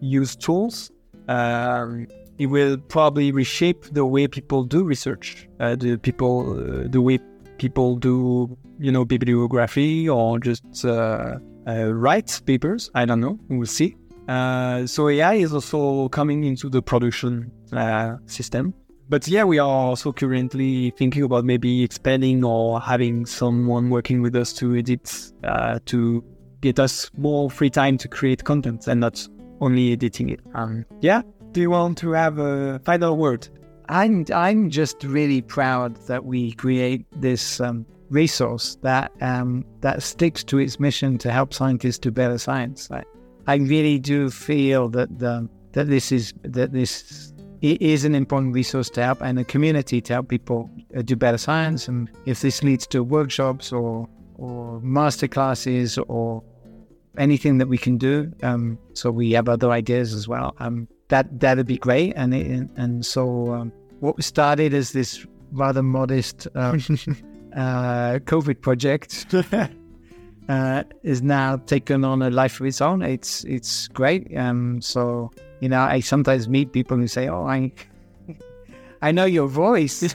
use 0.00 0.36
tools. 0.36 0.92
Um, 1.26 2.06
it 2.38 2.46
will 2.46 2.78
probably 2.78 3.32
reshape 3.32 3.82
the 3.92 4.06
way 4.06 4.28
people 4.28 4.62
do 4.64 4.84
research, 4.84 5.48
uh, 5.58 5.74
the 5.74 5.96
people, 5.96 6.34
uh, 6.52 6.88
the 6.88 7.00
way 7.00 7.18
people 7.58 7.96
do, 7.96 8.56
you 8.78 8.92
know, 8.92 9.04
bibliography 9.04 10.08
or 10.08 10.38
just 10.38 10.84
uh, 10.84 11.38
uh, 11.66 11.92
write 11.92 12.40
papers. 12.46 12.90
I 12.94 13.04
don't 13.04 13.20
know. 13.20 13.38
We'll 13.48 13.66
see. 13.66 13.96
so 14.86 15.08
AI 15.08 15.34
is 15.34 15.52
also 15.52 16.08
coming 16.10 16.44
into 16.44 16.68
the 16.68 16.82
production 16.82 17.50
system 18.26 18.74
but 19.10 19.26
yeah, 19.26 19.42
we 19.42 19.58
are 19.58 19.68
also 19.68 20.12
currently 20.12 20.90
thinking 20.90 21.24
about 21.24 21.44
maybe 21.44 21.82
expanding 21.82 22.44
or 22.44 22.80
having 22.80 23.26
someone 23.26 23.90
working 23.90 24.22
with 24.22 24.36
us 24.36 24.52
to 24.54 24.76
edit, 24.76 25.32
uh, 25.42 25.80
to 25.86 26.24
get 26.60 26.78
us 26.78 27.10
more 27.16 27.50
free 27.50 27.70
time 27.70 27.98
to 27.98 28.06
create 28.06 28.44
content 28.44 28.86
and 28.86 29.00
not 29.00 29.26
only 29.60 29.92
editing 29.92 30.30
it. 30.30 30.40
Um, 30.54 30.86
yeah. 31.00 31.22
Do 31.50 31.60
you 31.60 31.70
want 31.70 31.98
to 31.98 32.12
have 32.12 32.38
a 32.38 32.78
final 32.84 33.16
word? 33.16 33.48
I'm 33.88 34.24
I'm 34.32 34.70
just 34.70 35.02
really 35.02 35.42
proud 35.42 35.96
that 36.06 36.24
we 36.24 36.52
create 36.52 37.04
this 37.20 37.60
um, 37.60 37.84
resource 38.08 38.78
that 38.82 39.10
um, 39.20 39.64
that 39.80 40.04
sticks 40.04 40.44
to 40.44 40.58
its 40.58 40.78
mission 40.78 41.18
to 41.18 41.32
help 41.32 41.52
scientists 41.52 41.98
do 41.98 42.12
better 42.12 42.38
science. 42.38 42.88
I, 42.92 43.02
I 43.48 43.56
really 43.56 43.98
do 43.98 44.30
feel 44.30 44.88
that 44.90 45.18
the, 45.18 45.48
that 45.72 45.88
this 45.88 46.12
is 46.12 46.32
that 46.44 46.72
this 46.72 47.29
is 47.62 48.04
an 48.04 48.14
important 48.14 48.54
resource 48.54 48.88
to 48.90 49.02
help 49.02 49.20
and 49.20 49.38
a 49.38 49.44
community 49.44 50.00
to 50.00 50.12
help 50.14 50.28
people 50.28 50.70
uh, 50.96 51.02
do 51.02 51.16
better 51.16 51.38
science. 51.38 51.88
And 51.88 52.10
if 52.26 52.40
this 52.40 52.62
leads 52.62 52.86
to 52.88 53.02
workshops 53.02 53.72
or 53.72 54.08
or 54.36 54.80
master 54.80 55.28
classes 55.28 55.98
or 56.08 56.42
anything 57.18 57.58
that 57.58 57.68
we 57.68 57.76
can 57.76 57.98
do, 57.98 58.32
um, 58.42 58.78
so 58.94 59.10
we 59.10 59.32
have 59.32 59.48
other 59.48 59.70
ideas 59.70 60.14
as 60.14 60.26
well. 60.26 60.54
Um, 60.58 60.88
that 61.08 61.40
that'd 61.40 61.66
be 61.66 61.76
great. 61.76 62.14
And 62.16 62.32
it, 62.34 62.68
and 62.76 63.04
so 63.04 63.52
um, 63.52 63.72
what 64.00 64.22
started 64.24 64.72
as 64.72 64.92
this 64.92 65.26
rather 65.52 65.82
modest 65.82 66.46
uh, 66.54 66.58
uh, 67.56 68.18
COVID 68.24 68.60
project 68.62 69.26
uh, 70.48 70.84
is 71.02 71.22
now 71.22 71.56
taken 71.56 72.04
on 72.04 72.22
a 72.22 72.30
life 72.30 72.60
of 72.60 72.66
its 72.66 72.80
own. 72.80 73.02
It's 73.02 73.44
it's 73.44 73.88
great. 73.88 74.34
Um, 74.36 74.80
so 74.80 75.30
you 75.60 75.68
know, 75.68 75.80
I 75.80 76.00
sometimes 76.00 76.48
meet 76.48 76.72
people 76.72 76.96
who 76.96 77.06
say, 77.06 77.28
"Oh, 77.28 77.46
I 77.46 77.72
I 79.02 79.12
know 79.12 79.26
your 79.26 79.48
voice." 79.48 80.14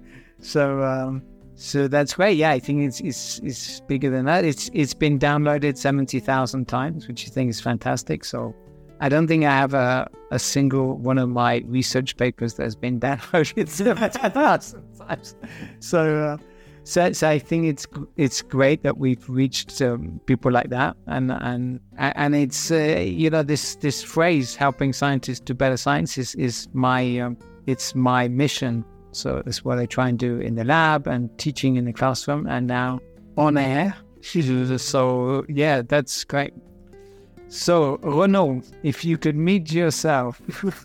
so 0.40 0.82
um, 0.82 1.22
so 1.54 1.88
that's 1.88 2.14
great. 2.14 2.36
Yeah, 2.36 2.50
I 2.50 2.58
think 2.58 2.82
it's 2.82 3.00
it's 3.00 3.38
it's 3.40 3.80
bigger 3.80 4.10
than 4.10 4.24
that. 4.26 4.44
It's 4.44 4.70
it's 4.72 4.94
been 4.94 5.18
downloaded 5.18 5.76
seventy 5.76 6.20
thousand 6.20 6.66
times, 6.68 7.08
which 7.08 7.26
I 7.26 7.30
think 7.30 7.50
is 7.50 7.60
fantastic. 7.60 8.24
So 8.24 8.54
I 9.00 9.08
don't 9.08 9.26
think 9.26 9.44
I 9.44 9.50
have 9.50 9.74
a, 9.74 10.08
a 10.30 10.38
single 10.38 10.96
one 10.96 11.18
of 11.18 11.28
my 11.28 11.62
research 11.66 12.16
papers 12.16 12.54
that 12.54 12.64
has 12.64 12.76
been 12.76 13.00
downloaded 13.00 13.68
seventy 13.68 14.28
thousand 14.30 14.82
times. 14.98 15.34
So. 15.80 16.16
Uh, 16.16 16.36
so, 16.86 17.12
so 17.12 17.28
I 17.28 17.40
think 17.40 17.66
it's 17.66 17.84
it's 18.16 18.42
great 18.42 18.84
that 18.84 18.96
we've 18.96 19.28
reached 19.28 19.82
um, 19.82 20.20
people 20.26 20.52
like 20.52 20.70
that, 20.70 20.96
and 21.08 21.32
and 21.32 21.80
and 21.98 22.36
it's 22.36 22.70
uh, 22.70 23.02
you 23.04 23.28
know 23.28 23.42
this 23.42 23.74
this 23.74 24.04
phrase 24.04 24.54
helping 24.54 24.92
scientists 24.92 25.40
do 25.40 25.52
better 25.52 25.76
science 25.76 26.16
is, 26.16 26.36
is 26.36 26.68
my 26.72 27.18
um, 27.18 27.38
it's 27.66 27.96
my 27.96 28.28
mission. 28.28 28.84
So 29.10 29.42
that's 29.44 29.64
what 29.64 29.80
I 29.80 29.86
try 29.86 30.08
and 30.08 30.16
do 30.16 30.38
in 30.38 30.54
the 30.54 30.62
lab 30.62 31.08
and 31.08 31.36
teaching 31.38 31.74
in 31.74 31.86
the 31.86 31.92
classroom, 31.92 32.46
and 32.46 32.68
now 32.68 33.00
on 33.36 33.58
air. 33.58 33.96
So 34.22 35.44
yeah, 35.48 35.82
that's 35.82 36.24
great. 36.24 36.52
So 37.48 37.98
Renaud, 38.02 38.62
if 38.82 39.04
you 39.04 39.18
could 39.18 39.36
meet 39.36 39.72
yourself 39.72 40.40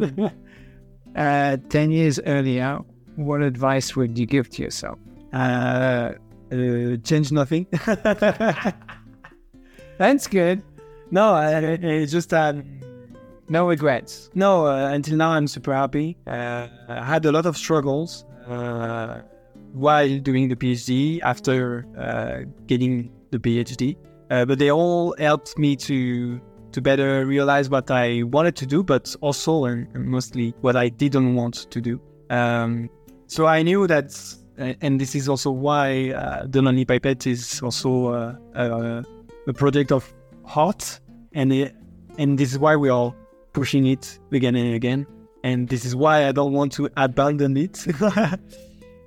uh, 1.15 1.57
ten 1.69 1.91
years 1.91 2.19
earlier, 2.25 2.79
what 3.17 3.41
advice 3.41 3.95
would 3.95 4.17
you 4.17 4.25
give 4.25 4.49
to 4.51 4.63
yourself? 4.63 4.97
Uh, 5.33 6.13
uh, 6.51 6.97
change 7.03 7.31
nothing. 7.31 7.67
That's 9.97 10.27
good. 10.27 10.61
No, 11.11 11.35
uh, 11.35 11.77
it's 11.81 12.11
just 12.11 12.33
um, 12.33 12.63
no 13.49 13.67
regrets. 13.67 14.29
No, 14.33 14.67
uh, 14.67 14.89
until 14.89 15.17
now 15.17 15.31
I'm 15.31 15.47
super 15.47 15.73
happy. 15.73 16.17
Uh, 16.27 16.67
I 16.89 17.05
had 17.05 17.25
a 17.25 17.31
lot 17.31 17.45
of 17.45 17.55
struggles 17.57 18.25
uh, 18.47 19.21
while 19.73 20.19
doing 20.19 20.49
the 20.49 20.55
PhD 20.55 21.21
after 21.21 21.85
getting 22.67 23.11
the 23.31 23.39
PhD, 23.39 23.95
but 24.29 24.59
they 24.59 24.71
all 24.71 25.15
helped 25.17 25.57
me 25.57 25.75
to 25.77 26.41
to 26.71 26.81
better 26.81 27.25
realize 27.25 27.69
what 27.69 27.91
I 27.91 28.23
wanted 28.23 28.55
to 28.55 28.65
do, 28.65 28.81
but 28.81 29.13
also 29.19 29.65
and 29.65 29.93
mostly 29.93 30.53
what 30.61 30.77
I 30.77 30.87
didn't 30.87 31.35
want 31.35 31.69
to 31.69 31.81
do. 31.81 31.99
Um, 32.29 32.89
so 33.27 33.45
I 33.45 33.61
knew 33.61 33.87
that 33.87 34.13
and 34.57 34.99
this 34.99 35.15
is 35.15 35.29
also 35.29 35.51
why 35.51 36.11
uh, 36.11 36.45
the 36.47 36.61
Lonely 36.61 36.85
Pipette 36.85 37.27
is 37.27 37.61
also 37.61 38.13
uh, 38.55 39.03
a 39.47 39.53
project 39.53 39.91
of 39.91 40.13
heart, 40.45 40.99
and 41.33 41.51
it, 41.51 41.75
and 42.17 42.37
this 42.37 42.51
is 42.51 42.59
why 42.59 42.75
we 42.75 42.89
are 42.89 43.13
pushing 43.53 43.85
it 43.87 44.19
again 44.31 44.55
and 44.55 44.75
again, 44.75 45.07
and 45.43 45.69
this 45.69 45.85
is 45.85 45.95
why 45.95 46.27
I 46.27 46.31
don't 46.31 46.53
want 46.53 46.71
to 46.73 46.89
abandon 46.97 47.57
it. 47.57 47.85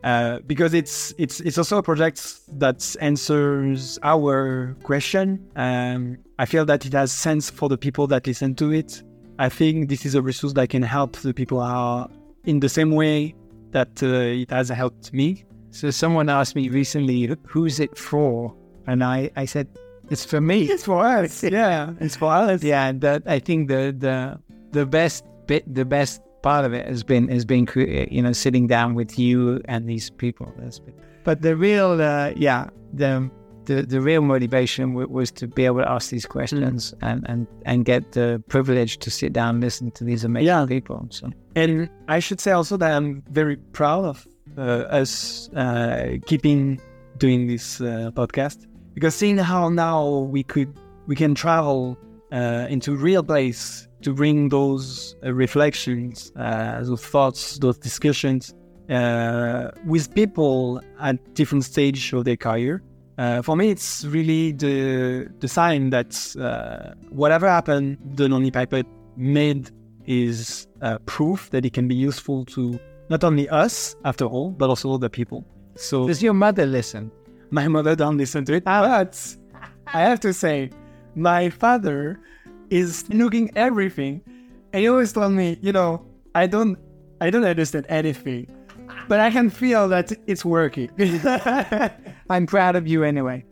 Uh, 0.05 0.39
because 0.41 0.75
it's 0.75 1.15
it's 1.17 1.41
it's 1.41 1.57
also 1.57 1.79
a 1.79 1.83
project 1.83 2.41
that 2.61 2.95
answers 3.01 3.99
our 4.03 4.77
question. 4.83 5.43
Um, 5.57 6.19
I 6.39 6.45
feel 6.45 6.67
that 6.67 6.85
it 6.85 6.93
has 6.93 7.11
sense 7.11 7.49
for 7.49 7.71
the 7.71 7.79
people 7.79 8.07
that 8.09 8.27
listen 8.27 8.55
to 8.57 8.71
it. 8.71 9.03
I 9.39 9.49
think 9.49 9.89
this 9.89 10.05
is 10.05 10.15
a 10.15 10.21
resource 10.21 10.53
that 10.53 10.69
can 10.69 10.83
help 10.83 11.17
the 11.17 11.33
people 11.33 11.59
are 11.59 12.07
in 12.45 12.61
the 12.61 12.69
same 12.69 12.91
way 12.91 13.35
that 13.75 14.03
uh, 14.03 14.43
it 14.43 14.51
has 14.51 14.71
helped 14.71 15.13
me. 15.13 15.45
So 15.71 15.91
someone 15.91 16.29
asked 16.31 16.57
me 16.57 16.69
recently, 16.71 17.29
"Who's 17.47 17.81
it 17.81 17.99
for?" 17.99 18.55
And 18.87 19.05
I, 19.05 19.31
I 19.37 19.45
said, 19.45 19.67
"It's 20.09 20.25
for 20.25 20.41
me. 20.41 20.63
It's 20.65 20.85
for 20.85 21.05
us. 21.05 21.43
yeah, 21.61 21.93
it's 22.01 22.17
for 22.17 22.33
us. 22.33 22.63
Yeah, 22.63 22.93
that 23.05 23.23
I 23.27 23.39
think 23.41 23.69
the 23.69 23.95
the 24.07 24.39
the 24.71 24.87
best 24.87 25.25
bit, 25.47 25.63
the 25.73 25.85
best 25.85 26.23
part 26.43 26.65
of 26.65 26.73
it 26.73 26.87
has 26.87 27.03
been 27.03 27.29
has 27.29 27.45
been 27.45 27.67
you 28.11 28.23
know 28.23 28.33
sitting 28.33 28.67
down 28.67 28.95
with 28.95 29.19
you 29.19 29.61
and 29.67 29.89
these 29.89 30.09
people. 30.11 30.49
But 31.25 31.43
the 31.43 31.57
real, 31.57 32.01
uh, 32.01 32.33
yeah, 32.37 32.69
the 32.93 33.31
the, 33.67 33.83
the 33.83 34.01
real 34.01 34.23
motivation 34.23 34.91
w- 34.91 35.09
was 35.09 35.31
to 35.33 35.47
be 35.47 35.65
able 35.65 35.81
to 35.81 35.91
ask 35.91 36.11
these 36.11 36.27
questions 36.27 36.93
mm. 36.93 37.09
and, 37.09 37.27
and, 37.29 37.47
and 37.65 37.85
get 37.85 38.13
the 38.13 38.43
privilege 38.49 38.99
to 38.99 39.11
sit 39.11 39.33
down 39.33 39.57
and 39.57 39.65
listen 39.65 39.91
to 39.93 40.05
these 40.05 40.25
amazing 40.25 40.47
yeah. 40.47 40.67
people. 40.67 41.07
So. 41.11 41.31
And 41.57 41.89
I 42.09 42.19
should 42.19 42.41
say 42.41 42.53
also 42.53 42.77
that 42.77 42.93
I'm 42.93 43.23
very 43.31 43.57
proud 43.57 44.05
of 44.05 44.27
uh, 44.57 44.87
us 44.91 45.49
uh, 45.55 46.17
keeping 46.27 46.81
doing 47.19 47.47
this 47.47 47.81
uh, 47.81 48.11
podcast 48.15 48.67
because 48.95 49.15
seeing 49.15 49.39
how 49.39 49.69
now 49.69 50.19
we 50.19 50.43
could 50.43 50.73
we 51.07 51.17
can 51.17 51.35
travel 51.35 51.99
uh, 52.33 52.67
into 52.69 52.95
real 52.97 53.23
place 53.23 53.89
to 54.03 54.13
bring 54.13 54.49
those 54.49 55.17
uh, 55.25 55.33
reflections, 55.33 56.33
uh, 56.37 56.83
those 56.83 57.05
thoughts, 57.05 57.59
those 57.59 57.79
discussions 57.79 58.55
with 59.87 60.15
people 60.15 60.81
at 61.01 61.35
different 61.35 61.65
stages 61.65 62.13
of 62.13 62.25
their 62.25 62.37
career 62.37 62.83
uh, 63.19 63.43
for 63.43 63.57
me, 63.57 63.71
it's 63.71 64.05
really 64.05 64.53
the 64.53 65.29
the 65.39 65.49
sign 65.49 65.91
that 65.91 66.35
uh, 66.37 66.95
whatever 67.11 67.49
happened, 67.49 67.99
the 68.15 68.29
Lonely 68.29 68.51
Pipette 68.51 68.87
made 69.17 69.71
is 70.07 70.67
uh, 70.83 70.99
proof 71.07 71.51
that 71.51 71.65
it 71.65 71.73
can 71.73 71.87
be 71.89 71.95
useful 71.95 72.45
to 72.47 72.79
not 73.09 73.23
only 73.23 73.49
us, 73.49 73.95
after 74.05 74.25
all, 74.25 74.51
but 74.51 74.69
also 74.69 74.99
the 74.99 75.11
people. 75.11 75.45
So, 75.77 76.07
does 76.07 76.23
your 76.23 76.35
mother 76.35 76.67
listen? 76.67 77.11
My 77.51 77.69
mother 77.69 77.95
don't 77.95 78.17
listen 78.17 78.45
to 78.47 78.55
it, 78.55 78.65
but 78.65 79.37
I 79.87 80.01
have 80.01 80.21
to 80.21 80.33
say, 80.33 80.71
my 81.15 81.51
father 81.51 82.19
is 82.71 83.09
looking 83.11 83.51
everything, 83.57 84.23
and 84.73 84.83
he 84.83 84.89
always 84.89 85.13
told 85.13 85.33
me, 85.33 85.59
you 85.63 85.73
know, 85.73 86.05
I 86.35 86.47
don't, 86.49 86.77
I 87.21 87.31
don't 87.31 87.45
understand 87.45 87.87
anything 87.89 88.49
but 89.09 89.21
I 89.21 89.31
can 89.31 89.51
feel 89.51 89.89
that 89.89 90.13
it's 90.27 90.45
working. 90.45 90.91
I'm 92.31 92.47
proud 92.47 92.77
of 92.77 92.87
you 92.87 93.05
anyway. 93.05 93.45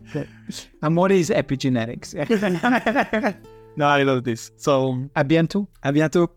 And 0.82 0.96
what 0.96 1.12
is 1.12 1.30
epigenetics? 1.30 2.14
no, 3.76 3.86
I 3.86 4.02
love 4.02 4.24
this. 4.24 4.50
So, 4.56 5.08
a 5.16 5.24
bientôt. 5.24 5.66
A 5.82 5.92
bientôt. 5.92 6.28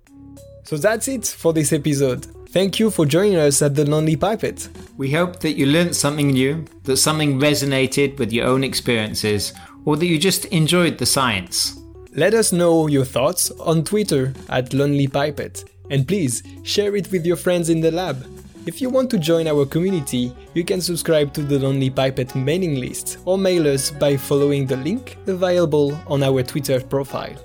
So 0.64 0.78
that's 0.78 1.08
it 1.08 1.28
for 1.28 1.54
this 1.54 1.72
episode. 1.72 2.26
Thank 2.50 2.80
you 2.80 2.90
for 2.90 3.06
joining 3.06 3.36
us 3.36 3.62
at 3.62 3.76
the 3.76 3.86
Lonely 3.86 4.16
Pipette. 4.16 4.70
We 4.98 5.12
hope 5.12 5.42
that 5.42 5.58
you 5.58 5.66
learned 5.66 5.96
something 5.96 6.30
new, 6.30 6.66
that 6.84 6.98
something 6.98 7.40
resonated 7.40 8.18
with 8.18 8.32
your 8.32 8.48
own 8.48 8.64
experiences, 8.64 9.54
or 9.84 9.98
that 9.98 10.06
you 10.06 10.18
just 10.18 10.46
enjoyed 10.46 10.98
the 10.98 11.06
science. 11.06 11.80
Let 12.14 12.34
us 12.34 12.54
know 12.54 12.88
your 12.88 13.06
thoughts 13.06 13.52
on 13.52 13.84
Twitter 13.84 14.34
at 14.50 14.74
Lonely 14.74 15.08
Pipette, 15.08 15.66
and 15.92 16.08
please 16.08 16.42
share 16.64 16.96
it 16.96 17.12
with 17.12 17.26
your 17.26 17.36
friends 17.36 17.70
in 17.70 17.82
the 17.82 17.92
lab. 17.92 18.26
If 18.66 18.82
you 18.82 18.90
want 18.90 19.12
to 19.12 19.20
join 19.20 19.48
our 19.48 19.64
community, 19.64 20.36
you 20.56 20.64
can 20.64 20.82
subscribe 20.82 21.32
to 21.34 21.44
the 21.44 21.60
Lonely 21.60 21.92
Pipette 21.92 22.36
mailing 22.36 22.80
list 22.80 23.20
or 23.24 23.38
mail 23.38 23.68
us 23.68 23.92
by 23.92 24.18
following 24.18 24.66
the 24.66 24.78
link 24.78 25.20
available 25.28 25.96
on 26.08 26.24
our 26.24 26.42
Twitter 26.42 26.82
profile. 26.82 27.36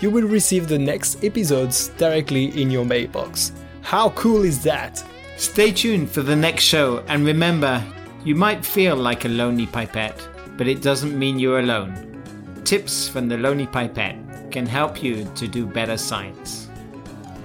You 0.00 0.08
will 0.08 0.26
receive 0.26 0.66
the 0.66 0.78
next 0.78 1.22
episodes 1.22 1.88
directly 1.98 2.58
in 2.58 2.70
your 2.70 2.86
mailbox. 2.86 3.52
How 3.82 4.08
cool 4.10 4.42
is 4.44 4.62
that? 4.64 5.04
Stay 5.36 5.70
tuned 5.70 6.10
for 6.10 6.22
the 6.22 6.34
next 6.34 6.64
show 6.64 7.04
and 7.08 7.26
remember, 7.26 7.84
you 8.24 8.34
might 8.34 8.64
feel 8.64 8.96
like 8.96 9.26
a 9.26 9.28
lonely 9.28 9.66
pipette, 9.66 10.26
but 10.56 10.66
it 10.66 10.80
doesn't 10.80 11.18
mean 11.18 11.38
you're 11.38 11.58
alone. 11.58 12.22
Tips 12.64 13.06
from 13.06 13.28
the 13.28 13.36
Lonely 13.36 13.66
Pipette 13.66 14.50
can 14.50 14.64
help 14.64 15.02
you 15.02 15.30
to 15.34 15.46
do 15.46 15.66
better 15.66 15.98
science. 15.98 16.70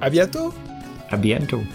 A 0.01 0.09
bientôt! 0.09 0.53
A 1.11 1.17
bientôt! 1.17 1.67